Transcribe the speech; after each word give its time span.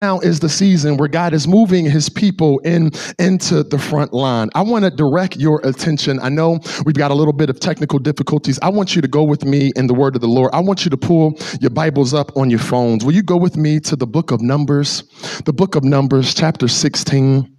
now 0.00 0.20
is 0.20 0.38
the 0.38 0.48
season 0.48 0.96
where 0.96 1.08
God 1.08 1.34
is 1.34 1.48
moving 1.48 1.84
his 1.84 2.08
people 2.08 2.60
in 2.60 2.92
into 3.18 3.64
the 3.64 3.78
front 3.78 4.12
line. 4.12 4.48
I 4.54 4.62
want 4.62 4.84
to 4.84 4.90
direct 4.90 5.36
your 5.36 5.60
attention. 5.64 6.20
I 6.20 6.28
know 6.28 6.60
we've 6.86 6.94
got 6.94 7.10
a 7.10 7.14
little 7.14 7.32
bit 7.32 7.50
of 7.50 7.58
technical 7.58 7.98
difficulties. 7.98 8.60
I 8.62 8.68
want 8.68 8.94
you 8.94 9.02
to 9.02 9.08
go 9.08 9.24
with 9.24 9.44
me 9.44 9.72
in 9.74 9.88
the 9.88 9.94
word 9.94 10.14
of 10.14 10.20
the 10.20 10.28
Lord. 10.28 10.50
I 10.52 10.60
want 10.60 10.84
you 10.84 10.90
to 10.90 10.96
pull 10.96 11.36
your 11.60 11.70
Bibles 11.70 12.14
up 12.14 12.36
on 12.36 12.48
your 12.48 12.60
phones. 12.60 13.04
Will 13.04 13.14
you 13.14 13.24
go 13.24 13.36
with 13.36 13.56
me 13.56 13.80
to 13.80 13.96
the 13.96 14.06
book 14.06 14.30
of 14.30 14.40
Numbers? 14.40 15.02
The 15.44 15.52
book 15.52 15.74
of 15.74 15.82
Numbers, 15.82 16.32
chapter 16.32 16.68
16 16.68 17.57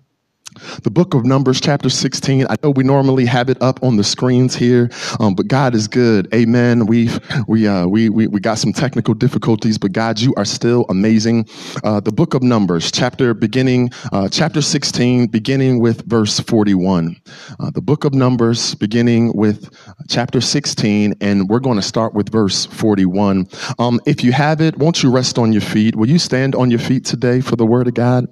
the 0.84 0.92
book 0.92 1.14
of 1.14 1.26
Numbers, 1.26 1.62
chapter 1.62 1.90
16. 1.90 2.46
I 2.50 2.56
know 2.64 2.72
we 2.72 2.84
normally 2.84 3.26
have 3.26 3.50
it 3.50 3.62
up 3.62 3.82
on 3.84 3.96
the 3.96 4.04
screens 4.04 4.56
here, 4.56 4.90
um, 5.20 5.36
but 5.36 5.48
God 5.48 5.76
is 5.76 5.88
good. 5.88 6.34
Amen. 6.34 6.86
We've, 6.86 7.20
we, 7.48 7.68
uh, 7.68 7.88
we, 7.88 8.10
we, 8.10 8.28
we 8.28 8.40
got 8.40 8.58
some 8.58 8.74
technical 8.74 9.14
difficulties, 9.14 9.78
but 9.78 9.92
God, 9.92 10.20
you 10.20 10.34
are 10.36 10.46
still 10.46 10.86
amazing. 10.90 11.48
Uh, 11.84 12.00
the 12.00 12.12
book 12.12 12.34
of 12.34 12.44
Numbers, 12.44 12.92
chapter 12.92 13.34
beginning, 13.34 13.92
uh, 14.12 14.30
chapter 14.30 14.62
16, 14.62 15.28
beginning 15.28 15.80
with 15.80 16.06
verse 16.06 16.40
41. 16.40 17.16
Uh, 17.60 17.71
the 17.71 17.82
book 17.82 18.06
of 18.06 18.14
Numbers, 18.14 18.76
beginning 18.76 19.32
with 19.36 19.70
chapter 20.07 20.42
16, 20.42 21.16
and 21.21 21.50
we're 21.50 21.60
going 21.60 21.78
to 21.78 21.82
start 21.82 22.14
with 22.14 22.29
verse 22.29 22.66
41. 22.66 23.48
Um, 23.78 24.00
if 24.06 24.24
you 24.24 24.32
have 24.32 24.62
it, 24.62 24.78
won't 24.78 25.04
you 25.04 25.12
rest 25.12 25.38
on 25.38 25.52
your 25.52 25.62
feet? 25.62 25.96
Will 25.96 26.10
you 26.10 26.20
stand 26.20 26.56
on 26.56 26.70
your 26.70 26.79
feet 26.79 27.06
today 27.06 27.42
for 27.42 27.56
the 27.56 27.66
word 27.66 27.88
of 27.88 27.93
God? 27.93 28.28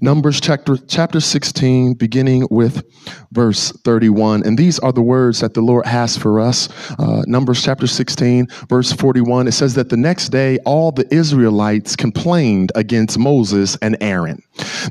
Numbers 0.00 0.40
chapter, 0.40 0.76
chapter 0.76 1.20
16, 1.20 1.94
beginning 1.94 2.46
with 2.50 2.84
verse 3.32 3.72
31. 3.84 4.44
And 4.44 4.58
these 4.58 4.78
are 4.80 4.92
the 4.92 5.02
words 5.02 5.40
that 5.40 5.54
the 5.54 5.60
Lord 5.60 5.86
has 5.86 6.16
for 6.16 6.40
us. 6.40 6.68
Uh, 6.98 7.22
Numbers 7.26 7.62
chapter 7.62 7.86
16, 7.86 8.48
verse 8.68 8.92
41. 8.92 9.48
It 9.48 9.52
says 9.52 9.74
that 9.74 9.88
the 9.88 9.96
next 9.96 10.30
day, 10.30 10.58
all 10.64 10.90
the 10.90 11.12
Israelites 11.14 11.96
complained 11.96 12.72
against 12.74 13.18
Moses 13.18 13.76
and 13.80 13.96
Aaron. 14.00 14.42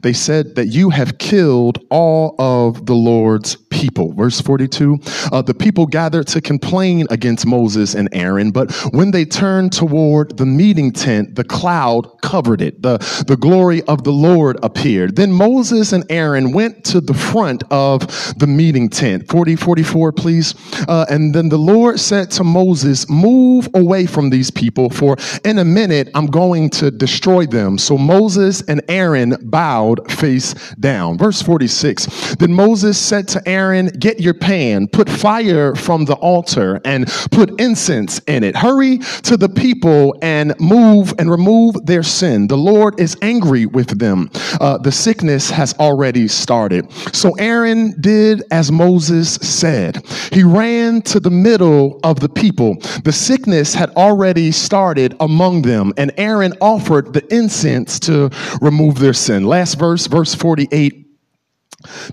They 0.02 0.14
said 0.14 0.56
that 0.56 0.68
you 0.68 0.90
have 0.92 1.18
killed 1.18 1.80
all 1.90 2.36
of 2.40 2.86
the 2.86 2.96
Lord's 2.96 3.56
people. 3.56 4.14
Verse 4.14 4.40
42. 4.40 4.98
Uh, 5.32 5.42
the 5.42 5.54
people 5.54 5.86
gathered 5.86 6.28
to 6.28 6.42
complain 6.42 7.06
against 7.10 7.46
Moses 7.46 7.96
and 7.96 8.08
Aaron, 8.14 8.52
but 8.52 8.72
when 8.92 9.12
they 9.12 9.26
turned 9.26 9.74
toward 9.74 10.38
the 10.38 10.46
meeting 10.46 10.92
tent, 10.92 11.36
the 11.36 11.44
cloud 11.44 12.22
covered 12.22 12.62
it. 12.62 12.82
The, 12.82 12.98
the 13.28 13.38
glory 13.38 13.82
of 13.84 14.04
the 14.04 14.12
Lord 14.12 14.58
appeared 14.64 14.85
Then 14.86 15.32
Moses 15.32 15.94
and 15.94 16.06
Aaron 16.10 16.52
went 16.52 16.84
to 16.86 17.02
the 17.02 17.14
front 17.14 17.64
of 17.72 18.02
the 18.38 18.46
meeting 18.48 18.88
tent. 18.90 19.28
40, 19.28 19.56
44, 19.56 20.12
please. 20.12 20.54
Uh, 20.88 21.06
and 21.10 21.34
then 21.34 21.50
the 21.50 21.58
Lord 21.58 22.00
said 22.00 22.30
to 22.32 22.44
Moses, 22.44 23.10
Move 23.10 23.68
away 23.74 24.06
from 24.06 24.30
these 24.30 24.52
people, 24.52 24.90
for 24.90 25.18
in 25.44 25.58
a 25.58 25.66
minute 25.66 26.10
I'm 26.14 26.28
going 26.28 26.70
to 26.72 26.92
destroy 26.92 27.46
them. 27.48 27.78
So 27.78 27.98
Moses 27.98 28.62
and 28.64 28.82
Aaron 28.88 29.36
bowed 29.42 30.12
face 30.12 30.54
down. 30.76 31.18
Verse 31.18 31.42
46. 31.42 32.36
Then 32.36 32.54
Moses 32.54 32.98
said 33.00 33.28
to 33.30 33.42
Aaron, 33.48 33.88
Get 33.88 34.20
your 34.20 34.36
pan, 34.36 34.88
put 34.88 35.10
fire 35.10 35.74
from 35.76 36.06
the 36.06 36.16
altar, 36.16 36.80
and 36.86 37.08
put 37.32 37.60
incense 37.60 38.20
in 38.28 38.44
it. 38.44 38.56
Hurry 38.56 39.00
to 39.24 39.38
the 39.38 39.50
people 39.50 40.16
and 40.22 40.54
move 40.60 41.14
and 41.18 41.32
remove 41.32 41.86
their 41.86 42.04
sin. 42.04 42.48
The 42.48 42.58
Lord 42.58 43.00
is 43.00 43.18
angry 43.22 43.66
with 43.66 43.98
them. 44.00 44.30
Uh, 44.60 44.75
the 44.78 44.92
sickness 44.92 45.50
has 45.50 45.74
already 45.76 46.28
started. 46.28 46.92
So 47.14 47.34
Aaron 47.34 48.00
did 48.02 48.44
as 48.52 48.72
Moses 48.72 49.36
said. 49.36 50.06
He 50.32 50.44
ran 50.44 51.02
to 51.04 51.20
the 51.20 51.30
middle 51.30 52.00
of 52.04 52.20
the 52.20 52.30
people. 52.30 52.76
The 53.04 53.14
sickness 53.14 53.74
had 53.74 53.90
already 53.92 54.52
started 54.52 55.16
among 55.20 55.64
them, 55.64 55.94
and 55.98 56.12
Aaron 56.18 56.54
offered 56.62 57.14
the 57.14 57.26
incense 57.34 58.00
to 58.02 58.30
remove 58.62 59.00
their 59.00 59.14
sin. 59.14 59.46
Last 59.46 59.76
verse, 59.76 60.08
verse 60.08 60.34
48. 60.34 61.06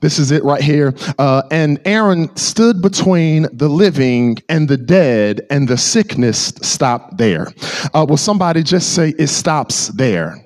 This 0.01 0.19
is 0.19 0.31
it 0.31 0.45
right 0.45 0.63
here. 0.63 0.95
Uh, 1.19 1.43
and 1.51 1.81
Aaron 1.85 2.35
stood 2.37 2.83
between 2.83 3.47
the 3.53 3.69
living 3.69 4.39
and 4.49 4.69
the 4.69 4.77
dead, 4.77 5.47
and 5.51 5.69
the 5.69 5.79
sickness 5.79 6.53
stopped 6.63 7.17
there. 7.19 7.49
Uh, 7.95 8.05
will 8.09 8.17
somebody 8.17 8.63
just 8.63 8.95
say, 8.95 9.15
It 9.19 9.29
stops 9.29 9.89
there? 9.89 10.42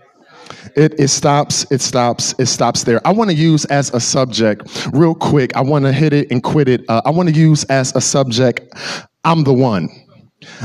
It, 0.77 1.01
it 1.01 1.09
stops, 1.09 1.67
it 1.71 1.81
stops, 1.81 2.35
it 2.39 2.47
stops 2.47 2.85
there. 2.85 3.05
I 3.07 3.13
want 3.13 3.31
to 3.31 3.37
use 3.37 3.65
as 3.67 3.93
a 3.95 4.01
subject, 4.01 4.89
real 4.93 5.15
quick, 5.15 5.57
I 5.57 5.63
want 5.63 5.85
to 5.87 5.93
hit 5.93 6.13
it 6.13 6.31
and 6.31 6.43
quit 6.43 6.69
it. 6.69 6.85
Uh, 6.89 7.03
I 7.05 7.11
want 7.11 7.29
to 7.29 7.35
use 7.35 7.65
as 7.65 7.95
a 7.97 8.01
subject, 8.01 8.61
I'm 9.25 9.45
the 9.45 9.55
one. 9.55 9.89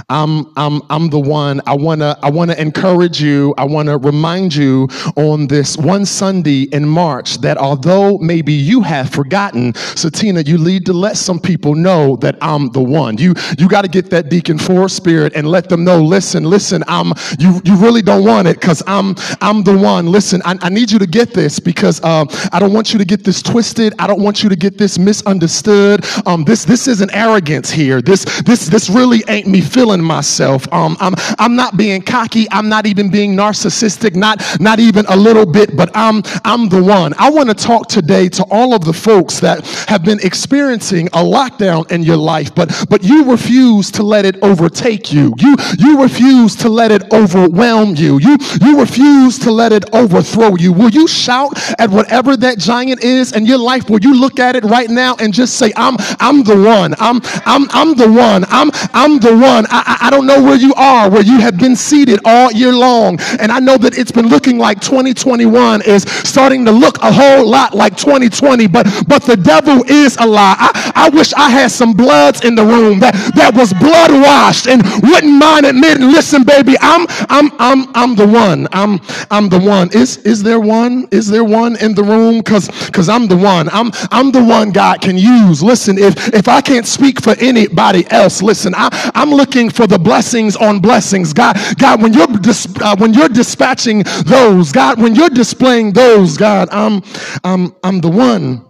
I'm, 0.10 0.52
I'm, 0.56 0.82
I'm 0.90 1.10
the 1.10 1.20
one. 1.20 1.62
I 1.66 1.76
want 1.76 2.02
to 2.02 2.18
I 2.22 2.30
wanna 2.30 2.54
encourage 2.54 3.22
you. 3.22 3.54
I 3.58 3.66
want 3.66 3.88
to 3.88 3.98
remind 3.98 4.56
you 4.56 4.88
on 5.16 5.48
this 5.48 5.78
one 5.78 6.06
Sunday 6.06 6.64
in 6.72 6.88
March 6.88 7.40
that 7.40 7.58
although 7.58 8.18
maybe 8.18 8.54
you 8.54 8.82
have 8.82 9.10
forgotten, 9.10 9.74
Satina, 9.74 10.46
you 10.46 10.58
need 10.58 10.86
to 10.86 10.94
let 10.94 11.18
some 11.18 11.40
people 11.40 11.76
know 11.76 12.16
that 12.18 12.38
I'm 12.42 12.70
the 12.70 12.82
one. 12.82 13.18
You, 13.18 13.34
you 13.58 13.68
got 13.68 13.84
to 13.84 13.88
get 13.88 14.10
that 14.12 14.30
deacon 14.30 14.58
for 14.58 14.90
spirit 14.90 15.34
and 15.36 15.48
let 15.48 15.70
them 15.70 15.84
know, 15.84 16.02
listen, 16.02 16.44
listen, 16.44 16.84
I'm, 16.88 17.14
you, 17.40 17.62
you 17.64 17.76
really 17.76 18.02
don't 18.02 18.26
want 18.26 18.48
it 18.48 18.60
because 18.60 18.82
I'm, 18.88 19.16
I'm 19.42 19.64
the 19.64 19.78
one. 19.78 20.08
Listen, 20.08 20.42
I, 20.46 20.58
I 20.62 20.70
need 20.70 20.92
you 20.92 21.00
to 21.00 21.08
get 21.08 21.34
this 21.34 21.60
because 21.60 22.02
uh, 22.04 22.26
I 22.52 22.60
don't 22.60 22.74
want 22.74 22.94
you 22.94 23.00
to 23.00 23.06
get 23.06 23.24
this 23.24 23.42
twisted. 23.42 23.94
I 24.00 24.08
don't 24.08 24.22
want 24.22 24.44
you 24.44 24.50
to 24.50 24.56
get 24.56 24.78
this 24.78 24.98
misunderstood. 24.98 26.06
Um, 26.26 26.44
this, 26.44 26.66
this 26.66 26.88
isn't 26.88 27.14
arrogance 27.14 27.70
here. 27.70 28.02
This, 28.02 28.26
this, 28.42 28.68
this 28.68 28.90
really 28.90 29.24
ain't 29.28 29.48
me 29.48 29.62
feeling 29.62 29.81
myself. 29.90 30.72
Um, 30.72 30.96
I'm, 31.00 31.14
I'm 31.40 31.56
not 31.56 31.78
being 31.78 32.02
cocky. 32.02 32.48
I'm 32.52 32.70
not 32.70 32.86
even 32.86 33.10
being 33.10 33.36
narcissistic, 33.36 34.16
not, 34.16 34.42
not 34.60 34.80
even 34.80 35.06
a 35.08 35.16
little 35.16 35.46
bit, 35.46 35.76
but 35.76 35.90
I'm, 35.96 36.22
I'm 36.46 36.70
the 36.70 36.84
one. 36.84 37.14
I 37.18 37.30
want 37.30 37.50
to 37.50 37.56
talk 37.56 37.88
today 37.88 38.30
to 38.30 38.46
all 38.52 38.74
of 38.74 38.86
the 38.86 38.94
folks 38.94 39.40
that 39.40 39.66
have 39.88 40.04
been 40.04 40.20
experiencing 40.20 41.08
a 41.08 41.24
lockdown 41.24 41.92
in 41.92 42.04
your 42.04 42.18
life, 42.18 42.54
but, 42.54 42.86
but 42.90 43.04
you 43.04 43.30
refuse 43.32 43.92
to 43.92 44.04
let 44.04 44.26
it 44.26 44.42
overtake 44.44 45.12
you. 45.12 45.34
You, 45.38 45.56
you 45.80 46.02
refuse 46.02 46.56
to 46.58 46.70
let 46.70 46.92
it 46.92 47.12
overwhelm 47.12 47.96
you. 47.96 48.20
You, 48.20 48.38
you 48.62 48.80
refuse 48.80 49.40
to 49.40 49.52
let 49.52 49.74
it 49.74 49.94
overthrow 49.94 50.56
you. 50.56 50.74
Will 50.74 50.90
you 50.90 51.08
shout 51.08 51.54
at 51.80 51.90
whatever 51.90 52.38
that 52.38 52.60
giant 52.60 53.04
is 53.04 53.34
in 53.34 53.46
your 53.46 53.58
life? 53.58 53.90
Will 53.90 54.02
you 54.02 54.20
look 54.20 54.40
at 54.40 54.56
it 54.56 54.64
right 54.64 54.90
now 54.90 55.16
and 55.20 55.34
just 55.34 55.56
say, 55.58 55.72
I'm, 55.76 55.96
I'm 56.20 56.44
the 56.44 56.62
one. 56.62 56.94
I'm, 57.00 57.22
I'm, 57.46 57.68
I'm 57.72 57.96
the 57.96 58.12
one. 58.12 58.46
I'm, 58.50 58.72
I'm 58.94 59.20
the 59.20 59.38
one 59.38 59.66
I, 59.72 60.08
I 60.08 60.10
don't 60.10 60.26
know 60.26 60.42
where 60.44 60.56
you 60.58 60.74
are, 60.76 61.10
where 61.10 61.24
you 61.24 61.40
have 61.40 61.58
been 61.58 61.76
seated 61.76 62.20
all 62.26 62.52
year 62.52 62.74
long. 62.74 63.20
And 63.40 63.52
I 63.52 63.60
know 63.60 63.78
that 63.78 63.98
it's 63.98 64.12
been 64.12 64.28
looking 64.28 64.58
like 64.58 64.82
2021 64.82 65.82
is 65.84 66.04
starting 66.04 66.66
to 66.66 66.72
look 66.72 66.98
a 67.00 67.12
whole 67.12 67.50
lot 67.50 67.74
like 67.74 67.96
2020, 67.98 68.68
but, 68.68 68.86
but 69.08 69.24
the 69.24 69.38
devil 69.38 69.84
is 69.88 70.18
a 70.18 70.26
lie. 70.26 70.56
I, 70.60 70.92
I 70.96 71.10
wish 71.10 71.34
I 71.34 71.50
had 71.50 71.72
some 71.72 71.94
bloods 71.94 72.44
in 72.44 72.56
the 72.56 72.64
room 72.66 73.00
that, 73.00 73.14
that 73.36 73.54
was 73.56 73.74
blood 73.74 74.12
washed 74.12 74.68
and 74.68 74.84
wouldn't 75.04 75.34
mind 75.34 75.66
admitting, 75.66 76.08
listen, 76.08 76.44
baby, 76.44 76.76
I'm, 76.82 77.06
I'm, 77.30 77.52
I'm, 77.60 77.92
I'm 77.96 78.16
the 78.16 78.28
one. 78.28 78.68
I'm, 78.72 79.00
I'm 79.30 79.50
the 79.50 79.60
one. 79.60 79.90
Is, 79.94 80.18
is 80.20 80.44
there 80.44 80.60
one? 80.60 81.08
Is 81.12 81.28
there 81.28 81.44
one 81.44 81.76
in 81.78 81.96
the 81.96 82.04
room? 82.04 82.42
Cause, 82.44 82.68
cause 82.92 83.10
I'm 83.10 83.28
the 83.28 83.38
one. 83.38 83.70
I'm, 83.70 83.92
I'm 84.12 84.32
the 84.32 84.44
one 84.44 84.72
God 84.72 85.02
can 85.02 85.18
use. 85.18 85.64
Listen, 85.64 85.98
if, 85.98 86.34
if 86.34 86.48
I 86.48 86.62
can't 86.62 86.86
speak 86.86 87.22
for 87.22 87.36
anybody 87.40 88.10
else, 88.12 88.42
listen, 88.42 88.74
I, 88.76 88.90
I'm 89.16 89.30
looking 89.30 89.61
for 89.70 89.88
the 89.88 90.00
blessings 90.00 90.56
on 90.56 90.80
blessings. 90.80 91.34
God, 91.34 91.58
God, 91.78 92.02
when 92.02 92.14
you're 92.14 92.28
dis- 92.28 92.68
uh, 92.82 92.96
when 92.98 93.14
you're 93.14 93.30
dispatching 93.30 94.04
those, 94.26 94.72
God, 94.72 95.02
when 95.02 95.16
you're 95.16 95.30
displaying 95.30 95.94
those, 95.94 96.38
God, 96.38 96.70
I'm 96.72 97.02
I'm 97.44 97.76
I'm 97.84 98.00
the 98.02 98.10
one 98.10 98.66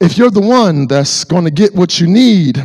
if 0.00 0.18
you're 0.18 0.30
the 0.30 0.40
one 0.40 0.86
that's 0.86 1.24
going 1.24 1.44
to 1.44 1.50
get 1.50 1.74
what 1.74 2.00
you 2.00 2.06
need, 2.06 2.58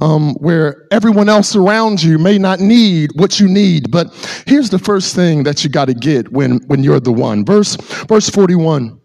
um, 0.00 0.34
where 0.34 0.86
everyone 0.90 1.28
else 1.28 1.56
around 1.56 2.02
you 2.02 2.18
may 2.18 2.38
not 2.38 2.60
need 2.60 3.10
what 3.16 3.40
you 3.40 3.48
need. 3.48 3.90
But 3.90 4.08
here's 4.46 4.70
the 4.70 4.78
first 4.78 5.14
thing 5.14 5.42
that 5.44 5.64
you 5.64 5.70
got 5.70 5.86
to 5.86 5.94
get 5.94 6.30
when, 6.32 6.58
when 6.66 6.84
you're 6.84 7.00
the 7.00 7.12
one. 7.12 7.44
Verse, 7.44 7.76
verse 8.06 8.30
41. 8.30 9.00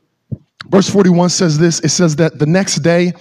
Verse 0.69 0.88
41 0.89 1.30
says 1.30 1.57
this 1.57 1.80
it 1.80 1.89
says 1.89 2.16
that 2.18 2.38
the 2.38 2.45
next 2.45 2.77
day, 2.77 3.13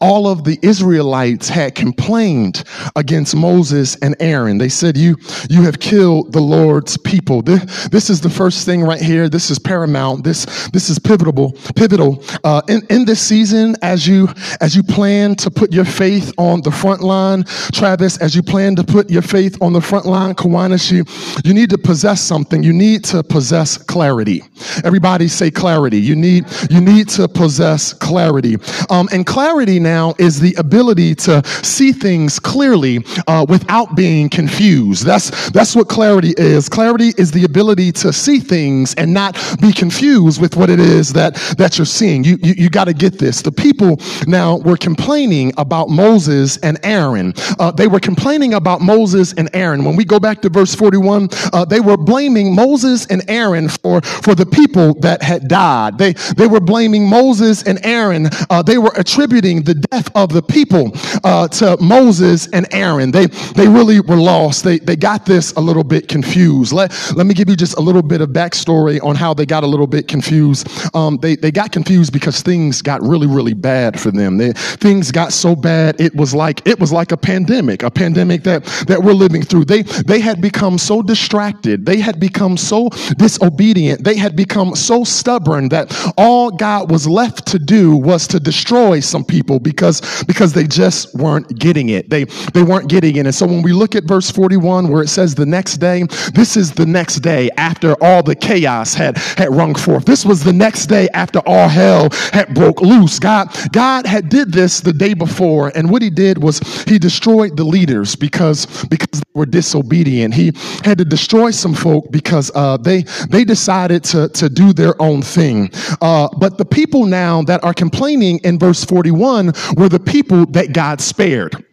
all 0.00 0.26
of 0.26 0.44
the 0.44 0.58
Israelites 0.62 1.48
had 1.48 1.74
complained 1.74 2.64
against 2.96 3.36
Moses 3.36 3.96
and 4.02 4.16
Aaron. 4.20 4.58
They 4.58 4.68
said, 4.68 4.96
You, 4.96 5.16
you 5.48 5.62
have 5.62 5.78
killed 5.78 6.32
the 6.32 6.40
Lord's 6.40 6.96
people. 6.98 7.40
This, 7.42 7.88
this 7.88 8.10
is 8.10 8.20
the 8.20 8.30
first 8.30 8.66
thing 8.66 8.82
right 8.82 9.00
here. 9.00 9.28
This 9.28 9.50
is 9.50 9.58
paramount. 9.58 10.24
This, 10.24 10.68
this 10.70 10.90
is 10.90 10.98
pivotal. 10.98 11.52
Pivotal. 11.76 12.22
Uh, 12.42 12.62
in, 12.68 12.82
in 12.90 13.04
this 13.04 13.20
season, 13.20 13.76
as 13.82 14.06
you, 14.06 14.28
as 14.60 14.74
you 14.74 14.82
plan 14.82 15.36
to 15.36 15.50
put 15.50 15.72
your 15.72 15.84
faith 15.84 16.32
on 16.36 16.62
the 16.62 16.70
front 16.72 17.00
line, 17.00 17.44
Travis, 17.72 18.18
as 18.18 18.34
you 18.34 18.42
plan 18.42 18.74
to 18.74 18.82
put 18.82 19.08
your 19.08 19.22
faith 19.22 19.56
on 19.62 19.72
the 19.72 19.80
front 19.80 20.04
line, 20.04 20.34
Kawanashi, 20.34 21.46
you 21.46 21.54
need 21.54 21.70
to 21.70 21.78
possess 21.78 22.20
something. 22.20 22.64
You 22.64 22.72
need 22.72 23.04
to 23.04 23.22
possess 23.22 23.78
clarity. 23.78 24.42
Everybody 24.84 25.28
say 25.28 25.50
clarity. 25.50 26.00
You 26.00 26.16
need, 26.16 26.44
you 26.70 26.80
need 26.80 26.87
to 26.88 27.28
possess 27.28 27.92
clarity. 27.92 28.56
Um, 28.88 29.08
and 29.12 29.26
clarity 29.26 29.78
now 29.78 30.14
is 30.18 30.40
the 30.40 30.54
ability 30.54 31.14
to 31.16 31.44
see 31.62 31.92
things 31.92 32.38
clearly 32.38 33.04
uh, 33.26 33.44
without 33.48 33.94
being 33.94 34.28
confused. 34.30 35.04
That's, 35.04 35.50
that's 35.50 35.76
what 35.76 35.88
clarity 35.88 36.34
is. 36.36 36.68
Clarity 36.68 37.12
is 37.18 37.30
the 37.30 37.44
ability 37.44 37.92
to 37.92 38.12
see 38.12 38.40
things 38.40 38.94
and 38.94 39.12
not 39.12 39.36
be 39.60 39.72
confused 39.72 40.40
with 40.40 40.56
what 40.56 40.70
it 40.70 40.80
is 40.80 41.12
that, 41.12 41.34
that 41.58 41.76
you're 41.76 41.84
seeing. 41.84 42.24
You, 42.24 42.38
you, 42.42 42.54
you 42.56 42.70
got 42.70 42.84
to 42.84 42.94
get 42.94 43.18
this. 43.18 43.42
The 43.42 43.52
people 43.52 43.98
now 44.26 44.56
were 44.56 44.76
complaining 44.76 45.52
about 45.58 45.90
Moses 45.90 46.56
and 46.58 46.78
Aaron. 46.82 47.34
Uh, 47.58 47.70
they 47.70 47.86
were 47.86 48.00
complaining 48.00 48.54
about 48.54 48.80
Moses 48.80 49.34
and 49.34 49.50
Aaron. 49.52 49.84
When 49.84 49.96
we 49.96 50.04
go 50.04 50.18
back 50.18 50.40
to 50.42 50.48
verse 50.48 50.74
41, 50.74 51.28
uh, 51.52 51.64
they 51.64 51.80
were 51.80 51.96
blaming 51.96 52.54
Moses 52.54 53.06
and 53.06 53.22
Aaron 53.28 53.68
for, 53.68 54.00
for 54.00 54.34
the 54.34 54.46
people 54.46 54.94
that 55.00 55.22
had 55.22 55.48
died. 55.48 55.98
They, 55.98 56.14
they 56.36 56.46
were 56.46 56.60
blaming 56.60 56.77
Moses 56.86 57.62
and 57.62 57.84
Aaron. 57.84 58.28
Uh, 58.50 58.62
they 58.62 58.78
were 58.78 58.92
attributing 58.96 59.62
the 59.62 59.74
death 59.74 60.10
of 60.14 60.32
the 60.32 60.42
people 60.42 60.92
uh, 61.24 61.48
to 61.48 61.76
Moses 61.80 62.48
and 62.52 62.66
Aaron. 62.72 63.10
They, 63.10 63.26
they 63.26 63.68
really 63.68 64.00
were 64.00 64.16
lost. 64.16 64.64
They, 64.64 64.78
they 64.78 64.96
got 64.96 65.26
this 65.26 65.52
a 65.52 65.60
little 65.60 65.84
bit 65.84 66.08
confused. 66.08 66.72
Let, 66.72 66.92
let 67.16 67.26
me 67.26 67.34
give 67.34 67.48
you 67.48 67.56
just 67.56 67.76
a 67.76 67.80
little 67.80 68.02
bit 68.02 68.20
of 68.20 68.30
backstory 68.30 69.02
on 69.02 69.16
how 69.16 69.34
they 69.34 69.46
got 69.46 69.64
a 69.64 69.66
little 69.66 69.86
bit 69.86 70.08
confused. 70.08 70.68
Um, 70.94 71.18
they, 71.18 71.36
they 71.36 71.50
got 71.50 71.72
confused 71.72 72.12
because 72.12 72.42
things 72.42 72.82
got 72.82 73.02
really, 73.02 73.26
really 73.26 73.54
bad 73.54 73.98
for 73.98 74.10
them. 74.10 74.38
They, 74.38 74.52
things 74.52 75.10
got 75.10 75.32
so 75.32 75.56
bad 75.56 75.88
it 75.98 76.14
was 76.14 76.34
like 76.34 76.66
it 76.66 76.78
was 76.78 76.92
like 76.92 77.12
a 77.12 77.16
pandemic, 77.16 77.82
a 77.82 77.90
pandemic 77.90 78.42
that 78.44 78.64
that 78.86 79.02
we're 79.02 79.12
living 79.12 79.42
through. 79.42 79.64
They 79.64 79.82
they 79.82 80.20
had 80.20 80.40
become 80.40 80.78
so 80.78 81.02
distracted. 81.02 81.86
They 81.86 81.98
had 81.98 82.20
become 82.20 82.56
so 82.56 82.88
disobedient. 83.16 84.04
They 84.04 84.16
had 84.16 84.36
become 84.36 84.74
so 84.76 85.04
stubborn 85.04 85.68
that 85.70 85.86
all 86.16 86.50
God 86.50 86.67
was 86.88 87.06
left 87.06 87.46
to 87.48 87.58
do 87.58 87.96
was 87.96 88.26
to 88.28 88.40
destroy 88.40 89.00
some 89.00 89.24
people 89.24 89.58
because 89.58 90.24
because 90.24 90.52
they 90.52 90.64
just 90.64 91.14
weren't 91.14 91.58
getting 91.58 91.88
it. 91.88 92.10
They 92.10 92.24
they 92.54 92.62
weren't 92.62 92.88
getting 92.88 93.16
it. 93.16 93.26
And 93.26 93.34
so 93.34 93.46
when 93.46 93.62
we 93.62 93.72
look 93.72 93.94
at 93.94 94.04
verse 94.04 94.30
41 94.30 94.88
where 94.88 95.02
it 95.02 95.08
says 95.08 95.34
the 95.34 95.46
next 95.46 95.78
day, 95.78 96.04
this 96.34 96.56
is 96.56 96.72
the 96.72 96.86
next 96.86 97.16
day 97.16 97.50
after 97.56 97.94
all 98.02 98.22
the 98.22 98.34
chaos 98.34 98.94
had 98.94 99.16
had 99.16 99.48
rung 99.54 99.74
forth. 99.74 100.04
This 100.04 100.24
was 100.24 100.44
the 100.44 100.52
next 100.52 100.86
day 100.86 101.08
after 101.14 101.40
all 101.46 101.68
hell 101.68 102.10
had 102.32 102.54
broke 102.54 102.80
loose. 102.80 103.18
God 103.18 103.48
God 103.72 104.06
had 104.06 104.28
did 104.28 104.52
this 104.52 104.80
the 104.80 104.92
day 104.92 105.14
before 105.14 105.72
and 105.74 105.90
what 105.90 106.02
he 106.02 106.10
did 106.10 106.42
was 106.42 106.58
he 106.84 106.98
destroyed 106.98 107.56
the 107.56 107.64
leaders 107.64 108.14
because 108.14 108.66
because 108.86 109.20
they 109.20 109.32
were 109.34 109.46
disobedient. 109.46 110.34
He 110.34 110.52
had 110.84 110.98
to 110.98 111.04
destroy 111.04 111.50
some 111.50 111.74
folk 111.74 112.10
because 112.10 112.50
uh, 112.54 112.76
they 112.76 113.02
they 113.30 113.44
decided 113.44 114.04
to 114.04 114.28
to 114.28 114.48
do 114.48 114.72
their 114.72 115.00
own 115.00 115.22
thing. 115.22 115.70
Uh, 116.00 116.28
but 116.38 116.57
the 116.58 116.64
people 116.64 117.06
now 117.06 117.42
that 117.42 117.64
are 117.64 117.72
complaining 117.72 118.38
in 118.44 118.58
verse 118.58 118.84
41 118.84 119.52
were 119.76 119.88
the 119.88 120.00
people 120.00 120.44
that 120.46 120.72
God 120.72 121.00
spared. 121.00 121.64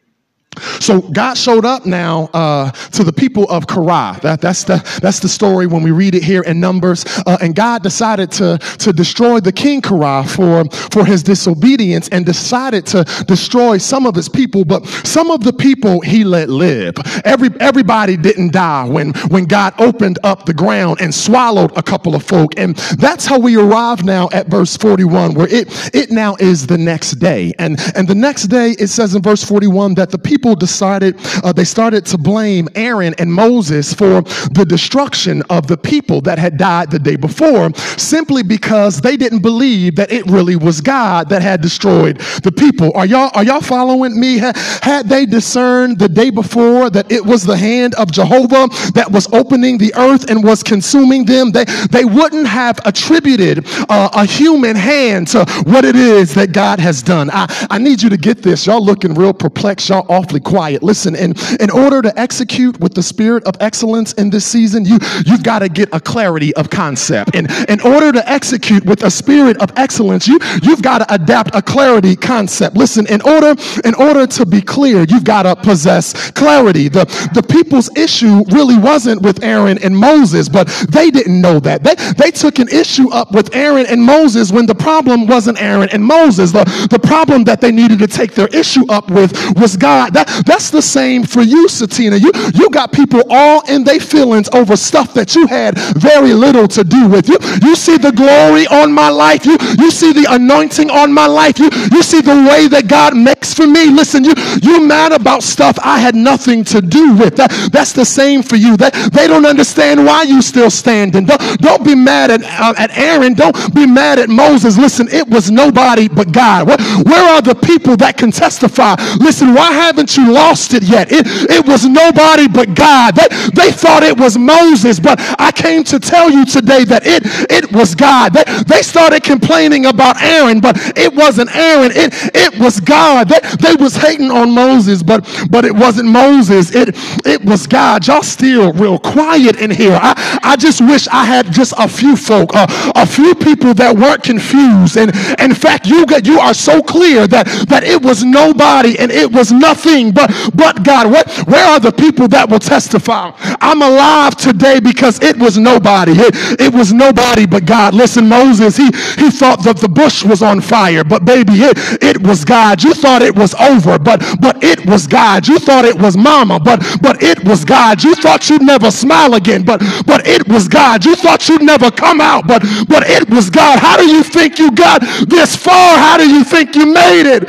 So 0.79 1.01
God 1.01 1.35
showed 1.37 1.65
up 1.65 1.85
now 1.85 2.29
uh, 2.33 2.71
to 2.71 3.03
the 3.03 3.13
people 3.13 3.49
of 3.49 3.67
Korah. 3.67 4.19
That, 4.21 4.41
that's 4.41 4.63
the 4.63 4.77
that's 5.01 5.19
the 5.19 5.29
story 5.29 5.67
when 5.67 5.83
we 5.83 5.91
read 5.91 6.15
it 6.15 6.23
here 6.23 6.41
in 6.41 6.59
Numbers. 6.59 7.05
Uh, 7.25 7.37
and 7.41 7.55
God 7.55 7.83
decided 7.83 8.31
to 8.33 8.57
to 8.79 8.93
destroy 8.93 9.39
the 9.39 9.51
king 9.51 9.81
Korah 9.81 10.23
for 10.23 10.65
for 10.91 11.05
his 11.05 11.23
disobedience 11.23 12.07
and 12.09 12.25
decided 12.25 12.85
to 12.87 13.03
destroy 13.27 13.77
some 13.77 14.05
of 14.05 14.15
his 14.15 14.29
people. 14.29 14.65
But 14.65 14.85
some 15.03 15.31
of 15.31 15.43
the 15.43 15.53
people 15.53 16.01
he 16.01 16.23
let 16.23 16.49
live. 16.49 16.95
Every 17.23 17.49
everybody 17.59 18.17
didn't 18.17 18.53
die 18.53 18.85
when 18.85 19.13
when 19.29 19.45
God 19.45 19.73
opened 19.79 20.19
up 20.23 20.45
the 20.45 20.53
ground 20.53 21.01
and 21.01 21.13
swallowed 21.13 21.75
a 21.77 21.83
couple 21.83 22.15
of 22.15 22.23
folk. 22.23 22.53
And 22.57 22.75
that's 22.99 23.25
how 23.25 23.39
we 23.39 23.57
arrive 23.57 24.03
now 24.03 24.29
at 24.31 24.47
verse 24.47 24.77
41, 24.77 25.33
where 25.33 25.47
it 25.47 25.67
it 25.95 26.11
now 26.11 26.35
is 26.39 26.67
the 26.67 26.77
next 26.77 27.13
day. 27.13 27.53
And 27.57 27.79
and 27.95 28.07
the 28.07 28.15
next 28.15 28.43
day 28.43 28.75
it 28.77 28.87
says 28.87 29.15
in 29.15 29.21
verse 29.21 29.43
41 29.43 29.95
that 29.95 30.11
the 30.11 30.19
people 30.19 30.44
people 30.45 30.55
decided, 30.55 31.15
uh, 31.43 31.51
they 31.51 31.63
started 31.63 32.05
to 32.05 32.19
blame 32.19 32.69
Aaron 32.75 33.15
and 33.17 33.33
Moses 33.33 33.91
for 33.91 34.21
the 34.51 34.63
destruction 34.67 35.41
of 35.49 35.65
the 35.65 35.75
people 35.75 36.21
that 36.21 36.37
had 36.37 36.57
died 36.57 36.91
the 36.91 36.99
day 36.99 37.15
before, 37.15 37.73
simply 37.97 38.43
because 38.43 39.01
they 39.01 39.17
didn't 39.17 39.41
believe 39.41 39.95
that 39.95 40.11
it 40.11 40.23
really 40.27 40.55
was 40.55 40.81
God 40.81 41.29
that 41.29 41.41
had 41.41 41.61
destroyed 41.61 42.19
the 42.43 42.51
people. 42.51 42.91
Are 42.93 43.07
y'all, 43.07 43.31
are 43.33 43.43
y'all 43.43 43.59
following 43.59 44.19
me? 44.19 44.37
Had 44.37 45.09
they 45.09 45.25
discerned 45.25 45.97
the 45.97 46.09
day 46.09 46.29
before 46.29 46.91
that 46.91 47.11
it 47.11 47.25
was 47.25 47.43
the 47.43 47.57
hand 47.57 47.95
of 47.95 48.11
Jehovah 48.11 48.67
that 48.93 49.09
was 49.11 49.27
opening 49.33 49.79
the 49.79 49.93
earth 49.97 50.29
and 50.29 50.43
was 50.43 50.61
consuming 50.61 51.25
them, 51.25 51.53
they, 51.53 51.65
they 51.89 52.05
wouldn't 52.05 52.45
have 52.45 52.79
attributed 52.85 53.65
uh, 53.89 54.09
a 54.13 54.25
human 54.25 54.75
hand 54.75 55.27
to 55.29 55.43
what 55.65 55.85
it 55.85 55.95
is 55.95 56.35
that 56.35 56.51
God 56.51 56.79
has 56.79 57.01
done. 57.01 57.31
I, 57.31 57.47
I 57.71 57.79
need 57.79 58.03
you 58.03 58.11
to 58.11 58.17
get 58.17 58.43
this. 58.43 58.67
Y'all 58.67 58.85
looking 58.85 59.15
real 59.15 59.33
perplexed. 59.33 59.89
Y'all 59.89 60.05
awfully 60.09 60.34
quiet. 60.39 60.83
Listen, 60.83 61.15
in, 61.15 61.33
in 61.59 61.69
order 61.69 62.01
to 62.01 62.17
execute 62.19 62.79
with 62.79 62.93
the 62.93 63.03
spirit 63.03 63.43
of 63.45 63.55
excellence 63.59 64.13
in 64.13 64.29
this 64.29 64.45
season, 64.45 64.85
you, 64.85 64.97
you've 65.25 65.43
got 65.43 65.59
to 65.59 65.69
get 65.69 65.89
a 65.93 65.99
clarity 65.99 66.53
of 66.55 66.69
concept. 66.69 67.35
And 67.35 67.49
in 67.69 67.81
order 67.81 68.11
to 68.11 68.29
execute 68.29 68.85
with 68.85 69.03
a 69.03 69.11
spirit 69.11 69.57
of 69.61 69.71
excellence, 69.77 70.27
you, 70.27 70.39
you've 70.63 70.81
got 70.81 70.99
to 70.99 71.13
adapt 71.13 71.55
a 71.55 71.61
clarity 71.61 72.15
concept. 72.15 72.75
Listen, 72.75 73.07
in 73.07 73.21
order, 73.21 73.55
in 73.83 73.93
order 73.95 74.27
to 74.27 74.45
be 74.45 74.61
clear, 74.61 75.05
you've 75.09 75.23
got 75.23 75.43
to 75.43 75.55
possess 75.55 76.31
clarity. 76.31 76.87
The, 76.87 77.05
the 77.33 77.43
people's 77.43 77.95
issue 77.97 78.43
really 78.51 78.77
wasn't 78.77 79.21
with 79.21 79.43
Aaron 79.43 79.77
and 79.83 79.95
Moses, 79.95 80.49
but 80.49 80.67
they 80.89 81.09
didn't 81.11 81.39
know 81.41 81.59
that. 81.59 81.83
They, 81.83 81.95
they 82.13 82.31
took 82.31 82.59
an 82.59 82.69
issue 82.69 83.09
up 83.11 83.31
with 83.31 83.55
Aaron 83.55 83.85
and 83.87 84.01
Moses 84.01 84.51
when 84.51 84.65
the 84.65 84.75
problem 84.75 85.27
wasn't 85.27 85.61
Aaron 85.61 85.89
and 85.91 86.03
Moses. 86.03 86.51
The, 86.51 86.65
the 86.89 86.99
problem 86.99 87.43
that 87.45 87.61
they 87.61 87.71
needed 87.71 87.99
to 87.99 88.07
take 88.07 88.33
their 88.33 88.47
issue 88.47 88.85
up 88.89 89.09
with 89.09 89.33
was 89.57 89.77
God. 89.77 90.13
That, 90.13 90.24
that's 90.45 90.69
the 90.69 90.81
same 90.81 91.23
for 91.23 91.41
you, 91.41 91.67
Satina. 91.67 92.19
You, 92.19 92.31
you 92.53 92.69
got 92.69 92.91
people 92.91 93.21
all 93.29 93.61
in 93.69 93.83
their 93.83 93.99
feelings 93.99 94.49
over 94.53 94.75
stuff 94.75 95.13
that 95.13 95.35
you 95.35 95.47
had 95.47 95.77
very 95.77 96.33
little 96.33 96.67
to 96.69 96.83
do 96.83 97.07
with. 97.07 97.29
You, 97.29 97.37
you 97.61 97.75
see 97.75 97.97
the 97.97 98.11
glory 98.11 98.67
on 98.67 98.91
my 98.91 99.09
life. 99.09 99.45
You, 99.45 99.57
you 99.79 99.91
see 99.91 100.13
the 100.13 100.27
anointing 100.29 100.89
on 100.89 101.11
my 101.13 101.27
life. 101.27 101.59
You, 101.59 101.69
you 101.91 102.03
see 102.03 102.21
the 102.21 102.35
way 102.49 102.67
that 102.67 102.87
God 102.87 103.15
makes 103.15 103.53
for 103.53 103.67
me. 103.67 103.89
Listen, 103.89 104.23
you, 104.23 104.33
you 104.61 104.85
mad 104.85 105.11
about 105.11 105.43
stuff 105.43 105.77
I 105.81 105.99
had 105.99 106.15
nothing 106.15 106.63
to 106.65 106.81
do 106.81 107.15
with. 107.15 107.35
That, 107.37 107.51
that's 107.71 107.93
the 107.93 108.05
same 108.05 108.43
for 108.43 108.55
you. 108.55 108.77
That, 108.77 108.93
they 109.13 109.27
don't 109.27 109.45
understand 109.45 110.05
why 110.05 110.23
you 110.23 110.41
still 110.41 110.69
standing. 110.69 111.25
Don't, 111.25 111.59
don't 111.59 111.83
be 111.83 111.95
mad 111.95 112.31
at, 112.31 112.43
uh, 112.43 112.73
at 112.77 112.97
Aaron. 112.97 113.33
Don't 113.33 113.55
be 113.73 113.85
mad 113.85 114.19
at 114.19 114.29
Moses. 114.29 114.77
Listen, 114.77 115.07
it 115.09 115.27
was 115.27 115.51
nobody 115.51 116.07
but 116.07 116.31
God. 116.31 116.67
Where, 116.67 116.77
where 117.03 117.35
are 117.35 117.41
the 117.41 117.55
people 117.55 117.97
that 117.97 118.17
can 118.17 118.31
testify? 118.31 118.95
Listen, 119.19 119.53
why 119.53 119.71
haven't 119.71 120.14
you 120.17 120.31
lost 120.31 120.73
it 120.73 120.83
yet. 120.83 121.11
It, 121.11 121.25
it 121.49 121.65
was 121.65 121.85
nobody 121.85 122.47
but 122.47 122.73
God. 122.75 123.15
They, 123.15 123.27
they 123.53 123.71
thought 123.71 124.03
it 124.03 124.17
was 124.17 124.37
Moses, 124.37 124.99
but 124.99 125.19
I 125.39 125.51
came 125.51 125.83
to 125.85 125.99
tell 125.99 126.29
you 126.29 126.45
today 126.45 126.83
that 126.85 127.03
it, 127.05 127.23
it 127.49 127.71
was 127.71 127.95
God. 127.95 128.33
They, 128.33 128.43
they 128.63 128.81
started 128.81 129.23
complaining 129.23 129.85
about 129.85 130.21
Aaron, 130.21 130.59
but 130.59 130.77
it 130.97 131.13
wasn't 131.13 131.55
Aaron. 131.55 131.91
It, 131.93 132.13
it 132.33 132.59
was 132.59 132.79
God. 132.79 133.29
They, 133.29 133.39
they 133.59 133.75
was 133.75 133.95
hating 133.95 134.31
on 134.31 134.53
Moses, 134.53 135.03
but, 135.03 135.27
but 135.49 135.65
it 135.65 135.75
wasn't 135.75 136.09
Moses. 136.09 136.73
It, 136.73 136.95
it 137.25 137.43
was 137.45 137.67
God. 137.67 138.07
Y'all 138.07 138.23
still 138.23 138.73
real 138.73 138.99
quiet 138.99 139.57
in 139.57 139.71
here. 139.71 139.97
I, 140.01 140.39
I 140.43 140.55
just 140.55 140.81
wish 140.81 141.07
I 141.07 141.25
had 141.25 141.51
just 141.51 141.73
a 141.77 141.87
few 141.87 142.15
folk, 142.15 142.51
uh, 142.53 142.67
a 142.95 143.05
few 143.05 143.35
people 143.35 143.73
that 143.75 143.95
weren't 143.95 144.23
confused. 144.23 144.97
And 144.97 145.11
in 145.39 145.53
fact, 145.53 145.87
you, 145.87 146.05
got, 146.05 146.25
you 146.25 146.39
are 146.39 146.53
so 146.53 146.81
clear 146.81 147.27
that, 147.27 147.47
that 147.69 147.83
it 147.83 148.01
was 148.01 148.23
nobody 148.23 148.97
and 148.99 149.11
it 149.11 149.31
was 149.31 149.51
nothing 149.51 150.04
but, 150.11 150.31
but 150.53 150.83
God. 150.83 151.11
What, 151.11 151.29
where 151.47 151.65
are 151.65 151.79
the 151.79 151.91
people 151.91 152.27
that 152.29 152.49
will 152.49 152.59
testify? 152.59 153.31
I'm 153.61 153.81
alive 153.81 154.35
today 154.35 154.79
because 154.79 155.21
it 155.21 155.37
was 155.37 155.57
nobody. 155.57 156.13
It, 156.15 156.59
it 156.59 156.73
was 156.73 156.93
nobody 156.93 157.45
but 157.45 157.65
God. 157.65 157.93
Listen, 157.93 158.27
Moses, 158.27 158.77
he, 158.77 158.85
he 159.17 159.31
thought 159.31 159.63
that 159.63 159.77
the 159.77 159.89
bush 159.89 160.23
was 160.23 160.41
on 160.41 160.61
fire, 160.61 161.03
but 161.03 161.25
baby, 161.25 161.53
it, 161.53 161.77
it 162.01 162.21
was 162.21 162.45
God. 162.45 162.83
You 162.83 162.93
thought 162.93 163.21
it 163.21 163.35
was 163.35 163.53
over, 163.55 163.97
but, 163.99 164.23
but 164.39 164.63
it 164.63 164.85
was 164.85 165.07
God. 165.07 165.47
You 165.47 165.59
thought 165.59 165.85
it 165.85 165.97
was 165.97 166.17
mama, 166.17 166.59
but, 166.59 166.83
but 167.01 167.21
it 167.21 167.43
was 167.43 167.65
God. 167.65 168.03
You 168.03 168.15
thought 168.15 168.49
you'd 168.49 168.61
never 168.61 168.91
smile 168.91 169.33
again, 169.33 169.63
but, 169.63 169.81
but 170.05 170.27
it 170.27 170.47
was 170.47 170.67
God. 170.67 171.05
You 171.05 171.15
thought 171.15 171.47
you'd 171.49 171.63
never 171.63 171.91
come 171.91 172.21
out, 172.21 172.47
but, 172.47 172.63
but 172.87 173.03
it 173.07 173.29
was 173.29 173.49
God. 173.49 173.79
How 173.79 173.97
do 173.97 174.05
you 174.07 174.23
think 174.23 174.59
you 174.59 174.71
got 174.71 175.01
this 175.27 175.55
far? 175.55 175.97
How 175.97 176.17
do 176.17 176.29
you 176.29 176.43
think 176.43 176.75
you 176.75 176.93
made 176.93 177.25
it? 177.25 177.43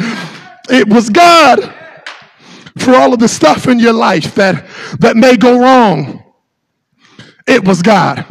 It 0.68 0.88
was 0.88 1.10
God 1.10 1.75
for 2.78 2.94
all 2.94 3.12
of 3.12 3.18
the 3.18 3.28
stuff 3.28 3.68
in 3.68 3.78
your 3.78 3.92
life 3.92 4.34
that, 4.34 4.66
that 5.00 5.16
may 5.16 5.36
go 5.36 5.60
wrong, 5.60 6.22
it 7.46 7.64
was 7.66 7.82
God. 7.82 8.24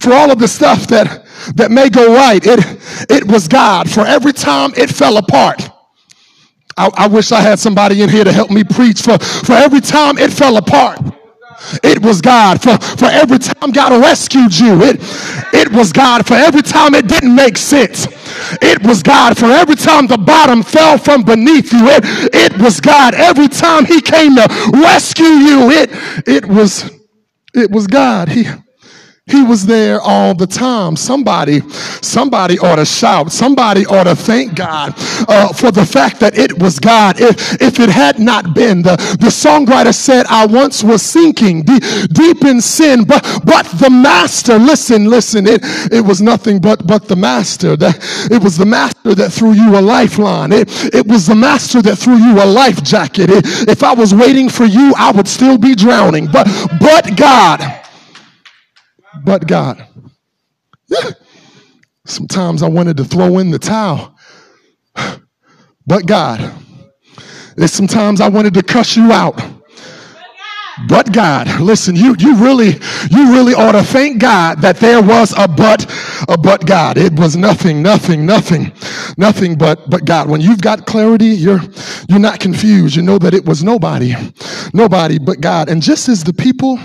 For 0.00 0.12
all 0.12 0.30
of 0.30 0.38
the 0.38 0.48
stuff 0.48 0.86
that, 0.88 1.26
that 1.54 1.70
may 1.70 1.88
go 1.88 2.14
right, 2.14 2.44
it, 2.44 2.60
it 3.10 3.24
was 3.30 3.48
God. 3.48 3.90
For 3.90 4.00
every 4.00 4.32
time 4.32 4.72
it 4.76 4.90
fell 4.90 5.16
apart, 5.16 5.68
I, 6.76 6.90
I 6.94 7.06
wish 7.08 7.32
I 7.32 7.40
had 7.40 7.58
somebody 7.58 8.02
in 8.02 8.08
here 8.08 8.24
to 8.24 8.32
help 8.32 8.50
me 8.50 8.64
preach. 8.64 9.02
For, 9.02 9.18
for 9.18 9.52
every 9.52 9.80
time 9.80 10.18
it 10.18 10.32
fell 10.32 10.56
apart, 10.56 10.98
It 11.82 12.02
was 12.02 12.20
God 12.20 12.62
for, 12.62 12.78
for 12.78 13.06
every 13.06 13.38
time 13.38 13.70
God 13.72 14.00
rescued 14.00 14.56
you. 14.58 14.82
It, 14.82 14.96
it 15.52 15.72
was 15.72 15.92
God 15.92 16.26
for 16.26 16.34
every 16.34 16.62
time 16.62 16.94
it 16.94 17.08
didn't 17.08 17.34
make 17.34 17.56
sense. 17.56 18.06
It 18.62 18.84
was 18.86 19.02
God 19.02 19.36
for 19.36 19.46
every 19.46 19.76
time 19.76 20.06
the 20.06 20.18
bottom 20.18 20.62
fell 20.62 20.98
from 20.98 21.22
beneath 21.22 21.72
you. 21.72 21.88
It, 21.88 22.04
it 22.34 22.58
was 22.58 22.80
God 22.80 23.14
every 23.14 23.48
time 23.48 23.84
he 23.84 24.00
came 24.00 24.36
to 24.36 24.46
rescue 24.72 25.26
you. 25.26 25.70
It, 25.70 25.90
it 26.26 26.46
was, 26.46 26.90
it 27.54 27.70
was 27.70 27.86
God. 27.86 28.28
He, 28.28 28.46
he 29.26 29.42
was 29.42 29.66
there 29.66 30.00
all 30.00 30.34
the 30.34 30.46
time. 30.46 30.94
Somebody, 30.94 31.60
somebody 32.00 32.60
ought 32.60 32.76
to 32.76 32.84
shout. 32.84 33.32
Somebody 33.32 33.84
ought 33.84 34.04
to 34.04 34.14
thank 34.14 34.54
God 34.54 34.94
uh, 35.28 35.52
for 35.52 35.72
the 35.72 35.84
fact 35.84 36.20
that 36.20 36.38
it 36.38 36.56
was 36.62 36.78
God. 36.78 37.20
If, 37.20 37.60
if 37.60 37.80
it 37.80 37.88
had 37.88 38.20
not 38.20 38.54
been, 38.54 38.82
the, 38.82 38.96
the 39.18 39.26
songwriter 39.26 39.92
said, 39.92 40.26
I 40.26 40.46
once 40.46 40.84
was 40.84 41.02
sinking 41.02 41.62
deep, 41.62 41.82
deep 42.12 42.44
in 42.44 42.60
sin, 42.60 43.02
but, 43.02 43.22
but 43.44 43.66
the 43.80 43.90
master, 43.90 44.60
listen, 44.60 45.06
listen, 45.06 45.44
it, 45.48 45.60
it 45.92 46.04
was 46.04 46.22
nothing 46.22 46.60
but, 46.60 46.86
but 46.86 47.08
the 47.08 47.16
master. 47.16 47.76
That, 47.76 47.96
it 48.30 48.40
was 48.40 48.56
the 48.56 48.66
master 48.66 49.16
that 49.16 49.32
threw 49.32 49.52
you 49.52 49.76
a 49.76 49.82
lifeline. 49.82 50.52
It, 50.52 50.94
it 50.94 51.04
was 51.04 51.26
the 51.26 51.34
master 51.34 51.82
that 51.82 51.96
threw 51.96 52.16
you 52.16 52.40
a 52.40 52.46
life 52.46 52.80
jacket. 52.84 53.30
It, 53.30 53.68
if 53.68 53.82
I 53.82 53.92
was 53.92 54.14
waiting 54.14 54.48
for 54.48 54.66
you, 54.66 54.94
I 54.96 55.10
would 55.10 55.26
still 55.26 55.58
be 55.58 55.74
drowning. 55.74 56.28
But, 56.30 56.46
but 56.78 57.16
God, 57.16 57.82
but 59.26 59.46
God. 59.48 59.84
Sometimes 62.06 62.62
I 62.62 62.68
wanted 62.68 62.96
to 62.98 63.04
throw 63.04 63.38
in 63.38 63.50
the 63.50 63.58
towel, 63.58 64.16
but 65.86 66.06
God. 66.06 66.40
And 67.56 67.68
sometimes 67.68 68.20
I 68.20 68.28
wanted 68.28 68.54
to 68.54 68.62
cuss 68.62 68.96
you 68.96 69.10
out. 69.10 69.42
But 70.84 71.10
God, 71.10 71.60
listen, 71.60 71.96
you 71.96 72.14
you 72.18 72.36
really 72.36 72.78
you 73.10 73.32
really 73.32 73.54
ought 73.54 73.72
to 73.72 73.82
thank 73.82 74.20
God 74.20 74.60
that 74.60 74.76
there 74.76 75.00
was 75.00 75.32
a 75.38 75.48
but 75.48 75.90
a 76.28 76.36
but 76.36 76.66
God. 76.66 76.98
It 76.98 77.14
was 77.14 77.34
nothing, 77.34 77.82
nothing, 77.82 78.26
nothing, 78.26 78.72
nothing 79.16 79.56
but 79.56 79.88
but 79.88 80.04
God. 80.04 80.28
When 80.28 80.42
you've 80.42 80.60
got 80.60 80.86
clarity, 80.86 81.28
you're 81.28 81.60
you're 82.08 82.18
not 82.18 82.40
confused. 82.40 82.94
You 82.94 83.02
know 83.02 83.18
that 83.18 83.32
it 83.32 83.46
was 83.46 83.64
nobody, 83.64 84.14
nobody 84.74 85.18
but 85.18 85.40
God. 85.40 85.70
And 85.70 85.80
just 85.82 86.10
as 86.10 86.22
the 86.22 86.34
people 86.34 86.78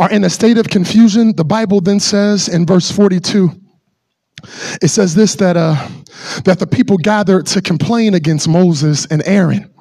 are 0.00 0.10
in 0.10 0.24
a 0.24 0.30
state 0.30 0.58
of 0.58 0.68
confusion, 0.68 1.34
the 1.36 1.44
Bible 1.44 1.80
then 1.80 2.00
says 2.00 2.48
in 2.48 2.66
verse 2.66 2.90
42, 2.90 3.50
it 4.82 4.88
says 4.88 5.14
this 5.14 5.34
that 5.36 5.56
uh 5.56 5.76
that 6.44 6.58
the 6.58 6.66
people 6.66 6.96
gathered 6.98 7.46
to 7.46 7.62
complain 7.62 8.14
against 8.14 8.48
Moses 8.48 9.06
and 9.06 9.22
Aaron. 9.24 9.72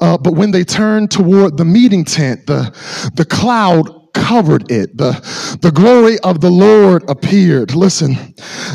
Uh, 0.00 0.16
but 0.18 0.34
when 0.34 0.50
they 0.50 0.64
turned 0.64 1.10
toward 1.10 1.56
the 1.56 1.64
meeting 1.64 2.04
tent, 2.04 2.46
the, 2.46 2.74
the 3.14 3.24
cloud 3.24 3.88
covered 4.14 4.70
it. 4.70 4.96
The, 4.96 5.12
the 5.60 5.70
glory 5.70 6.18
of 6.20 6.40
the 6.40 6.50
Lord 6.50 7.08
appeared. 7.08 7.74
Listen, 7.74 8.16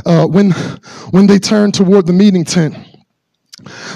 uh, 0.05 0.25
when, 0.27 0.51
when 1.11 1.27
they 1.27 1.39
turned 1.39 1.73
toward 1.73 2.05
the 2.05 2.13
meeting 2.13 2.45
tent, 2.45 2.75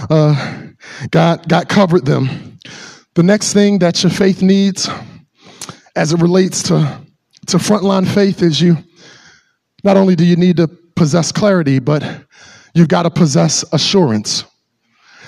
uh, 0.10 0.67
God, 1.10 1.48
God 1.48 1.69
covered 1.69 2.05
them. 2.05 2.57
The 3.13 3.24
next 3.24 3.53
thing 3.53 3.79
that 3.79 4.03
your 4.03 4.12
faith 4.12 4.41
needs 4.41 4.89
as 5.95 6.13
it 6.13 6.21
relates 6.21 6.63
to, 6.63 7.01
to 7.48 7.57
frontline 7.57 8.07
faith 8.07 8.41
is 8.41 8.62
you, 8.62 8.77
not 9.83 9.98
only 9.98 10.15
do 10.15 10.24
you 10.24 10.36
need 10.36 10.57
to 10.57 10.67
possess 10.95 11.31
clarity, 11.31 11.79
but 11.79 12.03
you've 12.74 12.88
got 12.88 13.03
to 13.03 13.10
possess 13.10 13.63
assurance. 13.74 14.45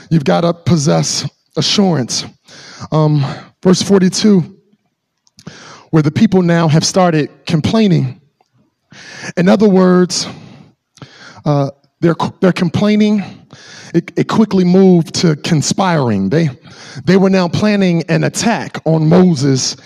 You've 0.09 0.25
got 0.25 0.41
to 0.41 0.53
possess 0.53 1.27
assurance. 1.55 2.25
Um, 2.91 3.25
verse 3.61 3.81
42, 3.81 4.59
where 5.91 6.03
the 6.03 6.11
people 6.11 6.41
now 6.41 6.67
have 6.67 6.85
started 6.85 7.29
complaining. 7.45 8.21
In 9.37 9.47
other 9.47 9.69
words, 9.69 10.27
uh, 11.45 11.71
they're, 11.99 12.15
they're 12.41 12.51
complaining. 12.51 13.23
It, 13.93 14.11
it 14.17 14.27
quickly 14.27 14.63
moved 14.63 15.15
to 15.15 15.35
conspiring. 15.37 16.29
They, 16.29 16.49
they 17.05 17.17
were 17.17 17.29
now 17.29 17.47
planning 17.47 18.03
an 18.09 18.23
attack 18.23 18.81
on 18.85 19.07
Moses 19.07 19.77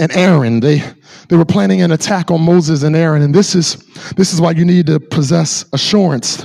and 0.00 0.10
Aaron. 0.16 0.60
They, 0.60 0.82
they 1.28 1.36
were 1.36 1.44
planning 1.44 1.82
an 1.82 1.92
attack 1.92 2.30
on 2.30 2.40
Moses 2.40 2.82
and 2.82 2.96
Aaron. 2.96 3.22
And 3.22 3.34
this 3.34 3.54
is, 3.54 3.76
this 4.16 4.32
is 4.32 4.40
why 4.40 4.52
you 4.52 4.64
need 4.64 4.86
to 4.86 4.98
possess 4.98 5.64
assurance. 5.72 6.44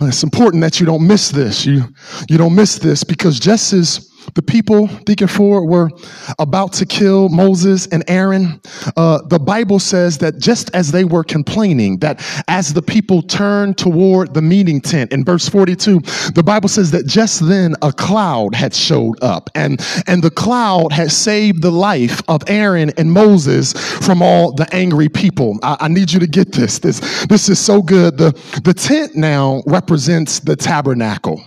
Uh, 0.00 0.06
it's 0.06 0.22
important 0.22 0.62
that 0.62 0.80
you 0.80 0.86
don't 0.86 1.06
miss 1.06 1.30
this. 1.30 1.66
You, 1.66 1.84
you 2.28 2.38
don't 2.38 2.54
miss 2.54 2.78
this 2.78 3.04
because 3.04 3.38
just 3.38 3.72
as 3.74 4.10
the 4.34 4.42
people, 4.42 4.86
Deacon 5.04 5.28
Ford, 5.28 5.68
were 5.68 5.90
about 6.38 6.72
to 6.74 6.86
kill 6.86 7.28
Moses 7.28 7.86
and 7.88 8.04
Aaron, 8.08 8.60
uh, 8.96 9.22
the 9.22 9.38
Bible 9.38 9.78
says 9.78 10.18
that 10.18 10.38
just 10.38 10.70
as 10.74 10.92
they 10.92 11.04
were 11.04 11.24
complaining, 11.24 11.98
that 11.98 12.22
as 12.48 12.74
the 12.74 12.82
people 12.82 13.22
turned 13.22 13.78
toward 13.78 14.34
the 14.34 14.42
meeting 14.42 14.80
tent 14.80 15.12
in 15.12 15.24
verse 15.24 15.48
42, 15.48 16.00
the 16.34 16.42
Bible 16.44 16.68
says 16.68 16.90
that 16.90 17.06
just 17.06 17.46
then 17.46 17.74
a 17.82 17.92
cloud 17.92 18.54
had 18.54 18.74
showed 18.74 19.22
up 19.22 19.50
and, 19.54 19.84
and 20.06 20.22
the 20.22 20.30
cloud 20.30 20.92
had 20.92 21.10
saved 21.10 21.62
the 21.62 21.70
life 21.70 22.22
of 22.28 22.42
Aaron 22.48 22.90
and 22.96 23.12
Moses 23.12 23.72
from 23.72 24.22
all 24.22 24.52
the 24.52 24.72
angry 24.74 25.08
people. 25.08 25.58
I, 25.62 25.76
I 25.80 25.88
need 25.88 26.12
you 26.12 26.20
to 26.20 26.26
get 26.26 26.52
this. 26.52 26.78
This, 26.78 27.26
this 27.26 27.48
is 27.48 27.58
so 27.58 27.82
good. 27.82 28.18
The, 28.18 28.32
the 28.64 28.74
tent 28.74 29.14
now 29.16 29.62
represents 29.66 30.40
the 30.40 30.56
tabernacle. 30.56 31.42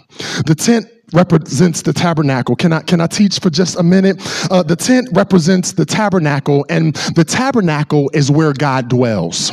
The 0.46 0.56
tent 0.56 0.88
represents 1.14 1.82
the 1.82 1.94
tabernacle. 1.94 2.56
Can 2.56 2.74
I, 2.74 2.82
can 2.82 3.02
I 3.02 3.08
teach 3.08 3.40
for 3.40 3.50
just 3.50 3.80
a 3.80 3.84
minute? 3.84 4.18
Uh, 4.52 4.64
the 4.64 4.76
tent 4.76 5.10
represents 5.14 5.74
the 5.74 5.86
tabernacle, 5.86 6.66
and 6.70 6.96
the 7.16 7.24
tabernacle 7.24 8.10
is 8.14 8.30
where 8.30 8.54
God 8.54 8.90
dwells. 8.90 9.52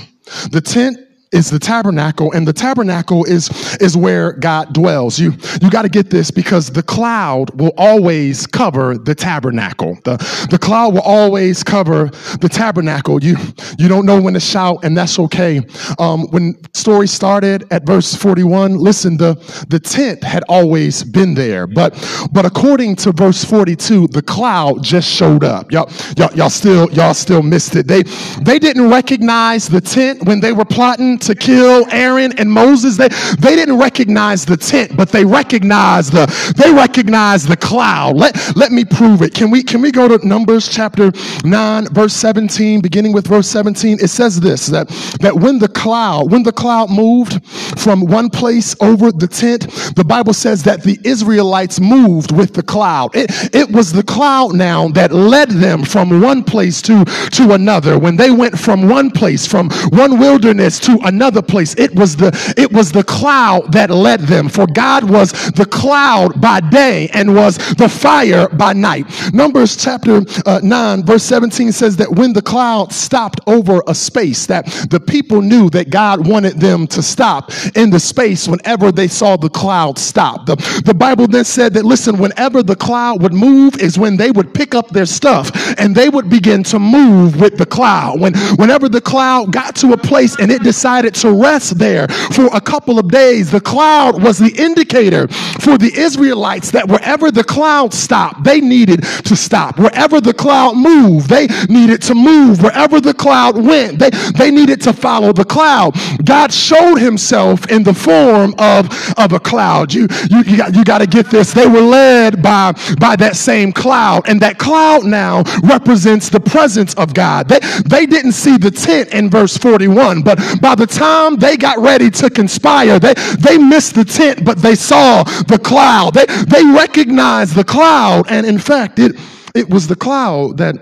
The 0.51 0.61
tent 0.61 0.99
is 1.33 1.51
the 1.51 1.59
tabernacle 1.59 2.33
and 2.33 2.47
the 2.47 2.53
tabernacle 2.53 3.25
is 3.25 3.51
is 3.81 3.97
where 3.97 4.33
god 4.33 4.73
dwells. 4.73 5.19
You 5.19 5.33
you 5.61 5.71
got 5.71 5.83
to 5.83 5.89
get 5.89 6.09
this 6.09 6.31
because 6.31 6.71
the 6.71 6.83
cloud 6.83 7.59
will 7.61 7.73
always 7.77 8.47
cover 8.47 8.97
the 8.97 9.15
tabernacle. 9.15 9.99
The 10.05 10.17
the 10.51 10.59
cloud 10.59 10.95
will 10.95 11.03
always 11.03 11.65
cover 11.65 12.07
the 12.41 12.49
tabernacle. 12.49 13.23
You 13.23 13.37
you 13.79 13.89
don't 13.89 14.07
know 14.07 14.21
when 14.21 14.35
to 14.35 14.41
shout 14.41 14.85
and 14.85 14.97
that's 14.97 15.19
okay. 15.19 15.61
Um, 15.99 16.27
when 16.31 16.55
story 16.75 17.09
started 17.09 17.67
at 17.73 17.85
verse 17.85 18.15
41 18.15 18.77
listen 18.77 19.17
the 19.17 19.35
the 19.69 19.81
tent 19.81 20.23
had 20.23 20.45
always 20.49 21.03
been 21.03 21.35
there 21.35 21.67
but 21.67 21.93
but 22.33 22.45
according 22.45 22.97
to 22.97 23.13
verse 23.13 23.45
42 23.45 24.09
the 24.09 24.23
cloud 24.23 24.83
just 24.83 25.11
showed 25.11 25.43
up. 25.43 25.73
Y'all 25.73 25.91
y'all, 26.17 26.33
y'all 26.35 26.51
still 26.51 26.91
y'all 26.93 27.15
still 27.15 27.43
missed 27.43 27.75
it. 27.75 27.89
They 27.89 28.05
they 28.43 28.59
didn't 28.59 28.89
recognize 28.91 29.69
the 29.69 29.81
tent 29.81 30.25
when 30.25 30.41
they 30.41 30.53
were 30.53 30.65
plotting 30.65 31.16
to 31.19 31.35
kill 31.35 31.87
Aaron 31.91 32.39
and 32.39 32.51
Moses. 32.51 32.97
They, 32.97 33.09
they 33.39 33.57
didn't 33.57 33.79
recognize 33.79 34.45
the 34.45 34.57
tent, 34.57 34.97
but 34.97 35.11
they 35.11 35.25
recognized 35.25 36.13
the, 36.13 36.27
they 36.57 36.73
recognized 36.73 37.49
the 37.49 37.57
cloud. 37.57 38.17
Let, 38.17 38.57
let 38.57 38.73
me 38.73 38.85
prove 38.85 39.23
it. 39.23 39.35
Can 39.35 39.51
we, 39.51 39.63
can 39.63 39.81
we 39.81 39.91
go 39.91 40.09
to 40.09 40.27
Numbers 40.27 40.69
chapter 40.69 41.13
9, 41.45 41.87
verse 41.89 42.15
17, 42.15 42.81
beginning 42.81 43.13
with 43.13 43.27
verse 43.27 43.49
17? 43.49 43.99
It 44.01 44.09
says 44.09 44.41
this, 44.41 44.67
that, 44.67 44.89
that 45.21 45.35
when 45.35 45.59
the 45.59 45.69
cloud, 45.69 46.31
when 46.31 46.43
the 46.43 46.53
cloud 46.53 46.91
moved 46.91 47.45
from 47.79 48.01
one 48.01 48.31
place 48.31 48.75
over 48.81 49.13
the 49.13 49.27
tent, 49.27 49.63
the 49.97 50.05
Bible 50.05 50.33
says 50.33 50.63
that 50.65 50.83
the 50.83 50.99
Israelites 51.05 51.81
moved 51.81 52.33
with 52.33 52.55
the 52.55 52.63
cloud. 52.63 53.15
It, 53.15 53.55
it 53.55 53.71
was 53.71 53.93
the 53.93 54.03
cloud 54.03 54.55
now 54.55 54.89
that 54.89 55.13
led 55.13 55.51
them 55.51 55.85
from 55.85 56.21
one 56.21 56.43
place 56.45 56.83
to, 56.83 57.05
to 57.05 57.53
another. 57.53 57.99
When 57.99 58.17
they 58.17 58.31
went 58.31 58.59
from 58.59 58.89
one 58.89 59.11
place, 59.11 59.47
from 59.47 59.71
one 59.91 60.19
wilderness 60.19 60.79
to 60.81 60.99
another 61.07 61.43
place. 61.43 61.75
It 61.79 61.95
was 61.95 62.17
the 62.17 62.55
it 62.57 62.73
was 62.73 62.93
the 62.93 63.05
cloud 63.05 63.73
that 63.73 63.91
led 63.91 64.21
them. 64.21 64.49
For 64.49 64.67
God 64.67 65.09
was 65.09 65.33
the 65.53 65.67
cloud 65.67 66.41
by 66.41 66.61
day 66.61 67.09
and 67.15 67.35
was 67.35 67.57
the 67.77 67.89
fire 67.89 68.49
by 68.49 68.73
night. 68.73 69.07
Numbers 69.33 69.77
chapter 69.77 70.23
uh, 70.45 70.61
9 70.63 71.05
verse 71.05 71.23
17 71.23 71.73
says 71.73 71.97
that 71.97 72.11
when 72.11 72.33
the 72.33 72.43
cloud 72.43 72.93
stopped 72.93 73.41
over 73.47 73.83
a 73.87 73.95
space 73.95 74.47
that 74.47 74.67
the 74.91 75.01
people 75.01 75.41
knew 75.41 75.71
that 75.71 75.91
God 75.91 76.27
wanted 76.27 76.61
them 76.61 76.87
to 76.89 77.03
stop 77.03 77.51
in 77.75 77.91
the 77.91 78.01
space 78.01 78.49
whenever 78.49 78.91
they 78.93 79.09
saw 79.09 79.37
the 79.37 79.49
cloud 79.49 79.99
stop. 79.99 80.47
The, 80.47 80.57
the 80.85 80.95
Bible 80.95 81.27
then 81.27 81.45
said 81.45 81.75
that 81.75 81.85
listen, 81.85 82.19
whenever 82.19 82.63
the 82.63 82.77
cloud 82.77 83.23
would 83.23 83.33
move 83.33 83.77
is 83.79 83.99
when 83.99 84.17
they 84.17 84.31
would 84.31 84.53
pick 84.55 84.75
up 84.75 84.89
their 84.91 85.07
stuff 85.07 85.51
and 85.79 85.95
they 85.95 86.09
would 86.09 86.29
begin 86.29 86.63
to 86.65 86.79
move 86.79 87.41
with 87.41 87.57
the 87.57 87.67
cloud. 87.67 88.21
When 88.21 88.35
whenever 88.57 88.89
the 88.89 89.01
cloud 89.01 89.53
got 89.53 89.77
to 89.77 89.93
a 89.93 89.97
place 89.97 90.37
and 90.39 90.51
it 90.51 90.63
decided 90.63 90.96
decided 90.97 91.15
to 91.15 91.31
rest 91.33 91.79
there 91.79 92.09
for 92.09 92.47
a 92.55 92.61
couple 92.61 92.99
of 92.99 93.09
days. 93.09 93.51
The 93.51 93.61
cloud 93.61 94.23
was 94.23 94.39
the 94.39 94.55
indicator 94.57 95.29
for 95.61 95.77
the 95.77 95.93
Israelites 95.95 96.71
that 96.71 96.89
wherever 96.89 97.31
the 97.31 97.45
cloud 97.45 97.93
stopped, 97.93 98.45
they 98.45 98.61
needed 98.61 99.03
to 99.03 99.37
stop. 99.37 99.79
Wherever 99.79 100.21
the 100.21 100.33
cloud 100.33 100.77
moved, 100.77 101.29
they 101.29 101.49
needed 101.69 102.01
to 102.03 102.15
move. 102.15 102.63
Wherever 102.63 103.01
the 103.01 103.13
cloud 103.13 103.57
went, 103.57 103.99
they, 103.99 104.11
they 104.39 104.51
needed 104.51 104.81
to 104.83 104.93
follow 104.95 105.33
the 105.33 105.45
cloud. 105.45 105.95
God 106.25 106.53
showed 106.53 106.97
himself 106.97 107.71
in 107.71 107.83
the 107.83 107.95
form 107.95 108.55
of, 108.59 108.89
of 109.19 109.33
a 109.33 109.41
cloud. 109.41 109.93
You, 109.93 110.09
you, 110.31 110.43
you 110.47 110.57
got, 110.57 110.75
you 110.75 110.85
got 110.85 110.99
to 110.99 111.07
get 111.07 111.27
this. 111.27 111.53
They 111.53 111.67
were 111.67 111.81
led 111.81 112.43
by, 112.43 112.73
by 112.99 113.17
that 113.17 113.37
same 113.37 113.73
cloud, 113.73 114.29
and 114.29 114.41
that 114.41 114.59
cloud 114.59 115.05
now 115.05 115.43
represents 115.63 116.31
the 116.31 116.41
presence 116.41 116.95
of 116.95 117.13
God. 117.13 117.49
They, 117.49 117.61
they 117.85 118.07
didn't 118.07 118.33
see 118.33 118.57
the 118.57 118.71
tent 118.71 119.11
in 119.11 119.29
verse 119.29 119.57
41, 119.59 120.23
but 120.23 120.39
by 120.61 120.75
the 120.75 120.86
time 120.87 121.37
they 121.37 121.57
got 121.57 121.79
ready 121.79 122.11
to 122.11 122.31
conspire, 122.31 122.99
they, 122.99 123.15
they 123.39 123.59
missed 123.59 123.95
the 123.95 124.05
tent, 124.05 124.45
but 124.45 124.59
they 124.59 124.75
saw 124.75 125.23
the 125.25 125.59
cloud. 125.59 126.15
They, 126.15 126.27
they 126.27 126.65
recognized 126.65 127.55
the 127.55 127.65
cloud, 127.65 128.27
and 128.31 128.47
in 128.47 128.59
fact, 128.59 128.99
it, 128.99 129.13
it 129.55 129.69
was 129.69 129.87
the 129.87 129.97
cloud 129.97 130.59
that, 130.59 130.77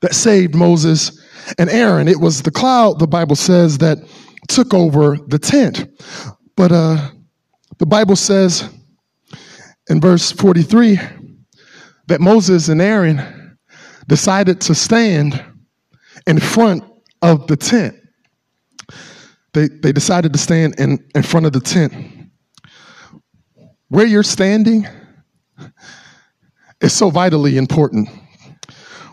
that 0.00 0.14
saved 0.14 0.54
Moses 0.54 1.20
and 1.58 1.70
Aaron. 1.70 2.08
It 2.08 2.20
was 2.20 2.42
the 2.42 2.50
cloud, 2.50 2.98
the 2.98 3.06
Bible 3.06 3.36
says, 3.36 3.78
that 3.78 3.98
took 4.48 4.74
over 4.74 5.16
the 5.28 5.38
tent. 5.38 5.86
But 6.56 6.72
uh, 6.72 7.10
the 7.78 7.86
Bible 7.86 8.16
says 8.16 8.68
in 9.88 10.00
verse 10.00 10.32
43 10.32 10.98
that 12.06 12.20
Moses 12.20 12.68
and 12.68 12.80
Aaron 12.80 13.58
decided 14.06 14.60
to 14.62 14.74
stand 14.74 15.42
in 16.26 16.38
front 16.38 16.84
of 17.22 17.46
the 17.46 17.56
tent. 17.56 17.96
They, 19.54 19.68
they 19.68 19.92
decided 19.92 20.32
to 20.32 20.38
stand 20.38 20.78
in, 20.80 21.08
in 21.14 21.22
front 21.22 21.46
of 21.46 21.52
the 21.52 21.60
tent. 21.60 21.94
Where 23.88 24.04
you're 24.04 24.24
standing 24.24 24.86
is 26.80 26.92
so 26.92 27.08
vitally 27.08 27.56
important. 27.56 28.08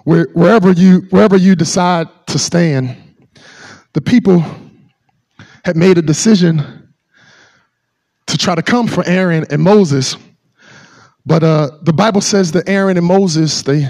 Where, 0.04 0.28
wherever, 0.34 0.72
you, 0.72 1.02
wherever 1.12 1.38
you 1.38 1.56
decide 1.56 2.08
to 2.28 2.40
stand, 2.40 2.98
the 3.94 4.02
people 4.02 4.44
had 5.64 5.78
made 5.78 6.00
a 6.00 6.02
decision 6.02 6.90
to 8.26 8.38
try 8.38 8.56
to 8.56 8.64
come 8.64 8.88
for 8.88 9.06
Aaron 9.06 9.46
and 9.52 9.62
Moses. 9.62 10.18
But 11.24 11.44
uh, 11.44 11.70
the 11.84 11.94
Bible 11.94 12.22
says 12.22 12.52
that 12.54 12.68
Aaron 12.68 12.98
and 12.98 13.06
Moses, 13.06 13.62
they, 13.62 13.88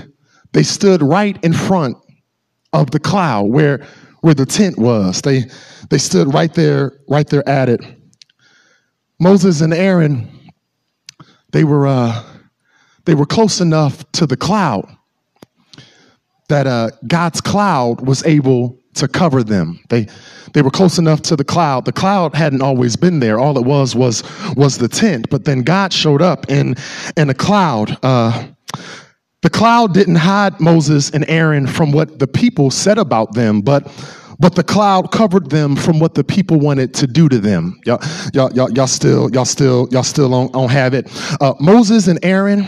they 0.51 0.63
stood 0.63 1.01
right 1.01 1.41
in 1.45 1.53
front 1.53 1.95
of 2.73 2.91
the 2.91 2.99
cloud 2.99 3.43
where, 3.43 3.87
where 4.19 4.33
the 4.33 4.45
tent 4.45 4.77
was. 4.77 5.21
They, 5.21 5.45
they 5.91 5.97
stood 5.97 6.33
right 6.33 6.53
there, 6.53 6.93
right 7.09 7.27
there 7.27 7.47
at 7.47 7.67
it. 7.67 7.81
Moses 9.19 9.59
and 9.59 9.73
Aaron, 9.73 10.29
they 11.51 11.65
were, 11.65 11.85
uh, 11.85 12.23
they 13.03 13.13
were 13.13 13.25
close 13.25 13.59
enough 13.59 14.09
to 14.13 14.25
the 14.25 14.37
cloud 14.37 14.87
that 16.47 16.65
uh, 16.65 16.91
God's 17.05 17.41
cloud 17.41 18.07
was 18.07 18.25
able 18.25 18.79
to 18.93 19.07
cover 19.09 19.43
them. 19.43 19.81
They, 19.89 20.07
they 20.53 20.61
were 20.61 20.71
close 20.71 20.97
enough 20.97 21.23
to 21.23 21.35
the 21.35 21.43
cloud. 21.43 21.83
The 21.83 21.91
cloud 21.91 22.35
hadn't 22.35 22.61
always 22.61 22.95
been 22.95 23.19
there. 23.19 23.37
All 23.37 23.57
it 23.57 23.65
was 23.65 23.93
was, 23.93 24.23
was 24.55 24.77
the 24.77 24.87
tent. 24.87 25.29
But 25.29 25.43
then 25.43 25.61
God 25.61 25.91
showed 25.91 26.21
up 26.21 26.49
in, 26.49 26.75
in 27.17 27.29
a 27.29 27.33
cloud. 27.33 27.97
Uh, 28.01 28.47
the 29.41 29.49
cloud 29.49 29.93
didn't 29.93 30.15
hide 30.15 30.61
Moses 30.61 31.09
and 31.09 31.25
Aaron 31.27 31.67
from 31.67 31.91
what 31.91 32.17
the 32.17 32.27
people 32.27 32.71
said 32.71 32.97
about 32.97 33.33
them, 33.33 33.59
but 33.59 33.91
but 34.41 34.55
the 34.55 34.63
cloud 34.63 35.11
covered 35.11 35.49
them 35.51 35.75
from 35.75 35.99
what 35.99 36.15
the 36.15 36.23
people 36.23 36.59
wanted 36.59 36.93
to 36.95 37.07
do 37.07 37.29
to 37.29 37.37
them. 37.37 37.79
Y'all, 37.85 38.01
y'all, 38.33 38.51
y'all, 38.53 38.71
y'all 38.71 38.87
still, 38.87 39.29
y'all 39.31 39.45
still, 39.45 39.87
y'all 39.91 40.03
still 40.03 40.29
don't, 40.29 40.51
don't 40.51 40.71
have 40.71 40.93
it. 40.95 41.07
Uh, 41.39 41.53
Moses 41.59 42.07
and 42.07 42.19
Aaron, 42.23 42.67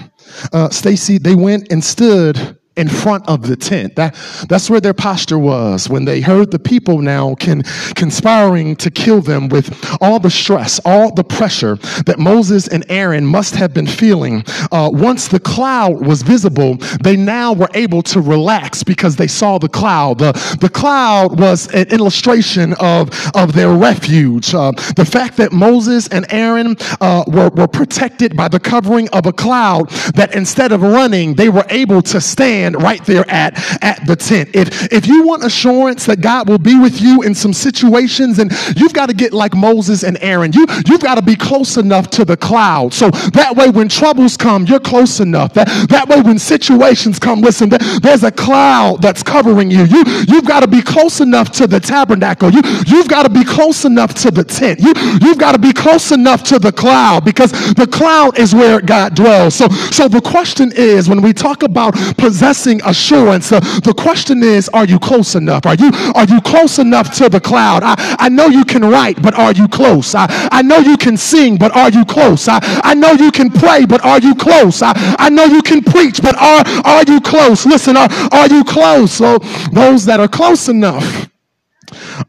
uh, 0.53 0.69
Stacy, 0.69 1.17
they 1.17 1.35
went 1.35 1.71
and 1.71 1.83
stood 1.83 2.57
in 2.75 2.89
front 2.89 3.27
of 3.29 3.47
the 3.47 3.55
tent. 3.55 3.95
That, 3.95 4.15
that's 4.49 4.69
where 4.69 4.81
their 4.81 4.93
posture 4.93 5.37
was 5.37 5.89
when 5.89 6.05
they 6.05 6.21
heard 6.21 6.51
the 6.51 6.59
people 6.59 6.99
now 6.99 7.35
can, 7.35 7.63
conspiring 7.95 8.75
to 8.77 8.89
kill 8.89 9.21
them 9.21 9.49
with 9.49 9.95
all 10.01 10.19
the 10.19 10.31
stress, 10.31 10.79
all 10.83 11.13
the 11.13 11.23
pressure 11.23 11.75
that 12.05 12.17
Moses 12.17 12.67
and 12.67 12.83
Aaron 12.89 13.25
must 13.25 13.55
have 13.55 13.73
been 13.73 13.85
feeling. 13.85 14.43
Uh, 14.71 14.89
once 14.91 15.27
the 15.27 15.39
cloud 15.39 16.05
was 16.05 16.23
visible, 16.23 16.75
they 17.03 17.15
now 17.15 17.53
were 17.53 17.69
able 17.75 18.01
to 18.01 18.21
relax 18.21 18.83
because 18.83 19.15
they 19.15 19.27
saw 19.27 19.59
the 19.59 19.69
cloud. 19.69 20.17
The, 20.17 20.31
the 20.59 20.69
cloud 20.69 21.39
was 21.39 21.71
an 21.73 21.87
illustration 21.89 22.73
of, 22.79 23.09
of 23.35 23.53
their 23.53 23.71
refuge. 23.71 24.53
Uh, 24.53 24.71
the 24.95 25.05
fact 25.05 25.37
that 25.37 25.51
Moses 25.51 26.07
and 26.07 26.25
Aaron 26.31 26.75
uh, 27.01 27.23
were, 27.27 27.49
were 27.49 27.67
protected 27.67 28.35
by 28.35 28.47
the 28.47 28.59
covering 28.59 29.09
of 29.09 29.27
a 29.27 29.33
cloud, 29.33 29.89
that 30.15 30.33
instead 30.33 30.71
of 30.71 30.81
running, 30.81 31.35
they 31.35 31.49
were 31.49 31.65
able 31.69 32.01
to 32.01 32.19
stand 32.19 32.62
stand 32.63 32.82
right 32.82 33.03
there 33.05 33.29
at, 33.29 33.53
at 33.84 34.05
the 34.08 34.15
tent. 34.15 34.50
If, 34.53 34.91
if 34.91 35.08
you 35.08 35.24
want 35.24 35.43
assurance 35.43 36.05
that 36.05 36.22
God 36.22 36.48
will 36.48 36.58
be 36.58 36.79
with 36.79 37.01
you 37.01 37.22
in 37.24 37.36
some 37.36 37.53
situations, 37.53 38.39
and 38.39 38.51
you've 38.75 38.93
got 38.93 39.08
to 39.08 39.13
get 39.13 39.34
like 39.34 39.53
Moses 39.53 40.03
and 40.03 40.17
Aaron, 40.22 40.53
you, 40.53 40.65
you've 40.88 41.01
got 41.01 41.15
to 41.15 41.22
be 41.22 41.36
close 41.36 41.77
enough 41.77 42.10
to 42.12 42.25
the 42.25 42.38
cloud. 42.38 42.93
So 42.93 43.10
that 43.10 43.55
way, 43.55 43.70
when 43.70 43.89
troubles 43.89 44.38
come, 44.38 44.65
you're 44.65 44.80
close 44.80 45.19
enough. 45.19 45.54
That, 45.54 45.67
that 45.89 46.08
way, 46.08 46.21
when 46.21 46.39
situations 46.39 47.19
come, 47.19 47.41
listen, 47.41 47.69
there's 48.02 48.23
a 48.23 48.32
cloud 48.32 49.02
that's 49.02 49.23
covering 49.23 49.69
you. 49.69 49.84
you 49.86 50.04
you've 50.28 50.45
got 50.45 50.62
to 50.62 50.67
be 50.67 50.82
close 50.82 51.19
enough 51.19 51.52
to 51.52 51.67
the 51.67 51.80
tabernacle. 51.80 52.49
You, 52.49 52.62
you've 52.88 53.10
got 53.10 53.23
to 53.23 53.30
be 53.30 53.43
close 53.43 53.86
enough 53.86 54.13
to 54.15 54.32
the 54.32 54.43
tent. 54.43 54.80
You, 54.80 54.93
you've 55.21 55.38
got 55.38 55.52
to 55.52 55.60
be 55.60 55.73
close 55.73 56.12
enough 56.12 56.43
to 56.43 56.60
the 56.60 56.71
cloud 56.71 57.26
because 57.26 57.52
the 57.73 57.88
cloud 57.88 58.39
is 58.39 58.56
where 58.56 58.80
God 58.80 59.15
dwells. 59.15 59.56
So, 59.56 59.67
so 59.67 60.08
the 60.08 60.21
question 60.21 60.71
is 60.76 61.10
when 61.10 61.21
we 61.21 61.34
talk 61.34 61.63
about 61.63 61.93
possessing 62.17 62.52
blessing 62.53 62.79
assurance. 62.85 63.51
Uh, 63.51 63.59
the 63.83 63.95
question 63.97 64.43
is, 64.43 64.69
are 64.69 64.85
you 64.85 64.99
close 64.99 65.33
enough? 65.33 65.65
Are 65.65 65.73
you 65.73 65.89
are 66.13 66.25
you 66.25 66.39
close 66.41 66.77
enough 66.77 67.11
to 67.15 67.27
the 67.27 67.41
cloud? 67.41 67.81
I, 67.83 67.95
I 68.19 68.29
know 68.29 68.45
you 68.45 68.63
can 68.63 68.83
write, 68.83 69.19
but 69.23 69.33
are 69.33 69.53
you 69.53 69.67
close? 69.67 70.13
I, 70.13 70.27
I 70.51 70.61
know 70.61 70.77
you 70.77 70.95
can 70.95 71.17
sing, 71.17 71.57
but 71.57 71.75
are 71.75 71.89
you 71.89 72.05
close? 72.05 72.47
I, 72.47 72.59
I 72.83 72.93
know 72.93 73.13
you 73.13 73.31
can 73.31 73.49
pray, 73.49 73.87
but 73.87 74.05
are 74.05 74.19
you 74.19 74.35
close? 74.35 74.83
I, 74.83 74.93
I 75.17 75.29
know 75.29 75.45
you 75.45 75.63
can 75.63 75.81
preach, 75.81 76.21
but 76.21 76.35
are 76.35 76.63
are 76.85 77.03
you 77.07 77.19
close? 77.21 77.65
Listen, 77.65 77.97
are, 77.97 78.07
are 78.31 78.47
you 78.47 78.63
close? 78.63 79.13
So 79.13 79.39
those 79.71 80.05
that 80.05 80.19
are 80.19 80.27
close 80.27 80.69
enough 80.69 81.27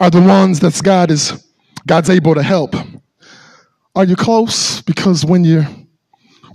are 0.00 0.08
the 0.08 0.22
ones 0.22 0.58
that 0.60 0.80
God 0.82 1.10
is 1.10 1.44
God's 1.86 2.08
able 2.08 2.34
to 2.34 2.42
help. 2.42 2.74
Are 3.94 4.04
you 4.06 4.16
close? 4.16 4.80
Because 4.80 5.22
when 5.26 5.44
you're 5.44 5.68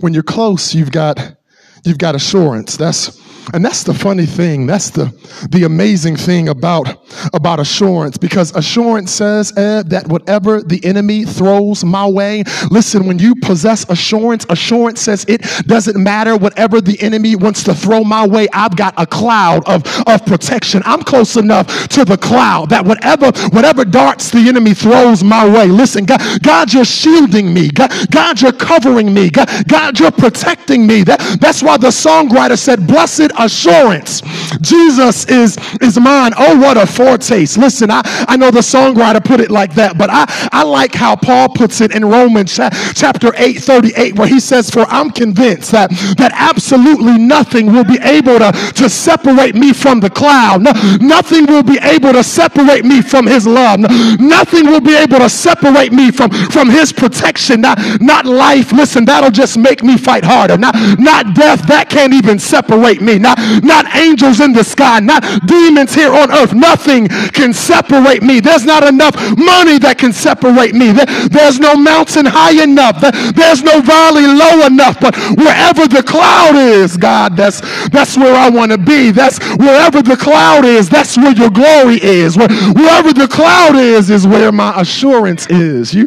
when 0.00 0.12
you're 0.12 0.24
close, 0.24 0.74
you've 0.74 0.90
got 0.90 1.36
you've 1.84 1.98
got 1.98 2.16
assurance. 2.16 2.76
That's 2.76 3.29
and 3.52 3.64
that's 3.64 3.82
the 3.82 3.94
funny 3.94 4.26
thing. 4.26 4.66
That's 4.66 4.90
the, 4.90 5.06
the 5.50 5.64
amazing 5.64 6.16
thing 6.16 6.48
about, 6.48 6.88
about 7.34 7.58
assurance 7.58 8.16
because 8.16 8.54
assurance 8.54 9.10
says 9.10 9.56
Ed, 9.56 9.90
that 9.90 10.06
whatever 10.08 10.62
the 10.62 10.84
enemy 10.84 11.24
throws 11.24 11.84
my 11.84 12.06
way, 12.06 12.44
listen, 12.70 13.06
when 13.06 13.18
you 13.18 13.34
possess 13.34 13.88
assurance, 13.88 14.46
assurance 14.48 15.00
says 15.00 15.24
it 15.28 15.42
doesn't 15.66 16.00
matter 16.00 16.36
whatever 16.36 16.80
the 16.80 17.00
enemy 17.02 17.34
wants 17.34 17.62
to 17.64 17.74
throw 17.74 18.04
my 18.04 18.26
way. 18.26 18.46
I've 18.52 18.76
got 18.76 18.94
a 18.96 19.06
cloud 19.06 19.68
of, 19.68 19.84
of 20.06 20.24
protection. 20.26 20.82
I'm 20.84 21.02
close 21.02 21.36
enough 21.36 21.88
to 21.88 22.04
the 22.04 22.16
cloud 22.16 22.70
that 22.70 22.84
whatever, 22.84 23.32
whatever 23.48 23.84
darts 23.84 24.30
the 24.30 24.48
enemy 24.48 24.74
throws 24.74 25.24
my 25.24 25.48
way, 25.48 25.66
listen, 25.66 26.04
God, 26.04 26.20
God 26.42 26.72
you're 26.72 26.84
shielding 26.84 27.52
me. 27.52 27.70
God, 27.70 27.90
God 28.10 28.40
you're 28.40 28.52
covering 28.52 29.12
me. 29.12 29.30
God, 29.30 29.48
God, 29.66 29.98
you're 29.98 30.10
protecting 30.10 30.86
me. 30.86 31.02
That, 31.02 31.38
that's 31.40 31.62
why 31.62 31.76
the 31.76 31.88
songwriter 31.88 32.58
said, 32.58 32.86
blessed 32.86 33.29
assurance. 33.38 34.22
Jesus 34.60 35.26
is, 35.26 35.56
is 35.80 35.98
mine. 35.98 36.32
Oh, 36.36 36.58
what 36.58 36.76
a 36.76 36.86
foretaste. 36.86 37.58
Listen, 37.58 37.90
I, 37.90 38.02
I 38.28 38.36
know 38.36 38.50
the 38.50 38.60
songwriter 38.60 39.24
put 39.24 39.40
it 39.40 39.50
like 39.50 39.74
that, 39.74 39.96
but 39.96 40.10
I, 40.10 40.24
I 40.52 40.62
like 40.62 40.94
how 40.94 41.16
Paul 41.16 41.48
puts 41.48 41.80
it 41.80 41.94
in 41.94 42.04
Romans 42.04 42.54
chapter 42.56 43.32
8, 43.36 43.54
38, 43.54 44.16
where 44.16 44.28
he 44.28 44.40
says, 44.40 44.70
For 44.70 44.84
I'm 44.88 45.10
convinced 45.10 45.72
that, 45.72 45.90
that 46.18 46.32
absolutely 46.34 47.18
nothing 47.18 47.66
will 47.72 47.84
be 47.84 47.98
able 48.02 48.38
to, 48.38 48.52
to 48.76 48.88
separate 48.88 49.54
me 49.54 49.72
from 49.72 50.00
the 50.00 50.10
cloud. 50.10 50.62
No, 50.62 50.72
nothing 51.00 51.46
will 51.46 51.62
be 51.62 51.78
able 51.82 52.12
to 52.12 52.24
separate 52.24 52.84
me 52.84 53.02
from 53.02 53.26
his 53.26 53.46
love. 53.46 53.80
No, 53.80 53.88
nothing 54.18 54.66
will 54.66 54.80
be 54.80 54.96
able 54.96 55.18
to 55.18 55.28
separate 55.28 55.92
me 55.92 56.10
from, 56.10 56.30
from 56.30 56.68
his 56.68 56.92
protection. 56.92 57.60
Not, 57.60 57.78
not 58.00 58.26
life. 58.26 58.72
Listen, 58.72 59.04
that'll 59.04 59.30
just 59.30 59.56
make 59.56 59.82
me 59.82 59.96
fight 59.96 60.24
harder. 60.24 60.56
Not, 60.56 60.74
not 60.98 61.34
death. 61.34 61.66
That 61.66 61.88
can't 61.88 62.12
even 62.12 62.38
separate 62.38 63.00
me. 63.00 63.18
Not 63.20 63.38
not, 63.62 63.86
angels 63.94 64.40
in 64.40 64.52
the 64.52 64.64
sky, 64.64 65.00
not 65.00 65.22
demons 65.46 65.94
here 65.94 66.12
on 66.12 66.30
earth. 66.30 66.54
Nothing 66.54 67.08
can 67.08 67.52
separate 67.52 68.22
me. 68.22 68.40
There's 68.40 68.64
not 68.64 68.86
enough 68.86 69.14
money 69.36 69.78
that 69.78 69.96
can 69.98 70.12
separate 70.12 70.74
me. 70.74 70.92
There's 70.92 71.58
no 71.58 71.74
mountain 71.74 72.26
high 72.26 72.62
enough. 72.62 73.00
There's 73.34 73.62
no 73.62 73.80
valley 73.80 74.26
low 74.26 74.66
enough. 74.66 75.00
But 75.00 75.16
wherever 75.36 75.86
the 75.86 76.02
cloud 76.02 76.56
is, 76.56 76.96
God, 76.96 77.36
that's, 77.36 77.60
that's 77.88 78.16
where 78.16 78.34
I 78.34 78.48
want 78.50 78.72
to 78.72 78.78
be. 78.78 79.10
That's 79.10 79.38
wherever 79.56 80.02
the 80.02 80.16
cloud 80.16 80.64
is, 80.64 80.88
that's 80.88 81.16
where 81.16 81.32
your 81.32 81.50
glory 81.50 82.02
is. 82.02 82.36
Wherever 82.36 83.12
the 83.12 83.28
cloud 83.28 83.76
is, 83.76 84.10
is 84.10 84.26
where 84.26 84.52
my 84.52 84.80
assurance 84.80 85.46
is. 85.48 85.94
You, 85.94 86.06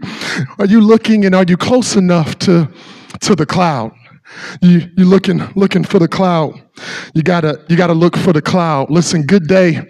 are 0.60 0.66
you 0.66 0.82
looking 0.82 1.26
and 1.26 1.36
are 1.36 1.46
you 1.48 1.58
close 1.58 1.96
enough 1.96 2.38
to, 2.40 2.70
to 3.22 3.36
the 3.36 3.46
cloud? 3.46 3.94
You, 4.62 4.90
you 4.98 5.06
looking, 5.06 5.40
looking 5.56 5.84
for 5.84 6.00
the 6.00 6.08
cloud. 6.08 6.62
You 7.14 7.24
gotta, 7.24 7.64
you 7.70 7.78
gotta 7.78 7.94
look 7.94 8.18
for 8.18 8.34
the 8.34 8.42
cloud. 8.42 8.90
Listen, 8.90 9.24
good 9.24 9.48
day. 9.48 9.88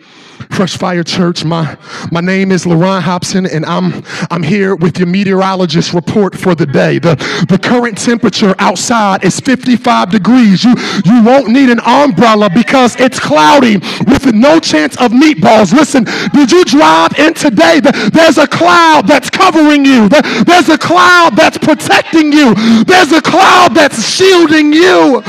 Fresh 0.54 0.78
Fire 0.78 1.04
Church. 1.04 1.43
My, 1.43 1.78
my 2.12 2.22
name 2.22 2.52
is 2.52 2.65
LaRon 2.65 3.02
Hobson, 3.02 3.46
and 3.46 3.65
I'm, 3.65 4.04
I'm 4.30 4.43
here 4.43 4.76
with 4.76 4.98
your 4.98 5.08
meteorologist 5.08 5.93
report 5.93 6.38
for 6.38 6.56
the 6.56 6.65
day. 6.65 7.00
The, 7.00 7.15
the 7.50 7.58
current 7.58 7.98
temperature 7.98 8.56
outside 8.60 9.24
is 9.24 9.39
55 9.39 10.12
degrees. 10.12 10.63
You, 10.63 10.76
you 11.06 11.24
won't 11.24 11.50
need 11.50 11.69
an 11.69 11.80
umbrella 11.80 12.50
because 12.54 12.96
it's 13.00 13.19
cloudy 13.19 13.78
with 14.08 14.34
no 14.34 14.60
chance 14.60 14.96
of 14.98 15.12
meatballs. 15.12 15.74
Listen, 15.74 16.06
did 16.34 16.52
you 16.52 16.63
drive 16.65 17.17
in 17.17 17.34
today? 17.34 17.80
There's 17.80 18.38
a 18.38 18.48
cloud 18.48 19.08
that's 19.08 19.30
covering 19.30 19.86
you. 19.86 20.08
There's 20.10 20.69
a 20.69 20.78
cloud 20.78 21.36
that's 21.36 21.58
protecting 21.58 22.32
you. 22.32 22.54
There's 22.84 23.12
a 23.12 23.22
cloud 23.22 23.74
that's 23.74 24.08
shielding 24.08 24.72
you. 24.72 25.22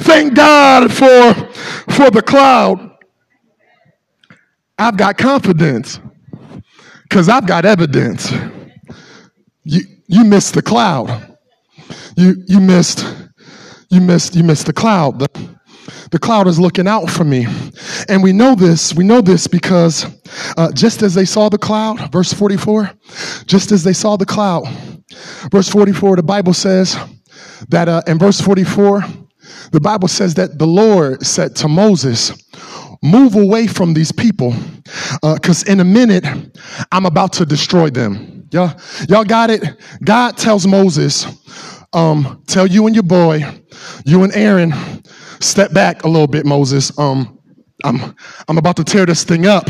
Thank 0.00 0.34
God 0.34 0.92
for, 0.92 1.34
for 1.92 2.10
the 2.10 2.22
cloud. 2.22 2.87
I've 4.78 4.96
got 4.96 5.18
confidence 5.18 5.98
because 7.02 7.28
I've 7.28 7.46
got 7.46 7.64
evidence. 7.64 8.32
You, 9.64 9.80
you 10.06 10.24
missed 10.24 10.54
the 10.54 10.62
cloud. 10.62 11.36
You, 12.16 12.36
you 12.46 12.60
missed, 12.60 13.06
you 13.90 14.00
missed, 14.00 14.34
you 14.36 14.44
missed 14.44 14.66
the 14.66 14.72
cloud. 14.72 15.18
The, 15.18 15.58
the 16.10 16.18
cloud 16.18 16.46
is 16.46 16.58
looking 16.60 16.86
out 16.86 17.10
for 17.10 17.24
me. 17.24 17.46
And 18.08 18.22
we 18.22 18.32
know 18.32 18.54
this, 18.54 18.94
we 18.94 19.04
know 19.04 19.20
this 19.20 19.46
because 19.46 20.06
uh, 20.56 20.70
just 20.72 21.02
as 21.02 21.14
they 21.14 21.24
saw 21.24 21.48
the 21.48 21.58
cloud, 21.58 22.12
verse 22.12 22.32
44, 22.32 22.90
just 23.46 23.72
as 23.72 23.84
they 23.84 23.92
saw 23.92 24.16
the 24.16 24.26
cloud, 24.26 24.68
verse 25.50 25.68
44, 25.68 26.16
the 26.16 26.22
Bible 26.22 26.54
says 26.54 26.96
that 27.68 27.88
uh, 27.88 28.02
in 28.06 28.18
verse 28.18 28.40
44, 28.40 29.04
the 29.72 29.80
Bible 29.80 30.08
says 30.08 30.34
that 30.34 30.58
the 30.58 30.66
Lord 30.66 31.26
said 31.26 31.56
to 31.56 31.68
Moses, 31.68 32.32
move 33.02 33.34
away 33.34 33.66
from 33.66 33.94
these 33.94 34.12
people 34.12 34.54
because 35.22 35.66
uh, 35.68 35.72
in 35.72 35.80
a 35.80 35.84
minute 35.84 36.24
i'm 36.92 37.06
about 37.06 37.32
to 37.32 37.46
destroy 37.46 37.90
them. 37.90 38.46
Y'all, 38.50 38.74
y'all 39.08 39.24
got 39.24 39.50
it? 39.50 39.64
God 40.02 40.36
tells 40.36 40.66
moses 40.66 41.26
um, 41.92 42.42
tell 42.46 42.66
you 42.66 42.86
and 42.86 42.94
your 42.94 43.02
boy 43.02 43.42
you 44.04 44.22
and 44.22 44.34
aaron 44.34 44.72
step 45.40 45.72
back 45.72 46.04
a 46.04 46.08
little 46.08 46.26
bit 46.26 46.44
moses. 46.44 46.96
Um, 46.98 47.37
I'm, 47.84 48.14
I'm 48.48 48.58
about 48.58 48.76
to 48.76 48.84
tear 48.84 49.06
this 49.06 49.24
thing 49.24 49.46
up. 49.46 49.68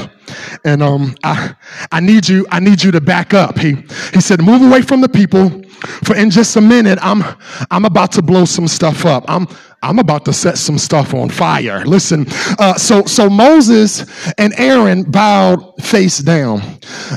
And 0.64 0.82
um, 0.82 1.14
I, 1.22 1.54
I 1.92 2.00
need 2.00 2.28
you 2.28 2.46
i 2.50 2.60
need 2.60 2.82
you 2.82 2.90
to 2.90 3.00
back 3.00 3.34
up. 3.34 3.58
He, 3.58 3.74
he 4.12 4.20
said 4.20 4.42
move 4.42 4.62
away 4.62 4.82
from 4.82 5.00
the 5.00 5.08
people 5.08 5.62
for 6.04 6.16
in 6.16 6.28
just 6.28 6.56
a 6.56 6.60
minute 6.60 6.98
i'm 7.02 7.22
i'm 7.70 7.84
about 7.84 8.10
to 8.10 8.20
blow 8.20 8.44
some 8.44 8.66
stuff 8.66 9.06
up. 9.06 9.24
I'm 9.28 9.46
I'm 9.82 9.98
about 10.00 10.24
to 10.24 10.32
set 10.32 10.58
some 10.58 10.76
stuff 10.76 11.14
on 11.14 11.28
fire. 11.30 11.84
Listen, 11.84 12.26
uh, 12.58 12.74
so 12.74 13.04
so 13.04 13.30
Moses 13.30 14.32
and 14.36 14.52
Aaron 14.58 15.04
bowed 15.04 15.72
face 15.80 16.18
down, 16.18 16.60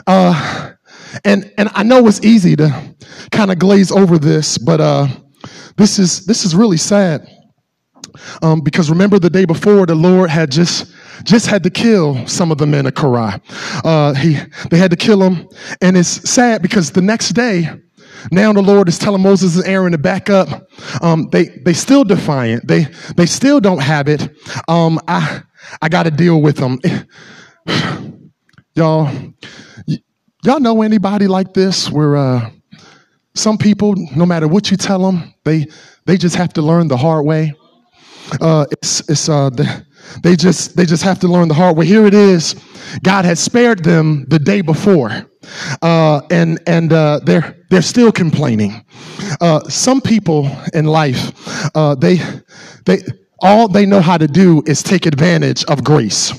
uh, 0.06 0.74
and 1.26 1.52
and 1.58 1.70
I 1.74 1.84
know 1.84 2.08
it's 2.08 2.24
easy 2.24 2.56
to 2.58 2.96
kind 3.32 3.52
of 3.52 3.58
glaze 3.58 3.92
over 3.92 4.20
this, 4.20 4.60
but 4.60 4.80
uh, 4.80 5.08
this 5.76 5.98
is 5.98 6.26
this 6.28 6.46
is 6.46 6.56
really 6.56 6.78
sad 6.78 7.28
um, 8.42 8.62
because 8.62 8.90
remember 8.90 9.20
the 9.20 9.30
day 9.30 9.46
before 9.46 9.86
the 9.86 9.96
Lord 9.96 10.30
had 10.30 10.52
just 10.52 10.94
just 11.24 11.48
had 11.48 11.64
to 11.64 11.70
kill 11.70 12.26
some 12.28 12.52
of 12.52 12.58
the 12.58 12.68
men 12.68 12.86
of 12.88 12.96
Korah. 12.96 13.42
Uh, 13.84 14.14
he 14.14 14.38
they 14.70 14.78
had 14.78 14.92
to 14.92 14.98
kill 14.98 15.20
them, 15.20 15.48
and 15.82 15.98
it's 15.98 16.30
sad 16.30 16.62
because 16.62 16.92
the 16.92 17.02
next 17.02 17.30
day 17.30 17.70
now 18.32 18.54
the 18.54 18.62
Lord 18.62 18.88
is 18.88 19.00
telling 19.00 19.22
Moses 19.22 19.56
and 19.56 19.66
Aaron 19.66 19.94
to 19.94 19.98
back 19.98 20.30
up. 20.30 20.68
Um, 21.02 21.30
they 21.32 21.46
they 21.46 21.74
still 21.74 22.04
defiant. 22.04 22.68
They 22.68 22.88
they 23.16 23.26
still 23.26 23.60
don't 23.60 23.82
have 23.82 24.08
it. 24.08 24.30
Um, 24.68 25.00
I 25.08 25.42
I 25.82 25.90
got 25.90 26.04
to 26.04 26.12
deal 26.12 26.42
with 26.42 26.58
them. 26.58 26.80
y'all, 28.76 29.06
y- 29.88 30.04
y'all 30.44 30.60
know 30.60 30.82
anybody 30.82 31.28
like 31.28 31.54
this 31.54 31.90
where 31.90 32.16
uh, 32.16 32.50
some 33.34 33.58
people, 33.58 33.96
no 34.16 34.26
matter 34.26 34.48
what 34.48 34.72
you 34.72 34.78
tell 34.78 35.00
them, 35.00 35.34
they 35.44 35.66
they 36.06 36.18
just 36.18 36.36
have 36.36 36.54
to 36.54 36.62
learn 36.62 36.88
the 36.88 36.98
hard 36.98 37.26
way. 37.26 37.54
Uh, 38.40 38.66
it's 38.72 39.10
it's 39.10 39.30
uh, 39.30 39.50
they 40.24 40.36
just 40.36 40.76
they 40.76 40.86
just 40.86 41.04
have 41.04 41.20
to 41.20 41.28
learn 41.28 41.48
the 41.48 41.54
hard 41.54 41.78
way. 41.78 41.86
Here 41.86 42.06
it 42.06 42.14
is. 42.14 42.56
God 43.04 43.26
had 43.26 43.38
spared 43.38 43.84
them 43.84 44.26
the 44.28 44.40
day 44.40 44.62
before, 44.62 45.12
uh, 45.82 46.22
and 46.30 46.60
and 46.68 46.94
uh, 46.94 47.20
they're 47.24 47.56
they're 47.70 47.82
still 47.82 48.12
complaining. 48.12 48.86
Uh, 49.40 49.62
some 49.70 50.02
people 50.02 50.50
in 50.74 50.86
life, 50.86 51.32
uh, 51.76 51.96
they 51.96 52.20
they 52.86 53.00
all 53.42 53.68
they 53.68 53.86
know 53.86 54.02
how 54.02 54.18
to 54.18 54.28
do 54.28 54.64
is 54.66 54.84
take 54.84 55.06
advantage 55.06 55.64
of 55.66 55.84
grace. 55.84 56.32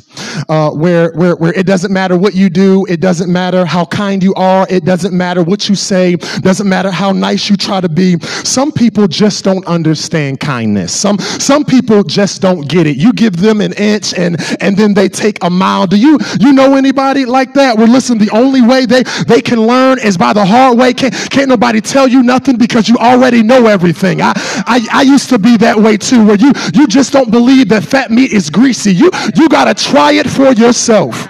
Uh, 0.48 0.70
where, 0.70 1.12
where, 1.12 1.36
where 1.36 1.52
it 1.54 1.66
doesn't 1.66 1.92
matter 1.92 2.16
what 2.16 2.34
you 2.34 2.48
do, 2.48 2.86
it 2.86 3.00
doesn't 3.00 3.32
matter 3.32 3.64
how 3.64 3.84
kind 3.84 4.22
you 4.22 4.34
are, 4.34 4.66
it 4.70 4.84
doesn't 4.84 5.16
matter 5.16 5.42
what 5.42 5.68
you 5.68 5.74
say, 5.74 6.16
doesn't 6.16 6.68
matter 6.68 6.90
how 6.90 7.12
nice 7.12 7.50
you 7.50 7.56
try 7.56 7.80
to 7.80 7.88
be. 7.88 8.18
Some 8.20 8.72
people 8.72 9.08
just 9.08 9.44
don't 9.44 9.66
understand 9.66 10.40
kindness. 10.40 10.92
Some, 10.94 11.18
some 11.18 11.64
people 11.64 12.02
just 12.04 12.40
don't 12.40 12.68
get 12.68 12.86
it. 12.86 12.96
You 12.96 13.12
give 13.12 13.36
them 13.36 13.60
an 13.60 13.72
inch 13.74 14.14
and, 14.14 14.36
and 14.60 14.76
then 14.76 14.94
they 14.94 15.08
take 15.08 15.42
a 15.42 15.50
mile. 15.50 15.86
Do 15.86 15.98
you, 15.98 16.18
you 16.40 16.52
know 16.52 16.76
anybody 16.76 17.24
like 17.24 17.54
that? 17.54 17.76
Well, 17.76 17.88
listen, 17.88 18.18
the 18.18 18.30
only 18.30 18.62
way 18.62 18.86
they, 18.86 19.02
they 19.26 19.40
can 19.40 19.60
learn 19.60 19.98
is 19.98 20.16
by 20.16 20.32
the 20.32 20.44
hard 20.44 20.78
way. 20.78 20.92
Can't, 20.94 21.14
can't 21.30 21.48
nobody 21.48 21.80
tell 21.80 22.06
you 22.06 22.22
nothing 22.22 22.56
because 22.56 22.88
you 22.88 22.96
already 22.98 23.42
know 23.42 23.66
everything. 23.66 24.22
I, 24.22 24.32
I, 24.66 24.86
I 24.92 25.02
used 25.02 25.28
to 25.30 25.38
be 25.38 25.56
that 25.58 25.76
way 25.76 25.96
too, 25.96 26.24
where 26.24 26.36
you, 26.36 26.52
you 26.74 26.86
just 26.92 27.12
don't 27.12 27.30
believe 27.30 27.70
that 27.70 27.82
fat 27.82 28.10
meat 28.10 28.32
is 28.32 28.50
greasy. 28.50 28.92
You, 28.92 29.10
you 29.34 29.48
got 29.48 29.64
to 29.64 29.74
try 29.74 30.12
it 30.12 30.28
for 30.28 30.52
yourself. 30.52 31.28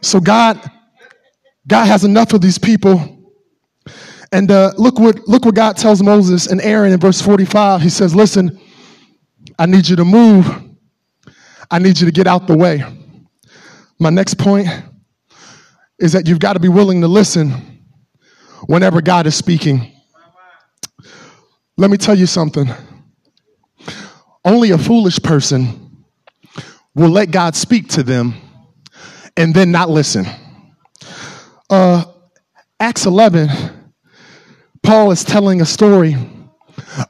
So 0.00 0.20
God, 0.20 0.60
God 1.66 1.86
has 1.86 2.04
enough 2.04 2.32
of 2.32 2.40
these 2.40 2.58
people. 2.58 3.12
And 4.32 4.50
uh, 4.50 4.72
look 4.76 4.98
what 4.98 5.26
look 5.26 5.44
what 5.44 5.54
God 5.54 5.76
tells 5.76 6.02
Moses 6.02 6.46
and 6.46 6.60
Aaron 6.60 6.92
in 6.92 7.00
verse 7.00 7.20
45. 7.20 7.80
He 7.80 7.88
says, 7.88 8.14
Listen, 8.14 8.60
I 9.58 9.66
need 9.66 9.88
you 9.88 9.96
to 9.96 10.04
move. 10.04 10.46
I 11.70 11.78
need 11.78 11.98
you 11.98 12.06
to 12.06 12.12
get 12.12 12.26
out 12.26 12.46
the 12.46 12.56
way. 12.56 12.84
My 13.98 14.10
next 14.10 14.34
point 14.34 14.68
is 15.98 16.12
that 16.12 16.26
you've 16.26 16.40
got 16.40 16.52
to 16.52 16.60
be 16.60 16.68
willing 16.68 17.00
to 17.00 17.08
listen 17.08 17.50
whenever 18.66 19.00
God 19.00 19.26
is 19.26 19.34
speaking. 19.34 19.92
Let 21.76 21.90
me 21.90 21.96
tell 21.96 22.16
you 22.16 22.26
something. 22.26 22.68
Only 24.46 24.70
a 24.70 24.78
foolish 24.78 25.20
person 25.20 26.04
will 26.94 27.10
let 27.10 27.32
God 27.32 27.56
speak 27.56 27.88
to 27.90 28.04
them 28.04 28.34
and 29.36 29.52
then 29.52 29.72
not 29.72 29.90
listen. 29.90 30.24
Uh, 31.68 32.04
Acts 32.78 33.06
11, 33.06 33.48
Paul 34.84 35.10
is 35.10 35.24
telling 35.24 35.60
a 35.60 35.66
story 35.66 36.16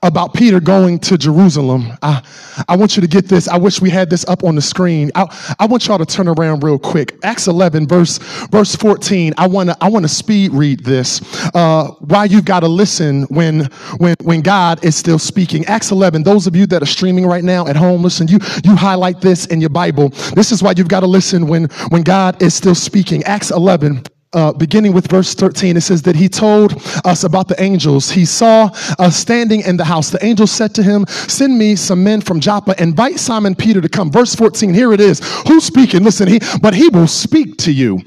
about 0.03 0.35
Peter 0.35 0.61
going 0.61 0.99
to 1.01 1.19
Jerusalem. 1.19 1.93
I, 2.03 2.23
I 2.69 2.77
want 2.77 2.97
you 2.97 3.01
to 3.03 3.09
get 3.09 3.29
this. 3.29 3.49
I 3.49 3.57
wish 3.57 3.81
we 3.81 3.91
had 3.91 4.11
this 4.11 4.25
up 4.27 4.45
on 4.45 4.55
the 4.55 4.63
screen. 4.63 5.11
I, 5.15 5.55
I 5.59 5.67
want 5.67 5.87
y'all 5.87 5.99
to 5.99 6.07
turn 6.07 6.29
around 6.29 6.63
real 6.65 6.79
quick. 6.79 7.19
Acts 7.23 7.47
11, 7.47 7.87
verse, 7.87 8.19
verse 8.49 8.75
14. 8.77 9.35
I 9.37 9.47
want 9.47 9.71
to, 9.71 9.77
I 9.81 9.89
want 9.89 10.05
to 10.05 10.09
speed 10.09 10.53
read 10.53 10.85
this. 10.85 11.21
Uh, 11.55 11.89
why 12.01 12.25
you've 12.25 12.45
got 12.45 12.61
to 12.61 12.69
listen 12.69 13.23
when, 13.25 13.67
when, 13.99 14.17
when 14.23 14.41
God 14.41 14.85
is 14.85 14.97
still 14.97 15.19
speaking. 15.19 15.65
Acts 15.67 15.91
11, 15.91 16.23
those 16.23 16.47
of 16.47 16.57
you 16.57 16.67
that 16.67 16.83
are 16.83 16.87
streaming 16.87 17.27
right 17.27 17.45
now 17.45 17.67
at 17.67 17.77
home, 17.77 18.03
listen, 18.03 18.29
you, 18.29 18.39
you 18.65 18.75
highlight 18.75 19.21
this 19.21 19.47
in 19.47 19.61
your 19.61 19.71
Bible. 19.71 20.09
This 20.35 20.53
is 20.53 20.63
why 20.63 20.75
you've 20.77 20.89
got 20.89 21.01
to 21.01 21.07
listen 21.07 21.47
when, 21.47 21.65
when 21.89 22.03
God 22.03 22.43
is 22.43 22.55
still 22.55 22.75
speaking. 22.75 23.23
Acts 23.25 23.51
11, 23.51 24.03
uh, 24.37 24.53
beginning 24.53 24.93
with 24.93 25.09
verse 25.09 25.35
13, 25.35 25.77
it 25.77 25.81
says 25.81 26.03
that 26.03 26.15
he 26.15 26.29
told 26.29 26.75
us 27.05 27.25
about 27.25 27.49
the 27.49 27.61
angels. 27.61 28.11
He 28.11 28.27
saw 28.27 28.71
us 28.99 29.17
standing 29.17 29.63
in 29.63 29.77
the 29.79 29.85
house. 29.85 30.11
The 30.11 30.25
angel 30.25 30.47
said 30.47 30.75
to 30.75 30.83
him, 30.83 31.07
Send 31.07 31.59
me 31.59 31.75
some 31.75 32.05
men 32.05 32.21
from 32.21 32.39
Joppa, 32.39 32.81
invite 32.81 33.19
Simon 33.19 33.55
Peter 33.55 33.81
to 33.81 33.89
come. 33.89 34.13
Verse 34.13 34.35
14, 34.35 34.75
here 34.75 34.93
it 34.93 35.01
is. 35.01 35.21
Who's 35.49 35.65
speaking? 35.65 36.05
Listen, 36.05 36.29
he, 36.29 36.41
but 36.61 36.75
he 36.75 36.89
will 36.89 37.07
speak 37.07 37.57
to 37.59 37.73
you. 37.73 38.03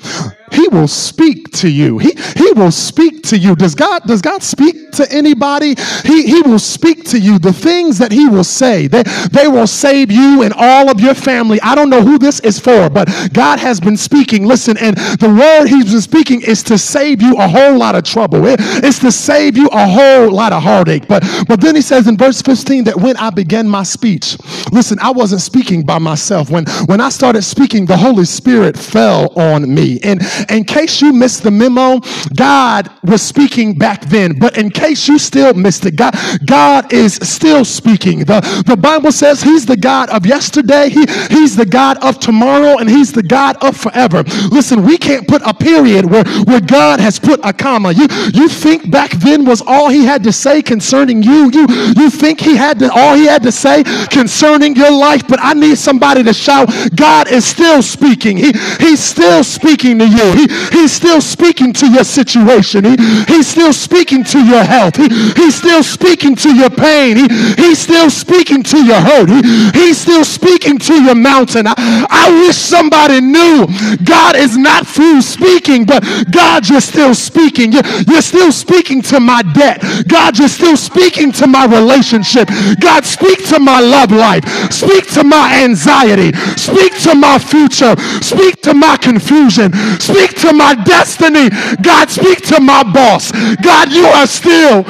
He 0.51 0.67
will 0.67 0.87
speak 0.87 1.51
to 1.53 1.69
you. 1.69 1.97
He, 1.97 2.13
he 2.35 2.51
will 2.53 2.71
speak 2.71 3.23
to 3.23 3.37
you. 3.37 3.55
Does 3.55 3.75
God, 3.75 4.03
does 4.03 4.21
God 4.21 4.43
speak 4.43 4.91
to 4.93 5.11
anybody? 5.11 5.75
He, 6.03 6.23
he 6.27 6.41
will 6.41 6.59
speak 6.59 7.03
to 7.05 7.19
you. 7.19 7.39
The 7.39 7.53
things 7.53 7.97
that 7.99 8.11
he 8.11 8.27
will 8.27 8.43
say, 8.43 8.87
they, 8.87 9.03
they 9.31 9.47
will 9.47 9.67
save 9.67 10.11
you 10.11 10.43
and 10.43 10.53
all 10.55 10.89
of 10.89 10.99
your 10.99 11.13
family. 11.13 11.59
I 11.61 11.75
don't 11.75 11.89
know 11.89 12.01
who 12.01 12.17
this 12.17 12.39
is 12.41 12.59
for, 12.59 12.89
but 12.89 13.09
God 13.33 13.59
has 13.59 13.79
been 13.79 13.97
speaking. 13.97 14.45
Listen, 14.45 14.77
and 14.77 14.97
the 14.97 15.29
word 15.29 15.67
he's 15.67 15.91
been 15.91 16.01
speaking 16.01 16.41
is 16.41 16.63
to 16.63 16.77
save 16.77 17.21
you 17.21 17.35
a 17.37 17.47
whole 17.47 17.77
lot 17.77 17.95
of 17.95 18.03
trouble. 18.03 18.45
It, 18.45 18.59
it's 18.83 18.99
to 18.99 19.11
save 19.11 19.57
you 19.57 19.67
a 19.71 19.87
whole 19.87 20.31
lot 20.31 20.53
of 20.53 20.63
heartache. 20.63 21.07
But, 21.07 21.23
but 21.47 21.61
then 21.61 21.75
he 21.75 21.81
says 21.81 22.07
in 22.07 22.17
verse 22.17 22.41
15 22.41 22.85
that 22.85 22.97
when 22.97 23.17
I 23.17 23.29
began 23.29 23.67
my 23.67 23.83
speech, 23.83 24.37
listen, 24.71 24.97
I 24.99 25.11
wasn't 25.11 25.41
speaking 25.41 25.83
by 25.83 25.99
myself. 25.99 26.49
When, 26.49 26.65
when 26.85 27.01
I 27.01 27.09
started 27.09 27.43
speaking, 27.43 27.85
the 27.85 27.97
Holy 27.97 28.25
Spirit 28.25 28.77
fell 28.77 29.33
on 29.39 29.73
me. 29.73 29.99
And 30.03 30.21
in 30.49 30.63
case 30.63 31.01
you 31.01 31.13
missed 31.13 31.43
the 31.43 31.51
memo, 31.51 31.99
God 32.35 32.89
was 33.03 33.21
speaking 33.21 33.77
back 33.77 34.01
then. 34.05 34.37
But 34.39 34.57
in 34.57 34.69
case 34.69 35.07
you 35.07 35.19
still 35.19 35.53
missed 35.53 35.85
it, 35.85 35.95
God, 35.95 36.15
God 36.45 36.91
is 36.93 37.15
still 37.15 37.65
speaking. 37.65 38.19
The, 38.19 38.63
the 38.65 38.77
Bible 38.77 39.11
says 39.11 39.41
He's 39.41 39.65
the 39.65 39.77
God 39.77 40.09
of 40.09 40.25
yesterday, 40.25 40.89
he, 40.89 41.05
He's 41.29 41.55
the 41.55 41.65
God 41.65 41.97
of 42.03 42.19
tomorrow, 42.19 42.77
and 42.77 42.89
He's 42.89 43.11
the 43.11 43.23
God 43.23 43.57
of 43.63 43.75
forever. 43.75 44.23
Listen, 44.51 44.83
we 44.83 44.97
can't 44.97 45.27
put 45.27 45.41
a 45.43 45.53
period 45.53 46.05
where, 46.05 46.23
where 46.43 46.61
God 46.61 46.99
has 46.99 47.19
put 47.19 47.39
a 47.43 47.53
comma. 47.53 47.91
You, 47.91 48.07
you 48.33 48.47
think 48.47 48.91
back 48.91 49.11
then 49.11 49.45
was 49.45 49.61
all 49.65 49.89
He 49.89 50.05
had 50.05 50.23
to 50.23 50.31
say 50.31 50.61
concerning 50.61 51.23
you. 51.23 51.51
You, 51.51 51.67
you 51.95 52.09
think 52.09 52.39
He 52.39 52.55
had 52.55 52.79
to, 52.79 52.91
all 52.91 53.15
He 53.15 53.25
had 53.25 53.43
to 53.43 53.51
say 53.51 53.83
concerning 54.09 54.75
your 54.75 54.91
life, 54.91 55.27
but 55.27 55.39
I 55.41 55.53
need 55.53 55.77
somebody 55.77 56.23
to 56.23 56.33
shout, 56.33 56.69
God 56.95 57.31
is 57.31 57.45
still 57.45 57.81
speaking. 57.81 58.37
He, 58.37 58.51
he's 58.79 58.99
still 58.99 59.43
speaking 59.43 59.99
to 59.99 60.07
you. 60.07 60.28
He, 60.35 60.47
he's 60.71 60.91
still 60.91 61.21
speaking 61.21 61.73
to 61.73 61.89
your 61.89 62.03
situation. 62.03 62.85
He, 62.85 62.95
he's 63.27 63.47
still 63.47 63.73
speaking 63.73 64.23
to 64.25 64.39
your 64.43 64.63
health. 64.63 64.95
He, 64.95 65.07
he's 65.33 65.55
still 65.55 65.83
speaking 65.83 66.35
to 66.37 66.55
your 66.55 66.69
pain. 66.69 67.17
He, 67.17 67.27
he's 67.55 67.79
still 67.79 68.09
speaking 68.09 68.63
to 68.63 68.83
your 68.83 68.99
hurt. 68.99 69.29
He, 69.29 69.41
he's 69.71 69.97
still 69.97 70.25
speaking 70.25 70.77
to 70.79 71.01
your 71.01 71.15
mountain. 71.15 71.67
I, 71.67 71.73
I 72.09 72.29
wish 72.45 72.57
somebody 72.57 73.21
knew 73.21 73.67
God 74.03 74.35
is 74.35 74.57
not 74.57 74.85
through 74.87 75.21
speaking, 75.21 75.85
but 75.85 76.03
God, 76.31 76.67
you're 76.69 76.81
still 76.81 77.15
speaking. 77.15 77.71
You're, 77.71 77.85
you're 78.07 78.21
still 78.21 78.51
speaking 78.51 79.01
to 79.03 79.19
my 79.19 79.41
debt. 79.53 79.81
God, 80.07 80.37
you're 80.37 80.47
still 80.47 80.77
speaking 80.77 81.31
to 81.33 81.47
my 81.47 81.65
relationship. 81.65 82.49
God, 82.79 83.05
speak 83.05 83.47
to 83.49 83.59
my 83.59 83.79
love 83.79 84.11
life. 84.11 84.43
Speak 84.71 85.07
to 85.13 85.23
my 85.23 85.63
anxiety. 85.63 86.35
Speak 86.57 86.97
to 87.03 87.15
my 87.15 87.39
future. 87.39 87.95
Speak 88.21 88.61
to 88.61 88.73
my 88.73 88.97
confusion. 88.97 89.71
Speak 89.99 90.18
to 90.27 90.53
my 90.53 90.75
destiny. 90.75 91.49
God, 91.81 92.09
speak 92.09 92.41
to 92.47 92.59
my 92.59 92.83
boss. 92.83 93.31
God, 93.57 93.91
you 93.91 94.05
are 94.05 94.27
still, 94.27 94.83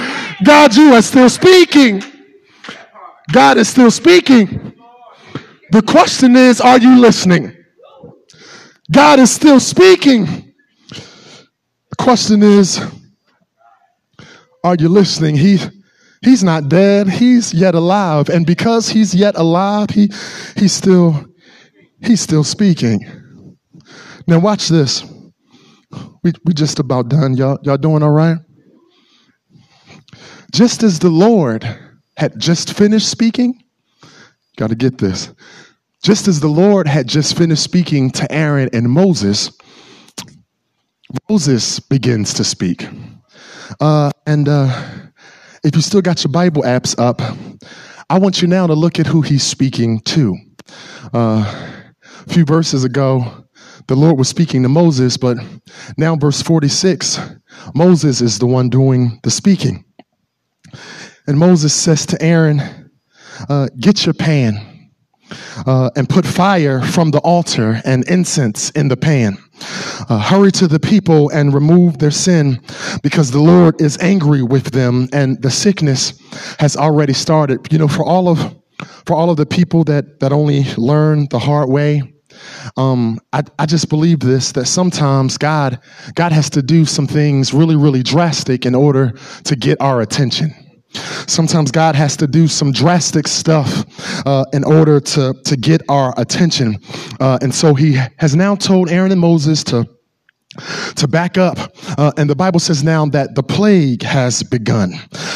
God, 0.44 0.76
you 0.76 0.94
are 0.94 1.02
still 1.02 1.30
speaking. 1.30 2.04
God 3.32 3.58
is 3.58 3.70
still 3.70 3.92
speaking. 3.92 4.74
The 5.72 5.82
question 5.82 6.36
is, 6.36 6.62
are 6.62 6.80
you 6.80 7.00
listening? 7.00 7.56
God 8.92 9.20
is 9.20 9.32
still 9.32 9.60
speaking. 9.60 10.26
The 10.90 11.96
question 12.00 12.42
is, 12.42 12.82
are 14.64 14.76
you 14.76 14.90
listening? 14.90 15.36
He, 15.36 15.60
he's 16.22 16.44
not 16.44 16.70
dead. 16.70 17.08
He's 17.08 17.54
yet 17.54 17.76
alive. 17.76 18.30
And 18.30 18.46
because 18.46 18.90
he's 18.90 19.14
yet 19.14 19.36
alive, 19.38 19.92
he, 19.92 20.12
he's 20.56 20.74
still, 20.74 21.26
he's 22.02 22.22
still 22.22 22.44
speaking. 22.44 23.06
Now 24.28 24.40
watch 24.40 24.68
this. 24.68 25.04
We, 26.24 26.34
we 26.46 26.54
just 26.54 26.80
about 26.80 27.10
done. 27.10 27.36
Y'all, 27.36 27.60
y'all 27.64 27.78
doing 27.78 28.04
all 28.04 28.12
right? 28.12 28.38
Just 30.52 30.84
as 30.84 31.00
the 31.00 31.10
Lord 31.10 31.64
had 32.18 32.40
just 32.40 32.74
finished 32.74 33.10
speaking, 33.10 33.64
got 34.58 34.70
to 34.70 34.76
get 34.76 34.98
this. 34.98 35.32
Just 36.04 36.28
as 36.28 36.40
the 36.40 36.48
Lord 36.48 36.88
had 36.88 37.08
just 37.08 37.38
finished 37.38 37.64
speaking 37.64 38.10
to 38.12 38.32
Aaron 38.32 38.70
and 38.74 38.90
Moses, 38.90 39.52
Moses 41.30 41.80
begins 41.80 42.34
to 42.36 42.44
speak. 42.44 42.88
Uh, 43.80 44.12
and 44.26 44.48
uh, 44.48 44.68
if 45.64 45.76
you 45.76 45.82
still 45.82 46.02
got 46.02 46.24
your 46.24 46.32
Bible 46.32 46.64
apps 46.64 46.98
up, 46.98 47.22
I 48.10 48.18
want 48.18 48.42
you 48.42 48.48
now 48.48 48.66
to 48.68 48.74
look 48.74 49.00
at 49.00 49.08
who 49.08 49.22
he's 49.22 49.44
speaking 49.44 50.00
to. 50.02 50.36
Uh, 51.14 51.76
a 52.26 52.30
few 52.30 52.46
verses 52.46 52.84
ago, 52.84 53.46
the 53.90 53.96
Lord 53.96 54.20
was 54.20 54.30
speaking 54.30 54.62
to 54.62 54.70
Moses, 54.70 55.18
but 55.18 55.38
now, 55.98 56.16
verse 56.16 56.44
46, 56.44 57.20
Moses 57.74 58.22
is 58.22 58.38
the 58.38 58.46
one 58.46 58.70
doing 58.70 59.20
the 59.24 59.32
speaking. 59.32 59.84
And 61.26 61.40
Moses 61.40 61.74
says 61.74 62.06
to 62.06 62.22
Aaron, 62.22 62.92
uh, 63.50 63.68
Get 63.80 64.06
your 64.06 64.14
pan 64.14 64.92
uh, 65.66 65.90
and 65.96 66.08
put 66.08 66.24
fire 66.24 66.84
from 66.84 67.10
the 67.10 67.18
altar 67.22 67.82
and 67.84 68.08
incense 68.08 68.70
in 68.72 68.90
the 68.90 68.98
pan. 68.98 69.40
Uh, 70.08 70.20
hurry 70.20 70.52
to 70.52 70.68
the 70.68 70.80
people 70.80 71.30
and 71.30 71.52
remove 71.52 71.98
their 71.98 72.12
sin 72.12 72.62
because 73.02 73.32
the 73.32 73.42
Lord 73.42 73.82
is 73.82 73.98
angry 73.98 74.44
with 74.44 74.66
them 74.66 75.10
and 75.14 75.42
the 75.42 75.50
sickness 75.50 76.14
has 76.60 76.78
already 76.78 77.14
started. 77.14 77.74
You 77.74 77.80
know, 77.80 77.88
for 77.88 78.06
all 78.06 78.30
of 78.30 78.56
for 79.08 79.16
all 79.16 79.32
of 79.32 79.38
the 79.38 79.48
people 79.48 79.84
that 79.86 80.20
that 80.20 80.32
only 80.32 80.64
learn 80.78 81.28
the 81.32 81.40
hard 81.40 81.70
way, 81.70 82.04
um, 82.78 83.20
I, 83.34 83.44
I 83.58 83.66
just 83.66 83.90
believe 83.90 84.20
this 84.20 84.52
that 84.54 84.66
sometimes 84.66 85.38
God 85.38 85.80
God 86.16 86.32
has 86.32 86.50
to 86.52 86.62
do 86.62 86.86
some 86.86 87.08
things 87.08 87.54
really 87.54 87.76
really 87.76 88.04
drastic 88.04 88.66
in 88.66 88.76
order 88.76 89.14
to 89.44 89.56
get 89.56 89.80
our 89.82 90.02
attention. 90.02 90.54
Sometimes 91.28 91.72
God 91.72 91.96
has 91.96 92.18
to 92.18 92.28
do 92.28 92.48
some 92.48 92.72
drastic 92.72 93.28
stuff 93.28 93.86
uh, 94.26 94.46
in 94.54 94.64
order 94.64 95.00
to, 95.00 95.36
to 95.46 95.56
get 95.56 95.84
our 95.88 96.14
attention. 96.18 96.80
Uh, 97.20 97.38
and 97.42 97.54
so 97.54 97.76
he 97.76 98.00
has 98.18 98.36
now 98.36 98.56
told 98.56 98.90
Aaron 98.90 99.12
and 99.12 99.22
Moses 99.22 99.64
to 99.66 99.86
to 100.96 101.08
back 101.08 101.38
up. 101.38 101.58
Uh, 101.98 102.12
and 102.18 102.28
the 102.28 102.36
Bible 102.36 102.60
says 102.60 102.84
now 102.84 103.06
that 103.06 103.36
the 103.36 103.44
plague 103.44 104.02
has 104.02 104.42
begun. 104.42 104.94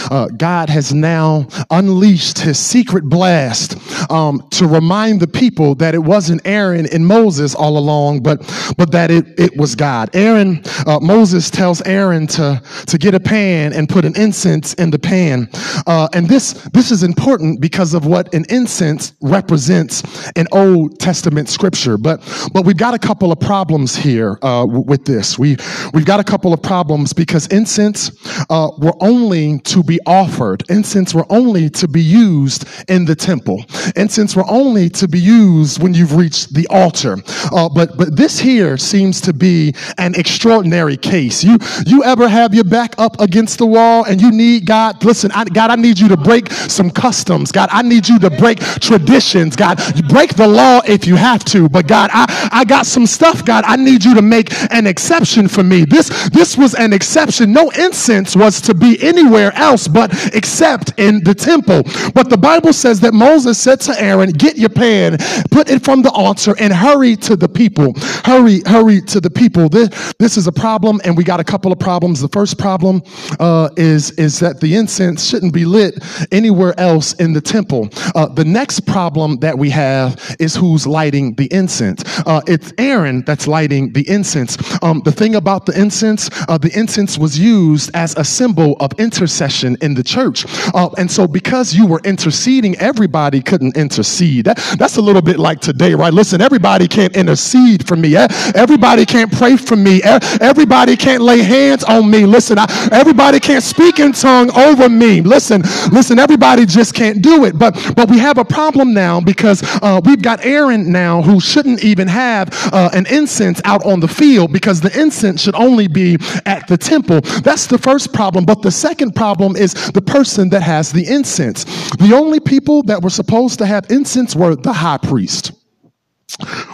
Uh, 0.10 0.28
God 0.38 0.70
has 0.70 0.92
now 0.92 1.48
unleashed 1.70 2.40
his 2.40 2.58
secret 2.58 3.04
blast 3.04 3.78
um, 4.10 4.42
to 4.52 4.66
remind 4.66 5.20
the 5.20 5.28
people 5.28 5.76
that 5.76 5.94
it 5.94 6.00
wasn't 6.00 6.42
Aaron 6.46 6.88
and 6.92 7.06
Moses 7.06 7.54
all 7.54 7.78
along, 7.78 8.22
but, 8.24 8.40
but 8.76 8.92
that 8.92 9.12
it, 9.12 9.40
it 9.40 9.56
was 9.56 9.76
God. 9.76 10.10
Aaron, 10.16 10.64
uh, 10.88 11.00
Moses 11.00 11.52
tells 11.52 11.84
Aaron 11.84 12.26
to, 12.28 12.62
to 12.88 12.98
get 12.98 13.14
a 13.14 13.20
pan 13.20 13.72
and 13.74 13.88
put 13.88 14.06
an 14.06 14.16
incense 14.16 14.74
in 14.76 14.90
the 14.90 15.00
pan. 15.00 15.48
Uh, 15.86 16.08
and 16.14 16.28
this, 16.28 16.54
this 16.74 16.90
is 16.90 17.04
important 17.04 17.62
because 17.62 17.94
of 17.94 18.08
what 18.08 18.34
an 18.34 18.46
incense 18.50 19.14
represents 19.22 20.32
in 20.36 20.48
Old 20.52 21.00
Testament 21.00 21.50
scripture. 21.50 22.00
But, 22.00 22.20
but 22.52 22.66
we've 22.66 22.78
got 22.78 22.96
a 22.96 23.00
couple 23.00 23.32
of 23.32 23.40
problems 23.40 23.96
here 23.96 24.40
uh, 24.42 24.66
with 25.04 25.16
this. 25.16 25.38
We, 25.40 25.58
we've 25.94 26.06
got 26.06 26.20
a 26.20 26.24
couple 26.24 26.54
of 26.54 26.62
problems 26.62 27.14
because 27.14 27.48
incense 27.48 28.12
uh, 28.50 28.72
were 28.78 28.96
only 29.00 29.60
to 29.60 29.84
be 29.84 30.00
offered. 30.06 30.64
Incense 30.70 31.14
were 31.14 31.26
only 31.30 31.70
to 31.72 31.88
be 31.88 32.02
used 32.02 32.66
in 32.90 33.06
the 33.06 33.16
temple. 33.16 33.64
Incense 33.96 34.36
were 34.36 34.46
only 34.48 34.90
to 34.90 35.08
be 35.08 35.20
used 35.20 35.82
when 35.82 35.94
you've 35.94 36.16
reached 36.16 36.54
the 36.54 36.68
altar. 36.68 37.18
Uh, 37.52 37.70
but, 37.70 37.98
but 37.98 38.16
this 38.16 38.40
here 38.40 38.78
seems 38.78 39.22
to 39.22 39.34
be 39.34 39.74
an 39.98 40.16
extraordinary 40.16 40.98
case. 40.98 41.44
You, 41.44 41.58
you 41.86 42.04
ever 42.04 42.28
have 42.28 42.54
your 42.54 42.64
back 42.64 42.96
up 42.98 43.20
against 43.20 43.58
the 43.58 43.66
wall 43.66 44.06
and 44.06 44.22
you 44.22 44.32
need 44.32 44.66
God, 44.66 45.04
listen, 45.04 45.32
I, 45.32 45.46
God, 45.46 45.72
I 45.72 45.76
need 45.76 46.00
you 46.00 46.08
to 46.10 46.18
break 46.18 46.52
some 46.52 46.90
customs. 46.90 47.52
God, 47.52 47.70
I 47.72 47.82
need 47.82 48.08
you 48.08 48.20
to 48.20 48.30
break 48.30 48.60
traditions. 48.60 49.56
God, 49.56 49.80
break 50.10 50.36
the 50.36 50.48
law 50.48 50.82
if 50.88 51.06
you 51.08 51.16
have 51.16 51.44
to. 51.46 51.70
But 51.70 51.88
God, 51.88 52.10
I, 52.14 52.50
I 52.52 52.66
got 52.66 52.86
some 52.86 53.06
stuff, 53.06 53.46
God, 53.46 53.64
I 53.66 53.76
need 53.76 54.04
you 54.04 54.16
to 54.16 54.22
make 54.22 54.50
an 54.72 54.88
exception 54.94 55.48
for 55.48 55.64
me. 55.64 55.86
This, 55.86 56.08
this 56.30 56.56
was 56.56 56.76
an 56.76 56.94
exception. 56.94 57.52
No 57.52 57.66
incense 57.72 58.36
was 58.36 58.62
to 58.62 58.74
be 58.76 58.92
anywhere 59.02 59.52
else 59.70 59.88
but 59.88 60.10
except 60.36 60.94
in 61.00 61.24
the 61.24 61.34
temple. 61.34 61.82
But 62.14 62.30
the 62.30 62.38
Bible 62.38 62.74
says 62.74 63.00
that 63.00 63.14
Moses 63.14 63.58
said 63.60 63.80
to 63.82 63.94
Aaron, 64.00 64.30
get 64.46 64.56
your 64.58 64.70
pan, 64.70 65.18
put 65.50 65.70
it 65.70 65.84
from 65.84 66.04
the 66.04 66.12
altar 66.12 66.54
and 66.60 66.72
hurry 66.72 67.16
to 67.28 67.36
the 67.36 67.50
people. 67.50 67.94
Hurry, 68.24 68.62
hurry 68.66 69.02
to 69.14 69.20
the 69.20 69.32
people. 69.32 69.68
This, 69.68 70.14
this 70.20 70.38
is 70.38 70.46
a 70.46 70.52
problem 70.52 71.02
and 71.04 71.18
we 71.18 71.24
got 71.24 71.40
a 71.40 71.44
couple 71.44 71.72
of 71.72 71.80
problems. 71.80 72.22
The 72.22 72.34
first 72.40 72.60
problem 72.60 73.02
uh, 73.40 73.70
is, 73.78 74.12
is 74.12 74.40
that 74.40 74.60
the 74.60 74.76
incense 74.76 75.26
shouldn't 75.26 75.54
be 75.54 75.66
lit 75.66 75.96
anywhere 76.32 76.74
else 76.80 77.14
in 77.14 77.34
the 77.34 77.42
temple. 77.42 77.90
Uh, 78.14 78.28
the 78.28 78.46
next 78.46 78.86
problem 78.86 79.38
that 79.38 79.58
we 79.58 79.70
have 79.72 80.36
is 80.40 80.56
who's 80.56 80.86
lighting 80.86 81.34
the 81.36 81.48
incense. 81.52 82.04
Uh, 82.28 82.42
it's 82.48 82.72
Aaron 82.78 83.24
that's 83.26 83.48
lighting 83.48 83.92
the 83.94 84.08
incense. 84.10 84.58
Um, 84.84 85.02
the 85.02 85.12
thing 85.12 85.36
about 85.36 85.66
the 85.66 85.80
incense, 85.80 86.30
uh, 86.48 86.58
the 86.58 86.72
incense 86.78 87.18
was 87.18 87.40
used 87.40 87.90
as 87.94 88.16
a 88.18 88.24
symbol 88.24 88.76
of 88.80 88.92
intercession 89.00 89.78
in 89.82 89.94
the 89.94 90.04
church. 90.04 90.46
Uh, 90.74 90.90
and 90.98 91.10
so, 91.10 91.28
because 91.28 91.74
you 91.74 91.88
were 91.88 92.02
interceding, 92.04 92.76
everybody 92.78 93.42
couldn't 93.42 93.78
intercede. 93.78 94.46
That, 94.46 94.58
that's 94.78 94.98
a 94.98 95.02
little 95.02 95.22
bit 95.22 95.40
like 95.40 95.62
today, 95.62 95.94
right? 95.94 96.14
Listen, 96.14 96.42
everybody 96.42 96.88
can't 96.88 97.16
intercede 97.16 97.88
for 97.88 97.96
me. 97.96 98.16
Everybody 98.16 99.06
can't 99.06 99.32
pray 99.32 99.58
for 99.58 99.76
me. 99.76 100.02
Everybody 100.04 100.96
can't 100.98 101.22
lay 101.22 101.42
hands 101.42 101.84
on 101.84 102.10
me. 102.10 102.26
Listen, 102.26 102.58
I, 102.60 102.66
everybody 102.92 103.40
can't 103.40 103.64
speak 103.64 104.00
in 104.00 104.12
tongue 104.12 104.52
over 104.58 104.90
me. 104.90 105.22
Listen, 105.22 105.62
listen, 105.92 106.20
everybody 106.20 106.66
just 106.66 106.94
can't 106.94 107.22
do 107.22 107.46
it. 107.46 107.58
But 107.58 107.74
but 107.96 108.10
we 108.10 108.20
have 108.20 108.38
a 108.38 108.46
problem 108.46 108.94
now 108.94 109.22
because 109.22 109.64
uh, 109.82 110.02
we've 110.04 110.22
got 110.22 110.44
Aaron 110.46 110.92
now 110.92 111.22
who 111.22 111.40
shouldn't 111.40 111.84
even 111.84 112.08
have 112.08 112.50
uh, 112.74 112.90
an 112.94 113.06
incense 113.08 113.62
out 113.66 113.86
on 113.86 114.00
the 114.00 114.08
field 114.08 114.52
because 114.52 114.73
the 114.82 115.00
incense 115.00 115.42
should 115.42 115.56
only 115.56 115.88
be 115.88 116.18
at 116.46 116.68
the 116.68 116.78
temple. 116.78 117.22
That's 117.22 117.68
the 117.68 117.78
first 117.78 118.14
problem. 118.14 118.46
But 118.46 118.62
the 118.62 118.72
second 118.72 119.16
problem 119.16 119.56
is 119.56 119.74
the 119.92 120.02
person 120.02 120.50
that 120.50 120.62
has 120.62 120.92
the 120.92 121.08
incense. 121.08 121.66
The 121.98 122.14
only 122.14 122.40
people 122.40 122.84
that 122.84 123.02
were 123.02 123.10
supposed 123.10 123.60
to 123.60 123.66
have 123.66 123.90
incense 123.90 124.36
were 124.36 124.56
the 124.56 124.74
high 124.74 124.98
priest. 124.98 125.52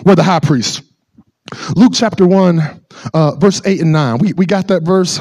Were 0.05 0.15
the 0.15 0.23
high 0.23 0.39
priest. 0.39 0.83
Luke 1.75 1.93
chapter 1.95 2.27
1, 2.27 2.83
uh, 3.13 3.35
verse 3.35 3.61
8 3.65 3.81
and 3.81 3.91
9. 3.91 4.17
We, 4.19 4.33
we 4.33 4.45
got 4.45 4.67
that 4.67 4.83
verse. 4.83 5.19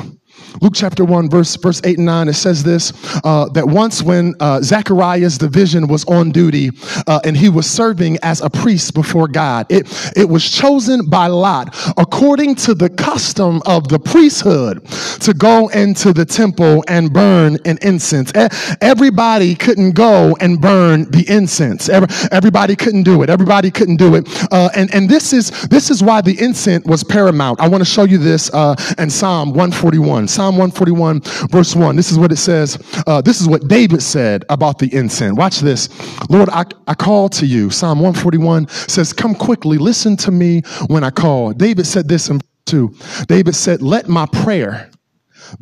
Luke 0.61 0.75
chapter 0.75 1.05
1, 1.05 1.31
verse, 1.31 1.57
verse 1.57 1.81
8 1.85 1.99
and 1.99 2.07
9, 2.07 2.29
it 2.29 2.35
says 2.35 2.63
this 2.63 2.93
uh, 3.25 3.49
that 3.51 3.67
once 3.67 4.03
when 4.03 4.35
uh, 4.41 4.61
Zacharias 4.61 5.39
the 5.39 5.49
vision 5.49 5.87
was 5.89 6.05
on 6.05 6.31
duty 6.31 6.71
uh, 7.07 7.21
and 7.25 7.37
he 7.37 7.49
was 7.49 7.69
serving 7.69 8.19
as 8.23 8.41
a 8.41 8.51
priest 8.51 8.95
before 8.95 9.29
God, 9.29 9.67
it, 9.69 9.87
it 10.17 10.29
was 10.29 10.49
chosen 10.49 11.09
by 11.09 11.27
Lot 11.27 11.75
according 11.97 12.55
to 12.57 12.75
the 12.75 12.91
custom 12.91 13.63
of 13.67 13.89
the 13.89 13.99
priesthood 13.99 14.85
to 15.21 15.35
go 15.35 15.69
into 15.69 16.13
the 16.13 16.25
temple 16.25 16.85
and 16.89 17.13
burn 17.13 17.59
an 17.65 17.79
incense. 17.83 18.33
Everybody 18.81 19.55
couldn't 19.55 19.93
go 19.93 20.37
and 20.41 20.61
burn 20.61 21.11
the 21.11 21.25
incense. 21.29 21.89
Everybody 21.89 22.77
couldn't 22.77 23.05
do 23.05 23.23
it. 23.23 23.31
Everybody 23.31 23.71
couldn't 23.71 23.97
do 23.97 24.15
it. 24.15 24.29
Uh, 24.53 24.71
and 24.75 24.93
and 24.95 25.09
this, 25.09 25.33
is, 25.33 25.51
this 25.69 25.91
is 25.91 26.03
why 26.03 26.21
the 26.21 26.41
incense 26.41 26.85
was 26.85 27.05
paramount. 27.05 27.61
I 27.61 27.69
want 27.69 27.83
to 27.83 27.91
show 27.91 28.05
you 28.05 28.19
this 28.19 28.53
uh, 28.53 28.75
in 28.99 29.11
Psalm 29.11 29.51
141. 29.51 30.28
Psalm 30.29 30.57
141, 30.57 31.21
verse 31.51 31.75
1. 31.75 31.97
This 31.97 32.11
is 32.11 32.19
what 32.19 32.33
it 32.33 32.37
says. 32.37 32.79
Uh, 33.07 33.21
this 33.21 33.41
is 33.41 33.49
what 33.49 33.69
David 33.69 34.03
said 34.03 34.45
about 34.49 34.79
the 34.79 34.95
incense. 34.95 35.37
Watch 35.37 35.61
this. 35.61 35.89
Lord, 36.31 36.49
I, 36.51 36.65
I 36.87 36.95
call 36.95 37.29
to 37.31 37.47
you. 37.47 37.71
Psalm 37.71 37.99
141 37.99 38.69
says, 38.69 39.13
Come 39.13 39.35
quickly, 39.35 39.79
listen 39.79 40.17
to 40.19 40.31
me 40.31 40.63
when 40.89 41.05
I 41.05 41.11
call. 41.11 41.53
David 41.53 41.87
said 41.87 42.09
this 42.09 42.29
in 42.29 42.41
2. 42.67 42.95
David 43.27 43.55
said, 43.55 43.83
Let 43.83 44.09
my 44.09 44.27
prayer 44.27 44.91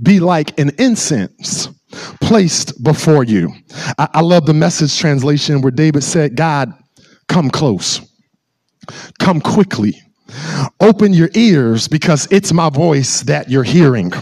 be 0.02 0.20
like 0.20 0.58
an 0.58 0.70
incense 0.78 1.68
placed 2.20 2.82
before 2.82 3.24
you. 3.24 3.52
I, 3.98 4.08
I 4.14 4.20
love 4.20 4.46
the 4.46 4.54
message 4.54 4.98
translation 4.98 5.62
where 5.62 5.70
David 5.70 6.02
said, 6.02 6.36
God, 6.36 6.72
come 7.28 7.50
close, 7.50 8.00
come 9.18 9.40
quickly 9.40 10.00
Open 10.80 11.12
your 11.12 11.30
ears 11.34 11.88
because 11.88 12.26
it's 12.30 12.52
my 12.52 12.70
voice 12.70 13.22
that 13.22 13.50
you're 13.50 13.62
hearing. 13.62 14.12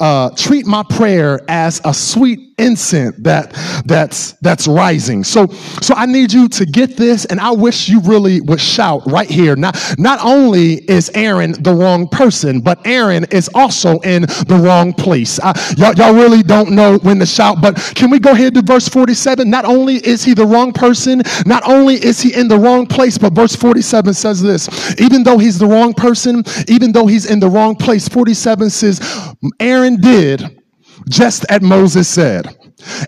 Uh, 0.00 0.30
treat 0.36 0.66
my 0.66 0.82
prayer 0.90 1.40
as 1.48 1.80
a 1.84 1.94
sweet 1.94 2.51
incense 2.62 3.16
that 3.18 3.52
that's 3.84 4.32
that's 4.40 4.66
rising. 4.66 5.24
So 5.24 5.46
so 5.80 5.94
I 5.94 6.06
need 6.06 6.32
you 6.32 6.48
to 6.48 6.66
get 6.66 6.96
this, 6.96 7.24
and 7.26 7.40
I 7.40 7.50
wish 7.50 7.88
you 7.88 8.00
really 8.00 8.40
would 8.40 8.60
shout 8.60 9.02
right 9.06 9.28
here. 9.28 9.56
Not 9.56 9.76
not 9.98 10.20
only 10.22 10.74
is 10.90 11.10
Aaron 11.14 11.52
the 11.62 11.74
wrong 11.74 12.08
person, 12.08 12.60
but 12.60 12.84
Aaron 12.86 13.24
is 13.30 13.50
also 13.54 13.98
in 14.00 14.22
the 14.22 14.60
wrong 14.62 14.92
place. 14.92 15.40
I, 15.40 15.52
y'all, 15.76 15.94
y'all 15.94 16.14
really 16.14 16.42
don't 16.42 16.70
know 16.70 16.98
when 16.98 17.18
to 17.18 17.26
shout, 17.26 17.60
but 17.60 17.76
can 17.94 18.10
we 18.10 18.18
go 18.18 18.32
ahead 18.32 18.54
to 18.54 18.62
verse 18.62 18.88
47? 18.88 19.48
Not 19.48 19.64
only 19.64 19.96
is 19.96 20.24
he 20.24 20.34
the 20.34 20.46
wrong 20.46 20.72
person, 20.72 21.22
not 21.46 21.66
only 21.68 21.94
is 21.94 22.20
he 22.20 22.34
in 22.34 22.48
the 22.48 22.58
wrong 22.58 22.86
place, 22.86 23.18
but 23.18 23.32
verse 23.32 23.56
47 23.56 24.14
says 24.14 24.42
this 24.42 24.68
even 25.00 25.22
though 25.22 25.38
he's 25.38 25.58
the 25.58 25.66
wrong 25.66 25.94
person, 25.94 26.44
even 26.68 26.92
though 26.92 27.06
he's 27.06 27.26
in 27.26 27.40
the 27.40 27.48
wrong 27.48 27.76
place, 27.76 28.08
47 28.08 28.70
says, 28.70 29.34
Aaron 29.60 30.00
did 30.00 30.61
just 31.08 31.44
as 31.48 31.62
Moses 31.62 32.08
said. 32.08 32.56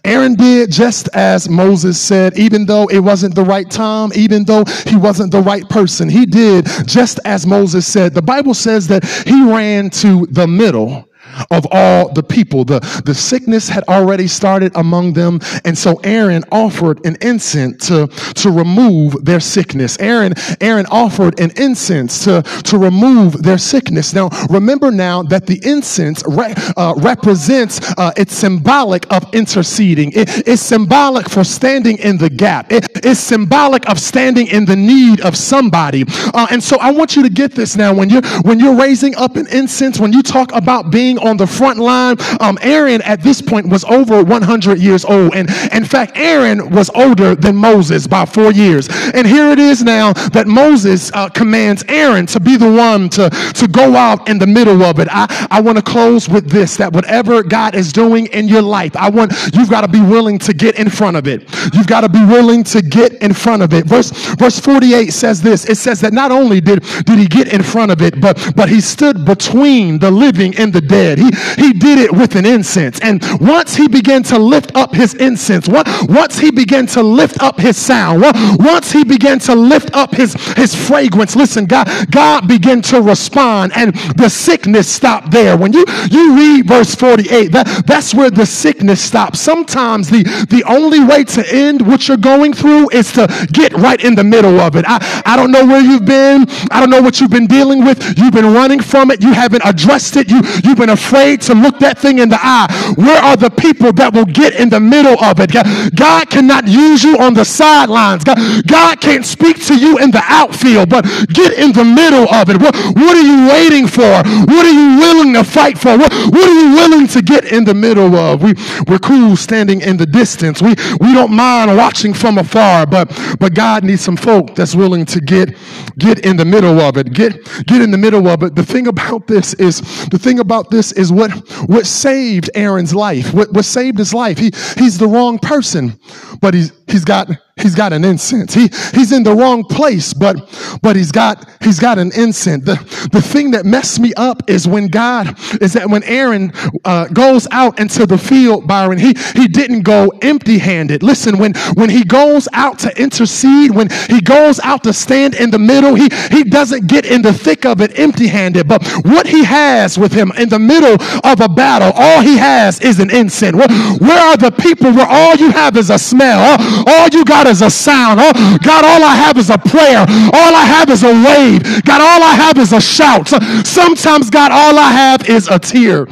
Aaron 0.05 0.35
did 0.35 0.71
just 0.71 1.09
as 1.15 1.49
Moses 1.49 2.01
said, 2.01 2.39
even 2.39 2.67
though 2.67 2.87
it 2.89 3.01
wasn't 3.01 3.35
the 3.35 3.45
right 3.45 3.69
time, 3.71 4.11
even 4.15 4.45
though 4.45 4.65
he 4.87 4.97
wasn't 4.97 5.33
the 5.33 5.41
right 5.41 5.69
person. 5.69 6.09
He 6.09 6.27
did 6.27 6.67
just 6.87 7.19
as 7.25 7.47
Moses 7.47 7.87
said. 7.87 8.15
The 8.15 8.23
Bible 8.23 8.55
says 8.55 8.87
that 8.89 9.05
he 9.27 9.51
ran 9.51 9.91
to 9.91 10.27
the 10.27 10.47
middle 10.47 11.09
of 11.51 11.67
all 11.71 12.13
the 12.13 12.23
people. 12.23 12.65
The, 12.65 12.81
the 13.05 13.15
sickness 13.15 13.69
had 13.69 13.85
already 13.85 14.27
started 14.27 14.73
among 14.77 15.15
them. 15.15 15.41
And 15.65 15.77
so 15.77 16.01
Aaron 16.05 16.45
offered 16.53 17.05
an 17.07 17.17
incense 17.21 17.89
to, 17.89 18.07
to 18.07 18.51
remove 18.51 19.25
their 19.25 19.41
sickness. 19.41 19.99
Aaron, 19.99 20.35
Aaron 20.61 20.87
offered 20.91 21.39
an 21.41 21.51
incense 21.57 22.25
to, 22.25 22.43
to 22.43 22.79
remove 22.79 23.43
their 23.43 23.59
sickness. 23.59 24.15
Now, 24.15 24.29
remember 24.51 24.91
now 24.91 25.23
that 25.25 25.47
the 25.47 25.61
incense 25.65 26.23
re, 26.27 26.55
uh, 26.77 26.95
represents, 26.97 27.81
uh, 27.99 28.13
it's 28.17 28.35
symbolic 28.35 29.11
of 29.13 29.33
interceding. 29.35 30.13
It, 30.13 30.47
it's 30.47 30.63
symbolic 30.63 31.29
for 31.29 31.45
standing 31.45 31.99
in 31.99 32.19
the 32.19 32.31
gap. 32.31 32.73
It, 32.73 32.87
it's 32.97 33.21
symbolic 33.21 33.89
of 33.89 33.99
standing 33.99 34.47
in 34.49 34.65
the 34.65 34.77
need 34.77 35.21
of 35.21 35.37
somebody. 35.37 36.05
Uh, 36.09 36.47
and 36.51 36.63
so 36.63 36.79
I 36.81 36.91
want 36.91 37.17
you 37.17 37.23
to 37.23 37.31
get 37.31 37.53
this 37.53 37.77
now. 37.77 37.95
When 37.95 38.11
you're, 38.11 38.23
when 38.43 38.59
you're 38.61 38.77
raising 38.77 39.15
up 39.17 39.37
an 39.37 39.47
incense, 39.49 39.99
when 39.99 40.13
you 40.13 40.23
talk 40.23 40.53
about 40.53 40.91
being 40.91 41.19
on 41.25 41.37
the 41.37 41.47
front 41.47 41.79
line. 41.79 42.17
Um, 42.41 42.59
Aaron 42.63 43.03
at 43.03 43.23
this 43.23 43.41
point 43.41 43.69
was 43.69 43.85
over 43.85 44.23
100 44.23 44.79
years 44.79 45.05
old. 45.05 45.35
And 45.35 45.49
in 45.73 45.85
fact, 45.85 46.13
Aaron 46.17 46.71
was 46.71 46.91
older 46.95 47.35
than 47.35 47.57
Moses 47.57 48.07
by 48.07 48.25
four 48.27 48.53
years. 48.53 48.89
And 49.15 49.27
here 49.27 49.51
it 49.51 49.59
is 49.59 49.83
now 49.83 50.13
that 50.13 50.47
Moses 50.47 51.11
uh, 51.15 51.29
commands 51.29 51.85
Aaron 51.89 52.27
to 52.27 52.41
be 52.41 52.57
the 52.57 52.71
one 52.71 53.09
to, 53.11 53.31
to 53.31 53.69
go 53.69 53.97
out 53.97 54.29
in 54.29 54.39
the 54.39 54.47
middle 54.47 54.83
of 54.83 54.99
it. 54.99 55.09
I, 55.11 55.49
I 55.51 55.61
want 55.61 55.79
to 55.79 55.83
close 55.83 56.29
with 56.29 56.49
this 56.49 56.77
that 56.77 56.93
whatever 56.93 57.43
God 57.43 57.75
is 57.75 57.93
doing 57.93 58.27
in 58.27 58.49
your 58.49 58.63
life, 58.63 58.97
I 58.97 59.09
want 59.09 59.33
you've 59.55 59.71
got 59.71 59.83
to 59.83 59.89
be 59.89 60.01
willing 60.01 60.39
to 60.41 60.53
get 60.53 60.79
in 60.79 60.89
front 60.91 61.17
of 61.17 61.27
it. 61.27 61.43
You've 61.75 61.87
got 61.87 62.03
to 62.03 62.09
be 62.09 62.25
willing 62.25 62.65
to 62.65 62.83
get 62.83 63.15
in 63.23 63.33
front 63.33 63.63
of 63.63 63.73
it. 63.73 63.87
Verse 63.87 64.11
verse 64.37 64.59
48 64.61 65.13
says 65.13 65.43
this. 65.43 65.69
It 65.69 65.77
says 65.77 66.01
that 66.01 66.13
not 66.13 66.31
only 66.31 66.61
did, 66.61 66.83
did 67.05 67.19
he 67.19 67.27
get 67.27 67.53
in 67.53 67.63
front 67.63 67.91
of 67.91 68.03
it, 68.03 68.21
but 68.21 68.53
but 68.57 68.69
he 68.69 68.81
stood 68.81 69.25
between 69.25 69.99
the 69.99 70.11
living 70.11 70.57
and 70.57 70.73
the 70.73 70.81
dead. 70.81 71.14
He, 71.19 71.31
he 71.57 71.73
did 71.73 71.99
it 71.99 72.13
with 72.13 72.37
an 72.37 72.47
incense. 72.47 73.01
And 73.01 73.23
once 73.41 73.75
he 73.75 73.89
began 73.89 74.23
to 74.25 74.39
lift 74.39 74.75
up 74.75 74.95
his 74.95 75.15
incense, 75.15 75.69
once 75.69 76.39
he 76.39 76.51
began 76.51 76.87
to 76.89 77.03
lift 77.03 77.43
up 77.43 77.59
his 77.59 77.77
sound, 77.77 78.23
once 78.59 78.93
he 78.93 79.05
began 79.05 79.39
to 79.41 79.55
lift 79.55 79.95
up 79.95 80.15
his, 80.15 80.35
his 80.55 80.75
fragrance, 80.75 81.37
listen, 81.37 81.67
God, 81.67 81.89
God 82.11 82.49
began 82.49 82.83
to 82.83 83.01
respond 83.01 83.73
and 83.77 83.95
the 84.17 84.29
sickness 84.29 84.89
stopped 84.89 85.31
there. 85.31 85.57
When 85.57 85.73
you, 85.73 85.85
you 86.11 86.37
read 86.37 86.67
verse 86.67 86.95
48, 86.95 87.53
that, 87.53 87.85
that's 87.87 88.15
where 88.15 88.31
the 88.31 88.47
sickness 88.47 89.01
stops. 89.01 89.41
Sometimes 89.41 90.11
the, 90.11 90.23
the 90.51 90.65
only 90.67 91.01
way 91.01 91.25
to 91.25 91.45
end 91.55 91.87
what 91.87 92.09
you're 92.09 92.17
going 92.17 92.53
through 92.53 92.91
is 92.91 93.13
to 93.13 93.27
get 93.53 93.73
right 93.75 94.03
in 94.03 94.15
the 94.15 94.25
middle 94.25 94.61
of 94.61 94.77
it. 94.77 94.85
I, 94.87 95.23
I 95.25 95.37
don't 95.37 95.51
know 95.51 95.65
where 95.65 95.81
you've 95.81 96.05
been. 96.05 96.47
I 96.71 96.81
don't 96.81 96.91
know 96.91 97.03
what 97.03 97.21
you've 97.21 97.31
been 97.31 97.47
dealing 97.47 97.85
with. 97.85 98.19
You've 98.19 98.33
been 98.33 98.53
running 98.53 98.81
from 98.81 99.11
it. 99.11 99.23
You 99.23 99.33
haven't 99.33 99.63
addressed 99.65 100.17
it. 100.17 100.31
You, 100.31 100.41
you've 100.63 100.79
been 100.79 100.91
afraid 100.91 101.04
to 101.15 101.55
look 101.55 101.79
that 101.79 101.99
thing 101.99 102.19
in 102.19 102.29
the 102.29 102.39
eye. 102.41 102.67
Where 102.97 103.23
are 103.23 103.37
the 103.37 103.51
people 103.51 103.93
that 103.95 104.13
will 104.13 104.25
get 104.25 104.55
in 104.55 104.69
the 104.69 104.81
middle 104.81 105.23
of 105.23 105.39
it? 105.41 105.53
God 105.95 106.31
cannot 106.31 106.67
use 106.67 107.05
you 107.05 107.19
on 107.19 107.35
the 107.35 107.45
sidelines. 107.45 108.25
God, 108.25 108.39
God 108.67 109.01
can't 109.01 109.25
speak 109.25 109.65
to 109.67 109.79
you 109.79 109.99
in 109.99 110.11
the 110.11 110.23
outfield, 110.25 110.91
but 110.91 111.05
get 111.29 111.53
in 111.55 111.73
the 111.73 111.85
middle 111.85 112.29
of 112.35 112.51
it. 112.51 112.61
What, 112.61 112.75
what 112.97 113.17
are 113.17 113.23
you 113.23 113.49
waiting 113.49 113.87
for? 113.87 114.03
What 114.03 114.67
are 114.67 114.73
you 114.73 114.99
willing 114.99 115.35
to 115.35 115.45
fight 115.45 115.79
for? 115.79 115.97
What, 115.97 116.13
what 116.13 116.49
are 116.49 116.61
you 116.61 116.75
willing 116.75 117.07
to 117.09 117.23
get 117.23 117.45
in 117.53 117.65
the 117.65 117.75
middle 117.75 118.15
of? 118.17 118.43
We, 118.43 118.55
we're 118.89 118.99
cool 118.99 119.37
standing 119.37 119.81
in 119.81 119.97
the 119.97 120.07
distance. 120.07 120.61
We, 120.61 120.75
we 121.01 121.13
don't 121.15 121.33
mind 121.33 121.77
watching 121.77 122.15
from 122.15 122.39
afar, 122.39 122.87
but, 122.87 123.09
but 123.39 123.55
God 123.55 123.85
needs 123.85 124.03
some 124.03 124.17
folk 124.17 124.55
that's 124.55 124.75
willing 124.75 125.05
to 125.07 125.21
get, 125.21 125.57
get 125.99 126.25
in 126.27 126.37
the 126.37 126.45
middle 126.45 126.81
of 126.81 126.97
it. 126.97 127.13
Get, 127.13 127.45
get 127.67 127.81
in 127.81 127.91
the 127.91 127.99
middle 127.99 128.27
of 128.29 128.43
it. 128.43 128.55
The 128.55 128.65
thing 128.65 128.89
about 128.89 129.27
this 129.27 129.55
is, 129.55 129.81
the 130.09 130.19
thing 130.19 130.41
about 130.41 130.71
this 130.71 130.84
is 130.93 131.13
what 131.13 131.31
what 131.69 131.87
saved 131.87 132.51
Aaron's 132.55 132.95
life, 132.95 133.33
what, 133.35 133.53
what 133.53 133.65
saved 133.65 133.99
his 133.99 134.15
life. 134.15 134.39
He, 134.39 134.51
he's 134.77 134.99
the 134.99 135.09
wrong 135.09 135.39
person, 135.39 135.99
but 136.41 136.55
he's, 136.55 136.73
he's 136.89 137.05
got 137.05 137.29
he's 137.57 137.75
got 137.75 137.93
an 137.93 138.05
incense. 138.05 138.55
He 138.55 138.69
he's 138.93 139.13
in 139.13 139.23
the 139.23 139.35
wrong 139.35 139.65
place, 139.65 140.13
but 140.13 140.37
but 140.83 140.97
he's 140.97 141.13
got 141.13 141.49
he's 141.63 141.79
got 141.79 141.99
an 141.99 142.11
incense. 142.17 142.65
The 142.65 142.75
the 143.13 143.23
thing 143.23 143.53
that 143.53 143.65
messed 143.65 144.01
me 144.01 144.13
up 144.17 144.49
is 144.49 144.67
when 144.67 144.89
God 144.89 145.39
is 145.61 145.73
that 145.75 145.89
when 145.89 146.03
Aaron 146.05 146.53
uh, 146.85 147.07
goes 147.09 147.47
out 147.51 147.79
into 147.79 148.07
the 148.07 148.19
field, 148.19 148.67
Byron, 148.67 148.99
he 148.99 149.15
he 149.35 149.49
didn't 149.49 149.83
go 149.83 150.13
empty 150.23 150.59
handed. 150.59 151.03
Listen, 151.03 151.39
when 151.39 151.55
when 151.75 151.91
he 151.91 152.05
goes 152.05 152.49
out 152.53 152.79
to 152.81 153.01
intercede, 153.01 153.71
when 153.71 153.89
he 154.09 154.21
goes 154.21 154.59
out 154.61 154.83
to 154.85 154.93
stand 154.93 155.35
in 155.35 155.51
the 155.51 155.59
middle, 155.59 155.95
he 155.95 156.09
he 156.31 156.45
doesn't 156.45 156.87
get 156.87 157.07
in 157.07 157.23
the 157.23 157.33
thick 157.33 157.65
of 157.65 157.81
it 157.81 157.99
empty 157.99 158.27
handed. 158.27 158.67
But 158.69 158.87
what 159.05 159.27
he 159.27 159.45
has 159.45 159.99
with 159.99 160.13
him 160.13 160.33
in 160.37 160.49
the 160.49 160.59
middle 160.59 160.97
of 161.25 161.41
a 161.41 161.49
battle, 161.49 161.93
all 161.95 162.21
he 162.21 162.37
has 162.37 162.81
is 162.81 162.99
an 162.99 163.11
incense. 163.11 163.57
Where, 163.57 163.69
where 163.99 164.21
are 164.21 164.37
the 164.37 164.51
people 164.51 164.93
where 164.93 165.07
all 165.09 165.37
you 165.37 165.51
have 165.51 165.77
is 165.77 165.91
a 165.91 165.99
smell? 165.99 166.41
All, 166.41 166.89
all 166.89 167.09
you 167.09 167.25
got 167.25 167.44
is 167.47 167.63
a 167.63 167.71
sound. 167.71 168.21
All, 168.21 168.33
God, 168.33 168.85
all 168.85 169.05
I 169.05 169.15
have 169.15 169.39
is 169.39 169.51
a 169.51 169.59
prayer. 169.59 170.01
All 170.01 170.55
I 170.55 170.65
have 170.65 170.91
is 170.91 171.03
a 171.03 171.13
wave. 171.13 171.85
God, 171.85 172.01
all 172.01 172.23
I 172.23 172.35
have 172.35 172.59
is 172.59 172.73
a 172.73 172.81
shout. 172.81 173.29
Sometimes, 173.67 174.31
God, 174.31 174.53
all 174.53 174.79
I 174.79 174.91
have 174.91 175.29
is 175.29 175.49
a 175.49 175.59
tear. 175.59 176.07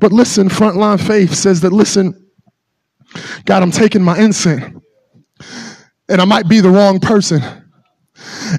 But 0.00 0.12
listen, 0.12 0.48
frontline 0.48 1.04
faith 1.04 1.34
says 1.34 1.60
that, 1.62 1.72
listen, 1.72 2.28
God, 3.44 3.62
I'm 3.62 3.70
taking 3.70 4.02
my 4.02 4.18
incense, 4.18 4.64
and 6.08 6.20
I 6.20 6.24
might 6.24 6.48
be 6.48 6.60
the 6.60 6.70
wrong 6.70 7.00
person, 7.00 7.42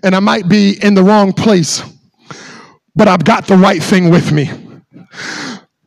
and 0.04 0.16
I 0.16 0.20
might 0.20 0.50
be 0.50 0.84
in 0.84 0.96
the 0.96 1.04
wrong 1.04 1.34
place, 1.34 1.84
but 2.96 3.08
I've 3.08 3.24
got 3.24 3.48
the 3.48 3.56
right 3.56 3.82
thing 3.82 4.10
with 4.10 4.32
me. 4.32 4.50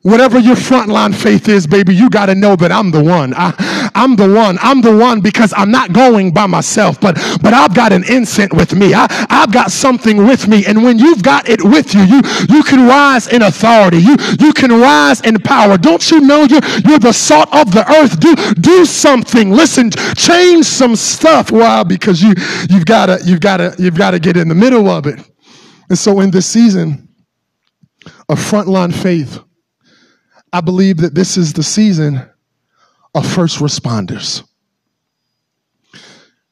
Whatever 0.02 0.38
your 0.38 0.57
frontline 0.57 1.14
faith 1.14 1.48
is, 1.48 1.66
baby, 1.66 1.94
you 1.94 2.11
got 2.11 2.26
to 2.26 2.35
know 2.35 2.57
that 2.57 2.72
I'm 2.72 2.90
the 2.90 3.02
one. 3.02 3.35
I, 3.35 3.82
am 4.04 4.16
the 4.16 4.32
one. 4.32 4.58
I'm 4.60 4.80
the 4.80 4.96
one 4.96 5.20
because 5.20 5.52
I'm 5.56 5.70
not 5.70 5.92
going 5.92 6.32
by 6.32 6.46
myself, 6.46 7.00
but 7.00 7.14
but 7.42 7.54
I've 7.54 7.74
got 7.74 7.92
an 7.92 8.04
incense 8.08 8.52
with 8.52 8.74
me. 8.74 8.94
I, 8.94 9.06
I've 9.28 9.53
got 9.53 9.70
something 9.70 10.26
with 10.26 10.48
me, 10.48 10.64
and 10.66 10.82
when 10.82 10.98
you've 10.98 11.22
got 11.22 11.48
it 11.48 11.62
with 11.62 11.94
you, 11.94 12.03
you 12.03 12.22
you 12.48 12.62
can 12.62 12.86
rise 12.86 13.28
in 13.28 13.42
authority. 13.42 13.98
You 13.98 14.16
you 14.38 14.53
can 14.53 14.70
rise 14.70 15.20
in 15.20 15.38
power. 15.38 15.78
Don't 15.78 16.11
you 16.11 16.20
know 16.20 16.44
you're 16.44 16.64
you're 16.86 16.98
the 16.98 17.12
salt 17.12 17.53
of 17.55 17.72
the 17.72 17.84
earth? 17.90 18.20
Do 18.20 18.34
do 18.55 18.84
something. 18.84 19.50
Listen, 19.50 19.90
change 19.90 20.66
some 20.66 20.96
stuff. 20.96 21.50
Why? 21.50 21.82
Because 21.82 22.22
you 22.22 22.34
you've 22.70 22.86
got 22.86 23.07
to 23.07 23.20
you've 23.24 23.40
got 23.40 23.59
to 23.59 23.74
you've 23.78 23.96
got 23.96 24.12
to 24.12 24.18
get 24.18 24.36
in 24.36 24.48
the 24.48 24.55
middle 24.55 24.88
of 24.88 25.07
it. 25.07 25.18
And 25.88 25.98
so 25.98 26.20
in 26.20 26.30
this 26.30 26.46
season 26.46 27.09
of 28.28 28.38
frontline 28.38 28.94
faith 28.94 29.38
I 30.53 30.61
believe 30.61 30.98
that 30.98 31.14
this 31.14 31.36
is 31.36 31.53
the 31.55 31.62
season 31.62 32.28
of 33.14 33.26
first 33.26 33.58
responders. 33.58 34.42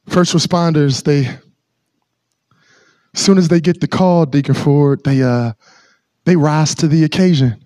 First 0.08 0.34
responders, 0.34 1.04
they, 1.04 1.26
as 3.14 3.20
soon 3.20 3.38
as 3.38 3.48
they 3.48 3.61
get 3.61 3.80
the 3.80 3.88
call, 3.88 4.26
Deacon 4.26 4.54
Ford, 4.54 5.02
they, 5.04 5.22
uh, 5.22 5.52
they 6.24 6.36
rise 6.36 6.74
to 6.76 6.88
the 6.88 7.04
occasion. 7.04 7.64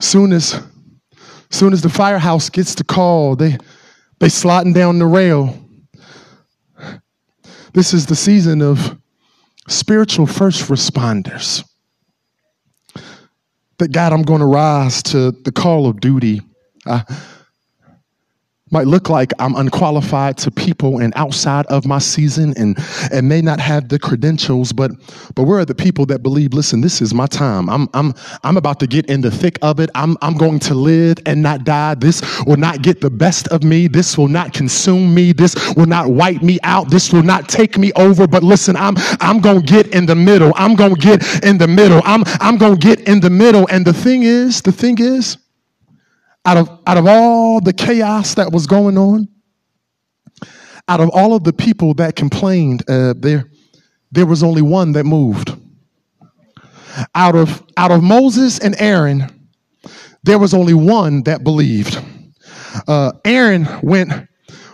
Soon 0.00 0.32
as, 0.32 0.62
soon 1.50 1.72
as 1.72 1.82
the 1.82 1.88
firehouse 1.88 2.50
gets 2.50 2.74
the 2.74 2.84
call, 2.84 3.36
they, 3.36 3.58
they 4.20 4.28
sliding 4.28 4.72
down 4.72 4.98
the 4.98 5.06
rail. 5.06 5.58
This 7.72 7.92
is 7.92 8.06
the 8.06 8.16
season 8.16 8.62
of 8.62 8.96
spiritual 9.68 10.26
first 10.26 10.68
responders 10.68 11.64
that 13.78 13.92
God, 13.92 14.12
I'm 14.12 14.22
going 14.22 14.40
to 14.40 14.46
rise 14.46 15.02
to 15.04 15.32
the 15.32 15.52
call 15.52 15.88
of 15.88 16.00
duty. 16.00 16.40
Might 18.74 18.88
look 18.88 19.08
like 19.08 19.32
I'm 19.38 19.54
unqualified 19.54 20.36
to 20.38 20.50
people 20.50 20.98
and 20.98 21.12
outside 21.14 21.64
of 21.66 21.86
my 21.86 22.00
season 22.00 22.52
and, 22.56 22.76
and 23.12 23.28
may 23.28 23.40
not 23.40 23.60
have 23.60 23.88
the 23.88 24.00
credentials, 24.00 24.72
but 24.72 24.90
but 25.36 25.44
where 25.44 25.60
are 25.60 25.64
the 25.64 25.76
people 25.76 26.06
that 26.06 26.24
believe, 26.24 26.52
listen, 26.52 26.80
this 26.80 27.00
is 27.00 27.14
my 27.14 27.26
time. 27.26 27.70
I'm 27.70 27.88
I'm 27.94 28.12
I'm 28.42 28.56
about 28.56 28.80
to 28.80 28.88
get 28.88 29.06
in 29.06 29.20
the 29.20 29.30
thick 29.30 29.60
of 29.62 29.78
it. 29.78 29.90
I'm 29.94 30.16
I'm 30.22 30.36
going 30.36 30.58
to 30.58 30.74
live 30.74 31.18
and 31.24 31.40
not 31.40 31.62
die. 31.62 31.94
This 31.94 32.20
will 32.46 32.56
not 32.56 32.82
get 32.82 33.00
the 33.00 33.10
best 33.10 33.46
of 33.48 33.62
me. 33.62 33.86
This 33.86 34.18
will 34.18 34.26
not 34.26 34.52
consume 34.52 35.14
me. 35.14 35.32
This 35.32 35.54
will 35.76 35.86
not 35.86 36.08
wipe 36.08 36.42
me 36.42 36.58
out. 36.64 36.90
This 36.90 37.12
will 37.12 37.22
not 37.22 37.48
take 37.48 37.78
me 37.78 37.92
over. 37.94 38.26
But 38.26 38.42
listen, 38.42 38.74
I'm 38.74 38.96
I'm 39.20 39.38
gonna 39.40 39.62
get 39.62 39.94
in 39.94 40.06
the 40.06 40.16
middle. 40.16 40.52
I'm 40.56 40.74
gonna 40.74 40.96
get 40.96 41.44
in 41.44 41.58
the 41.58 41.68
middle. 41.68 42.02
I'm 42.04 42.24
I'm 42.40 42.58
gonna 42.58 42.76
get 42.76 42.98
in 43.08 43.20
the 43.20 43.30
middle. 43.30 43.68
And 43.70 43.86
the 43.86 43.92
thing 43.94 44.24
is, 44.24 44.62
the 44.62 44.72
thing 44.72 44.98
is, 44.98 45.38
out 46.44 46.56
of, 46.56 46.80
out 46.86 46.96
of 46.96 47.06
all 47.06 47.60
the 47.60 47.72
chaos 47.72 48.34
that 48.34 48.52
was 48.52 48.66
going 48.66 48.98
on, 48.98 49.28
out 50.88 51.00
of 51.00 51.10
all 51.10 51.34
of 51.34 51.44
the 51.44 51.52
people 51.52 51.94
that 51.94 52.16
complained, 52.16 52.82
uh, 52.88 53.14
there, 53.16 53.50
there 54.12 54.26
was 54.26 54.42
only 54.42 54.62
one 54.62 54.92
that 54.92 55.04
moved. 55.04 55.56
Out 57.14 57.34
of, 57.34 57.62
out 57.76 57.90
of 57.90 58.02
Moses 58.02 58.58
and 58.58 58.76
Aaron, 58.78 59.48
there 60.22 60.38
was 60.38 60.54
only 60.54 60.74
one 60.74 61.22
that 61.24 61.42
believed. 61.42 62.02
Uh, 62.86 63.12
Aaron 63.24 63.66
went 63.82 64.28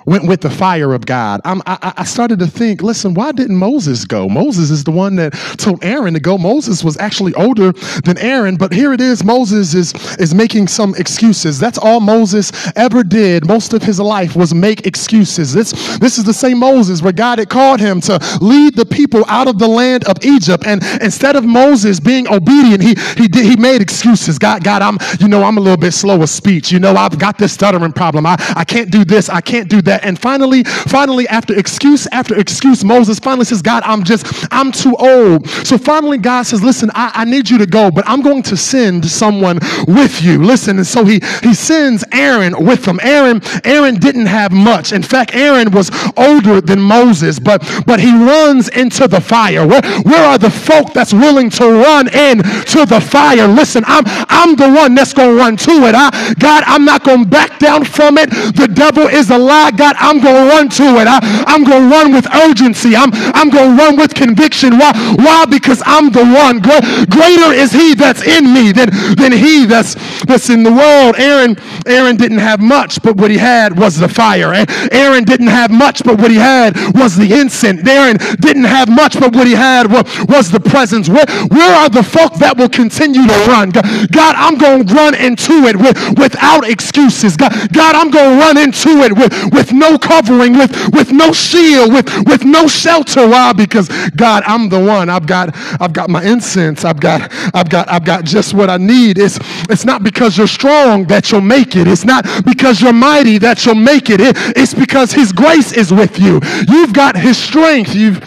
went 0.07 0.27
with 0.27 0.41
the 0.41 0.51
fire 0.51 0.93
of 0.93 1.07
God. 1.07 1.41
I, 1.45 1.95
I 1.99 2.05
started 2.05 2.39
to 2.41 2.47
think, 2.47 2.83
listen, 2.83 3.15
why 3.15 3.33
didn't 3.33 3.57
Moses 3.57 4.05
go? 4.05 4.29
Moses 4.29 4.71
is 4.71 4.85
the 4.85 4.91
one 4.91 5.17
that 5.17 5.33
told 5.59 5.85
Aaron 5.85 6.15
to 6.15 6.21
go. 6.21 6.39
Moses 6.39 6.83
was 6.83 6.97
actually 6.99 7.35
older 7.35 7.73
than 8.05 8.19
Aaron, 8.19 8.57
but 8.57 8.73
here 8.73 8.93
it 8.93 9.01
is. 9.01 9.25
Moses 9.25 9.75
is, 9.75 9.95
is 10.17 10.35
making 10.35 10.69
some 10.69 10.95
excuses. 10.97 11.59
That's 11.59 11.79
all 11.79 12.01
Moses 12.01 12.53
ever 12.77 13.03
did 13.03 13.47
most 13.47 13.73
of 13.73 13.83
his 13.83 14.01
life 14.01 14.37
was 14.37 14.55
make 14.55 14.87
excuses. 14.87 15.53
This, 15.53 15.73
this 15.99 16.19
is 16.19 16.25
the 16.25 16.35
same 16.35 16.59
Moses 16.59 17.03
where 17.03 17.13
God 17.13 17.39
had 17.39 17.49
called 17.49 17.81
him 17.81 18.01
to 18.03 18.19
lead 18.41 18.77
the 18.77 18.87
people 18.87 19.25
out 19.29 19.49
of 19.49 19.59
the 19.59 19.69
land 19.69 20.05
of 20.05 20.17
Egypt. 20.25 20.65
And 20.67 20.83
instead 21.03 21.37
of 21.37 21.45
Moses 21.45 22.01
being 22.01 22.29
obedient, 22.29 22.83
he, 22.83 22.95
he 23.21 23.29
did, 23.29 23.45
he 23.45 23.57
made 23.57 23.83
excuses. 23.83 24.39
God, 24.39 24.65
God, 24.65 24.83
I'm, 24.83 24.99
you 25.19 25.29
know, 25.29 25.43
I'm 25.43 25.59
a 25.59 25.61
little 25.61 25.77
bit 25.77 25.93
slow 25.93 26.23
of 26.23 26.31
speech. 26.31 26.73
You 26.73 26.79
know, 26.79 26.95
I've 26.95 27.19
got 27.19 27.39
this 27.39 27.53
stuttering 27.53 27.93
problem. 27.93 28.27
I, 28.27 28.37
I 28.57 28.65
can't 28.65 28.91
do 28.91 29.05
this. 29.05 29.29
I 29.29 29.41
can't 29.41 29.69
do 29.69 29.83
that 29.83 29.90
that. 29.91 30.05
And 30.05 30.19
finally, 30.19 30.65
finally, 30.65 31.27
after 31.29 31.59
excuse 31.59 32.07
after 32.13 32.39
excuse, 32.39 32.85
Moses 32.85 33.19
finally 33.19 33.45
says, 33.45 33.61
God, 33.61 33.83
I'm 33.85 34.05
just, 34.05 34.25
I'm 34.51 34.73
too 34.73 34.95
old. 34.97 35.49
So 35.49 35.77
finally, 35.77 36.19
God 36.19 36.43
says, 36.45 36.63
listen, 36.63 36.91
I, 36.95 37.11
I 37.15 37.25
need 37.25 37.51
you 37.51 37.59
to 37.59 37.67
go, 37.67 37.91
but 37.91 38.05
I'm 38.07 38.23
going 38.23 38.43
to 38.45 38.57
send 38.57 39.05
someone 39.05 39.59
with 39.87 40.23
you. 40.23 40.43
Listen. 40.43 40.79
And 40.79 40.87
so 40.87 41.05
he, 41.05 41.21
he 41.43 41.55
sends 41.55 42.05
Aaron 42.13 42.55
with 42.65 42.87
him. 42.87 43.01
Aaron, 43.03 43.41
Aaron 43.65 43.97
didn't 43.97 44.27
have 44.27 44.53
much. 44.53 44.93
In 44.93 45.03
fact, 45.03 45.35
Aaron 45.35 45.71
was 45.73 45.91
older 46.17 46.61
than 46.61 46.81
Moses, 46.81 47.39
but, 47.39 47.61
but 47.87 48.01
he 48.01 48.13
runs 48.13 48.69
into 48.69 49.09
the 49.09 49.21
fire. 49.21 49.67
Where, 49.67 49.83
where 50.03 50.25
are 50.25 50.39
the 50.39 50.51
folk 50.51 50.93
that's 50.93 51.13
willing 51.13 51.51
to 51.51 51.65
run 51.65 52.09
in 52.15 52.39
to 52.75 52.87
the 52.87 53.01
fire? 53.01 53.49
Listen, 53.49 53.83
I'm, 53.87 54.05
I'm 54.07 54.57
the 54.57 54.71
one 54.71 54.95
that's 54.95 55.13
to 55.15 55.35
run 55.35 55.57
to 55.57 55.73
it. 55.89 55.95
I, 55.95 56.35
God, 56.39 56.65
I'm 56.67 56.85
not 56.85 57.05
to 57.05 57.25
back 57.25 57.59
down 57.59 57.85
from 57.85 58.19
it. 58.19 58.31
The 58.31 58.69
devil 58.69 59.07
is 59.07 59.31
a 59.31 59.39
lie. 59.39 59.73
God, 59.81 59.97
I'm 59.99 60.21
going 60.21 60.45
to 60.45 60.55
run 60.55 60.69
to 60.69 61.01
it. 61.01 61.09
I, 61.09 61.55
am 61.55 61.65
going 61.65 61.89
to 61.89 61.89
run 61.89 62.13
with 62.13 62.29
urgency. 62.35 62.95
I'm, 62.95 63.09
I'm 63.33 63.49
going 63.49 63.75
to 63.75 63.83
run 63.83 63.97
with 63.97 64.15
conviction. 64.15 64.77
Why? 64.77 64.93
Why? 65.17 65.47
Because 65.47 65.83
I'm 65.87 66.13
the 66.13 66.21
one. 66.21 66.61
Greater 66.61 67.51
is 67.57 67.73
he 67.73 67.95
that's 67.95 68.23
in 68.23 68.53
me 68.53 68.73
than, 68.73 68.91
than 69.17 69.33
he 69.33 69.65
that's, 69.65 69.95
that's 70.25 70.51
in 70.51 70.65
the 70.65 70.71
world. 70.71 71.17
Aaron, 71.17 71.57
Aaron 71.87 72.17
didn't 72.17 72.45
have 72.45 72.61
much, 72.61 73.01
but 73.01 73.17
what 73.17 73.31
he 73.31 73.39
had 73.39 73.79
was 73.79 73.97
the 73.97 74.09
fire. 74.09 74.53
Aaron 74.93 75.25
didn't 75.25 75.47
have 75.47 75.71
much, 75.71 76.05
but 76.05 76.21
what 76.21 76.31
he 76.31 76.37
had 76.37 76.77
was 76.95 77.17
the 77.17 77.33
incense. 77.33 77.81
Aaron 77.89 78.19
didn't 78.39 78.65
have 78.65 78.91
much, 78.91 79.19
but 79.19 79.35
what 79.35 79.47
he 79.47 79.55
had 79.55 79.91
was 79.91 80.51
the 80.51 80.61
presence. 80.61 81.09
Where, 81.09 81.25
where 81.49 81.75
are 81.75 81.89
the 81.89 82.03
folk 82.03 82.35
that 82.35 82.59
will 82.59 82.69
continue 82.69 83.27
to 83.27 83.39
run? 83.49 83.71
God, 83.71 84.35
I'm 84.37 84.59
going 84.59 84.87
to 84.87 84.95
run 84.95 85.15
into 85.15 85.65
it 85.65 85.77
with, 85.77 85.97
without 86.19 86.69
excuses. 86.69 87.39
God, 87.39 87.53
God 87.73 87.95
I'm 87.95 88.11
going 88.11 88.39
to 88.39 88.45
run 88.45 88.59
into 88.59 88.91
it 89.05 89.17
with, 89.17 89.33
with, 89.55 89.70
with 89.71 89.79
no 89.79 89.99
covering, 89.99 90.55
with, 90.55 90.73
with 90.93 91.13
no 91.13 91.33
shield, 91.33 91.93
with, 91.93 92.09
with 92.27 92.45
no 92.45 92.67
shelter. 92.67 93.29
Why? 93.29 93.53
Because 93.53 93.89
God, 94.11 94.43
I'm 94.47 94.69
the 94.69 94.81
one. 94.81 95.09
I've 95.09 95.27
got 95.27 95.51
I've 95.81 95.93
got 95.93 96.11
my 96.11 96.23
incense. 96.25 96.85
I've 96.85 97.01
got 97.01 97.33
I've 97.55 97.69
got 97.69 97.89
I've 97.89 98.05
got 98.05 98.25
just 98.25 98.55
what 98.55 98.71
I 98.71 98.77
need. 98.77 99.19
It's 99.19 99.39
it's 99.69 99.85
not 99.85 100.03
because 100.03 100.37
you're 100.37 100.47
strong 100.47 101.07
that 101.07 101.31
you'll 101.31 101.41
make 101.41 101.77
it. 101.77 101.87
It's 101.87 102.05
not 102.05 102.27
because 102.45 102.81
you're 102.81 102.93
mighty 102.93 103.39
that 103.39 103.65
you'll 103.65 103.75
make 103.75 104.11
it. 104.11 104.21
it 104.21 104.37
it's 104.57 104.75
because 104.75 105.13
his 105.13 105.33
grace 105.33 105.73
is 105.73 105.93
with 105.93 106.19
you. 106.19 106.41
You've 106.69 106.93
got 106.93 107.17
his 107.17 107.39
strength. 107.39 107.95
You've 107.95 108.25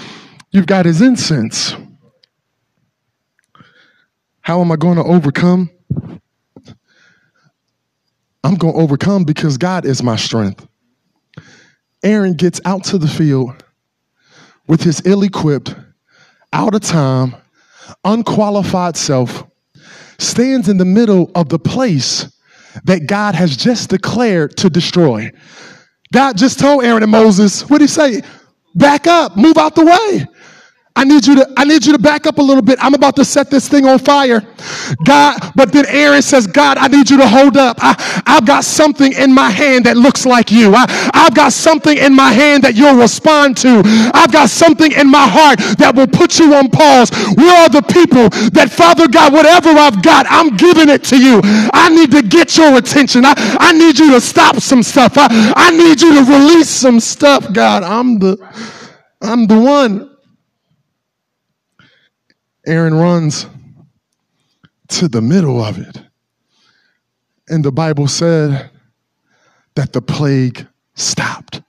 you've 0.51 0.67
got 0.67 0.85
his 0.85 1.01
incense. 1.01 1.75
How 4.41 4.59
am 4.61 4.71
I 4.71 4.75
going 4.75 4.97
to 4.97 5.03
overcome? 5.03 5.69
I'm 8.45 8.55
going 8.55 8.73
to 8.73 8.79
overcome 8.79 9.23
because 9.23 9.57
God 9.57 9.85
is 9.85 10.03
my 10.03 10.17
strength. 10.17 10.67
Aaron 12.03 12.33
gets 12.33 12.59
out 12.65 12.83
to 12.85 12.97
the 12.97 13.07
field 13.07 13.63
with 14.67 14.83
his 14.83 15.01
ill 15.05 15.23
equipped, 15.23 15.75
out 16.51 16.75
of 16.75 16.81
time, 16.81 17.35
unqualified 18.03 18.95
self, 18.95 19.43
stands 20.19 20.69
in 20.69 20.77
the 20.77 20.85
middle 20.85 21.31
of 21.35 21.49
the 21.49 21.59
place 21.59 22.31
that 22.85 23.07
God 23.07 23.35
has 23.35 23.55
just 23.55 23.89
declared 23.89 24.57
to 24.57 24.69
destroy. 24.69 25.31
God 26.11 26.37
just 26.37 26.59
told 26.59 26.83
Aaron 26.83 27.03
and 27.03 27.11
Moses, 27.11 27.69
what 27.69 27.79
did 27.79 27.89
he 27.89 27.93
say? 27.93 28.21
Back 28.75 29.07
up, 29.07 29.37
move 29.37 29.57
out 29.57 29.75
the 29.75 29.85
way. 29.85 30.25
I 30.95 31.05
need 31.05 31.25
you 31.25 31.35
to, 31.35 31.53
I 31.57 31.65
need 31.65 31.85
you 31.85 31.93
to 31.93 31.99
back 31.99 32.27
up 32.27 32.37
a 32.37 32.41
little 32.41 32.61
bit. 32.61 32.77
I'm 32.79 32.93
about 32.93 33.15
to 33.15 33.25
set 33.25 33.49
this 33.49 33.67
thing 33.67 33.85
on 33.85 33.97
fire. 33.97 34.41
God, 35.05 35.39
but 35.55 35.71
then 35.73 35.85
Aaron 35.87 36.21
says, 36.21 36.45
God, 36.45 36.77
I 36.77 36.87
need 36.87 37.09
you 37.09 37.17
to 37.17 37.27
hold 37.27 37.57
up. 37.57 37.77
I, 37.81 38.23
I've 38.27 38.45
got 38.45 38.63
something 38.63 39.11
in 39.13 39.33
my 39.33 39.49
hand 39.49 39.85
that 39.85 39.97
looks 39.97 40.23
like 40.23 40.51
you. 40.51 40.73
I, 40.75 40.85
I've 41.13 41.33
got 41.33 41.51
something 41.51 41.97
in 41.97 42.15
my 42.15 42.31
hand 42.31 42.63
that 42.63 42.75
you'll 42.75 42.95
respond 42.95 43.57
to. 43.57 43.81
I've 44.13 44.31
got 44.31 44.49
something 44.49 44.91
in 44.91 45.09
my 45.09 45.27
heart 45.27 45.57
that 45.79 45.95
will 45.95 46.07
put 46.07 46.37
you 46.37 46.53
on 46.53 46.69
pause. 46.69 47.09
We 47.37 47.49
are 47.49 47.69
the 47.69 47.81
people 47.81 48.29
that, 48.51 48.69
Father 48.71 49.07
God, 49.07 49.33
whatever 49.33 49.69
I've 49.69 50.03
got, 50.03 50.27
I'm 50.29 50.55
giving 50.57 50.89
it 50.89 51.03
to 51.05 51.17
you. 51.17 51.41
I 51.73 51.89
need 51.89 52.11
to 52.11 52.21
get 52.21 52.55
your 52.55 52.77
attention. 52.77 53.25
I, 53.25 53.33
I 53.59 53.73
need 53.73 53.97
you 53.97 54.11
to 54.11 54.21
stop 54.21 54.57
some 54.57 54.83
stuff. 54.83 55.13
I, 55.15 55.53
I 55.57 55.71
need 55.71 56.01
you 56.01 56.23
to 56.23 56.31
release 56.31 56.69
some 56.69 56.99
stuff. 56.99 57.51
God, 57.51 57.81
I'm 57.81 58.19
the, 58.19 58.37
I'm 59.23 59.47
the 59.47 59.59
one. 59.59 60.12
Aaron 62.65 62.93
runs 62.93 63.45
to 64.89 65.07
the 65.07 65.21
middle 65.21 65.61
of 65.61 65.77
it. 65.77 66.01
And 67.49 67.63
the 67.63 67.71
Bible 67.71 68.07
said 68.07 68.69
that 69.75 69.91
the 69.91 70.01
plague 70.01 70.65
stopped. 70.95 71.61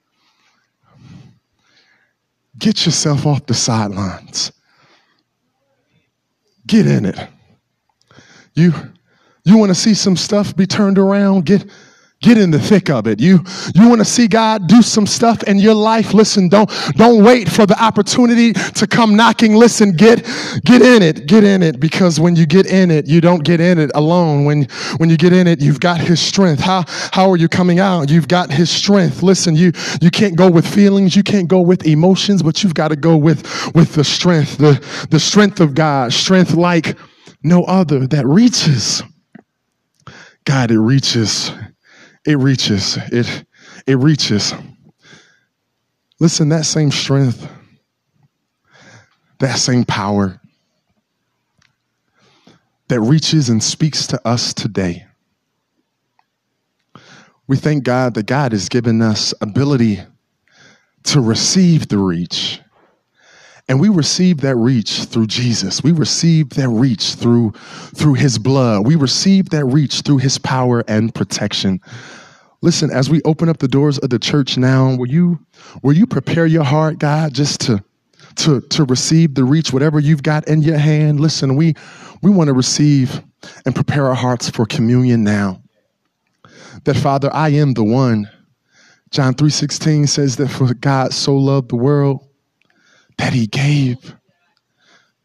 Get 2.59 2.87
yourself 2.87 3.27
off 3.27 3.47
the 3.47 3.55
sidelines. 3.55 4.53
Get 6.67 6.87
in 6.87 7.05
it. 7.07 7.19
You 8.55 8.73
you 9.45 9.59
want 9.59 9.71
to 9.71 9.75
see 9.75 9.95
some 9.95 10.17
stuff 10.17 10.57
be 10.57 10.67
turned 10.67 10.99
around? 10.99 11.45
Get 11.45 11.67
Get 12.25 12.39
in 12.39 12.51
the 12.51 12.59
thick 12.59 12.89
of 12.89 13.07
it. 13.07 13.21
You, 13.21 13.45
you 13.75 13.87
want 13.87 14.01
to 14.01 14.05
see 14.07 14.29
God 14.29 14.67
do 14.67 14.81
some 14.81 15.07
stuff 15.07 15.43
in 15.43 15.59
your 15.59 15.75
life? 15.75 16.15
Listen, 16.15 16.49
don't, 16.49 16.71
don't 16.97 17.23
wait 17.23 17.51
for 17.51 17.67
the 17.67 17.79
opportunity 17.79 18.55
to 18.55 18.87
come 18.87 19.15
knocking. 19.15 19.55
Listen, 19.55 19.93
get, 19.93 20.25
get 20.65 20.81
in 20.81 21.03
it. 21.03 21.27
Get 21.27 21.45
in 21.45 21.63
it 21.63 21.79
because 21.79 22.19
when 22.19 22.35
you 22.35 22.47
get 22.47 22.65
in 22.65 22.91
it, 22.91 23.07
you 23.07 23.21
don't 23.21 23.45
get 23.45 23.61
in 23.61 23.79
it 23.79 23.91
alone. 23.95 24.47
When, 24.47 24.63
when 24.97 25.11
you 25.11 25.19
get 25.19 25.35
in 25.35 25.47
it, 25.47 25.61
you've 25.61 25.81
got 25.81 26.01
his 26.01 26.19
strength. 26.19 26.63
How, 26.63 26.85
how 27.13 27.31
are 27.31 27.37
you 27.37 27.47
coming 27.47 27.79
out? 27.79 28.09
You've 28.09 28.29
got 28.29 28.51
his 28.51 28.71
strength. 28.71 29.23
Listen, 29.23 29.55
you, 29.55 29.73
you 30.01 30.11
can't 30.11 30.35
go 30.35 30.51
with 30.51 30.67
feelings. 30.67 31.15
You 31.15 31.25
can't 31.25 31.47
go 31.47 31.61
with 31.61 31.87
emotions, 31.87 32.43
but 32.43 32.63
you've 32.63 32.73
got 32.73 32.89
to 32.89 32.97
go 32.97 33.19
with, 33.19 33.45
with 33.75 33.93
the 33.93 34.05
strength, 34.05 34.57
the, 34.57 34.83
the 35.11 35.21
strength 35.21 35.61
of 35.61 35.75
God, 35.75 36.11
strength 36.15 36.55
like 36.55 36.97
no 37.43 37.65
other 37.65 38.07
that 38.07 38.27
reaches. 38.27 39.03
God, 40.47 40.71
it 40.71 40.81
reaches 40.81 41.53
it 42.27 42.39
reaches. 42.39 42.99
It, 43.13 43.45
it 43.87 43.97
reaches. 43.97 44.55
Listen, 46.21 46.49
that 46.51 46.65
same 46.65 46.91
strength, 46.91 47.49
that 49.41 49.59
same 49.59 49.85
power 49.85 50.41
that 52.89 53.01
reaches 53.01 53.49
and 53.49 53.63
speaks 53.63 54.07
to 54.09 54.29
us 54.29 54.55
today. 54.55 55.07
We 57.47 57.57
thank 57.57 57.85
God 57.85 58.15
that 58.15 58.27
God 58.27 58.53
has 58.53 58.69
given 58.69 59.03
us 59.03 59.35
ability 59.41 60.01
to 61.05 61.21
receive 61.21 61.89
the 61.89 61.99
reach. 61.99 62.61
And 63.69 63.81
we 63.81 63.89
receive 63.89 64.39
that 64.43 64.57
reach 64.57 65.05
through 65.05 65.27
Jesus. 65.27 65.83
We 65.83 65.93
receive 65.93 66.51
that 66.51 66.69
reach 66.69 67.15
through, 67.15 67.53
through 67.95 68.15
his 68.15 68.39
blood. 68.39 68.87
We 68.87 68.95
receive 68.95 69.51
that 69.51 69.65
reach 69.65 70.03
through 70.03 70.19
his 70.19 70.37
power 70.37 70.85
and 70.87 71.15
protection. 71.15 71.81
Listen, 72.61 72.91
as 72.91 73.09
we 73.09 73.23
open 73.23 73.49
up 73.49 73.59
the 73.59 73.69
doors 73.69 73.99
of 73.99 74.11
the 74.11 74.19
church 74.19 74.59
now, 74.59 74.95
will 74.97 75.09
you, 75.09 75.39
will 75.83 75.95
you 75.95 76.07
prepare 76.07 76.45
your 76.45 76.65
heart, 76.65 76.99
God, 76.99 77.33
just 77.33 77.61
to, 77.63 77.83
to, 78.37 78.61
to 78.61 78.85
receive 78.85 79.35
the 79.35 79.45
reach, 79.45 79.73
whatever 79.73 79.99
you've 79.99 80.23
got 80.23 80.47
in 80.47 80.61
your 80.61 80.79
hand? 80.79 81.21
Listen, 81.21 81.57
we, 81.57 81.75
we 82.23 82.31
want 82.31 82.49
to 82.49 82.55
receive 82.55 83.23
and 83.65 83.75
prepare 83.75 84.07
our 84.07 84.15
hearts 84.15 84.51
for 84.51 84.67
communion 84.67 85.25
now. 85.25 85.63
That 86.85 86.97
Father, 86.97 87.31
I 87.33 87.51
am 87.51 87.73
the 87.73 87.85
one. 87.85 88.29
John 89.11 89.35
3:16 89.35 90.09
says 90.09 90.37
that 90.37 90.49
for 90.49 90.75
God 90.75 91.13
so 91.15 91.37
loved 91.37 91.71
the 91.71 91.77
world 91.77 92.27
that 93.19 93.33
he 93.33 93.47
gave. 93.47 94.15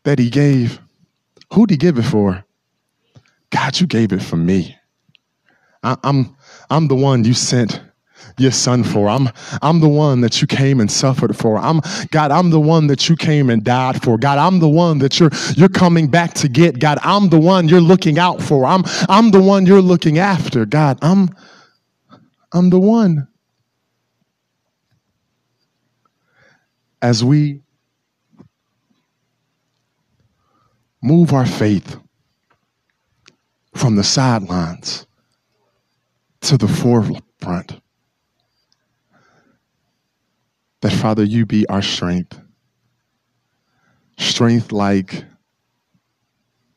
That 0.04 0.20
he 0.20 0.30
gave. 0.30 0.80
Who'd 1.54 1.70
he 1.70 1.78
give 1.78 1.98
it 1.98 2.04
for? 2.04 2.44
God, 3.52 3.80
you 3.80 3.88
gave 3.88 4.14
it 4.14 4.22
for 4.22 4.38
me. 4.38 4.76
I, 5.84 5.96
I'm, 6.04 6.36
I'm 6.70 6.88
the 6.88 6.96
one 6.96 7.24
you 7.24 7.34
sent 7.34 7.82
your 8.38 8.52
son 8.52 8.84
for. 8.84 9.10
I'm, 9.10 9.30
I'm 9.62 9.80
the 9.80 9.90
one 9.90 10.22
that 10.22 10.42
you 10.42 10.48
came 10.48 10.80
and 10.80 10.92
suffered 10.92 11.36
for. 11.36 11.58
I'm, 11.58 11.82
God, 12.12 12.32
I'm 12.32 12.50
the 12.50 12.60
one 12.60 12.88
that 12.88 13.10
you 13.10 13.16
came 13.16 13.50
and 13.50 13.64
died 13.64 14.02
for. 14.02 14.18
God, 14.18 14.38
I'm 14.38 14.60
the 14.60 14.70
one 14.70 15.00
that 15.00 15.20
you're, 15.20 15.32
you're 15.56 15.70
coming 15.70 16.08
back 16.08 16.34
to 16.36 16.48
get. 16.48 16.80
God, 16.80 17.00
I'm 17.04 17.30
the 17.30 17.40
one 17.40 17.68
you're 17.68 17.82
looking 17.82 18.20
out 18.20 18.42
for. 18.42 18.66
I'm, 18.66 18.84
I'm 19.08 19.32
the 19.32 19.42
one 19.42 19.66
you're 19.66 19.82
looking 19.82 20.20
after. 20.20 20.66
God, 20.66 21.00
I'm, 21.02 21.30
I'm 22.54 22.70
the 22.70 22.80
one. 22.80 23.28
As 27.02 27.24
we 27.24 27.62
move 31.02 31.34
our 31.34 31.46
faith 31.46 31.98
from 33.76 33.96
the 33.96 34.04
sidelines 34.04 35.06
to 36.42 36.58
the 36.58 36.68
forefront. 36.68 37.80
That, 40.82 40.92
Father, 40.92 41.24
you 41.24 41.46
be 41.46 41.68
our 41.68 41.82
strength. 41.82 42.40
Strength 44.18 44.72
like 44.72 45.26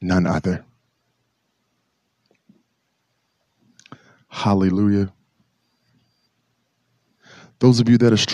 none 0.01 0.27
other. 0.27 0.64
Hallelujah. 4.29 5.12
Those 7.59 7.79
of 7.79 7.89
you 7.89 7.99
that 7.99 8.12
are 8.12 8.16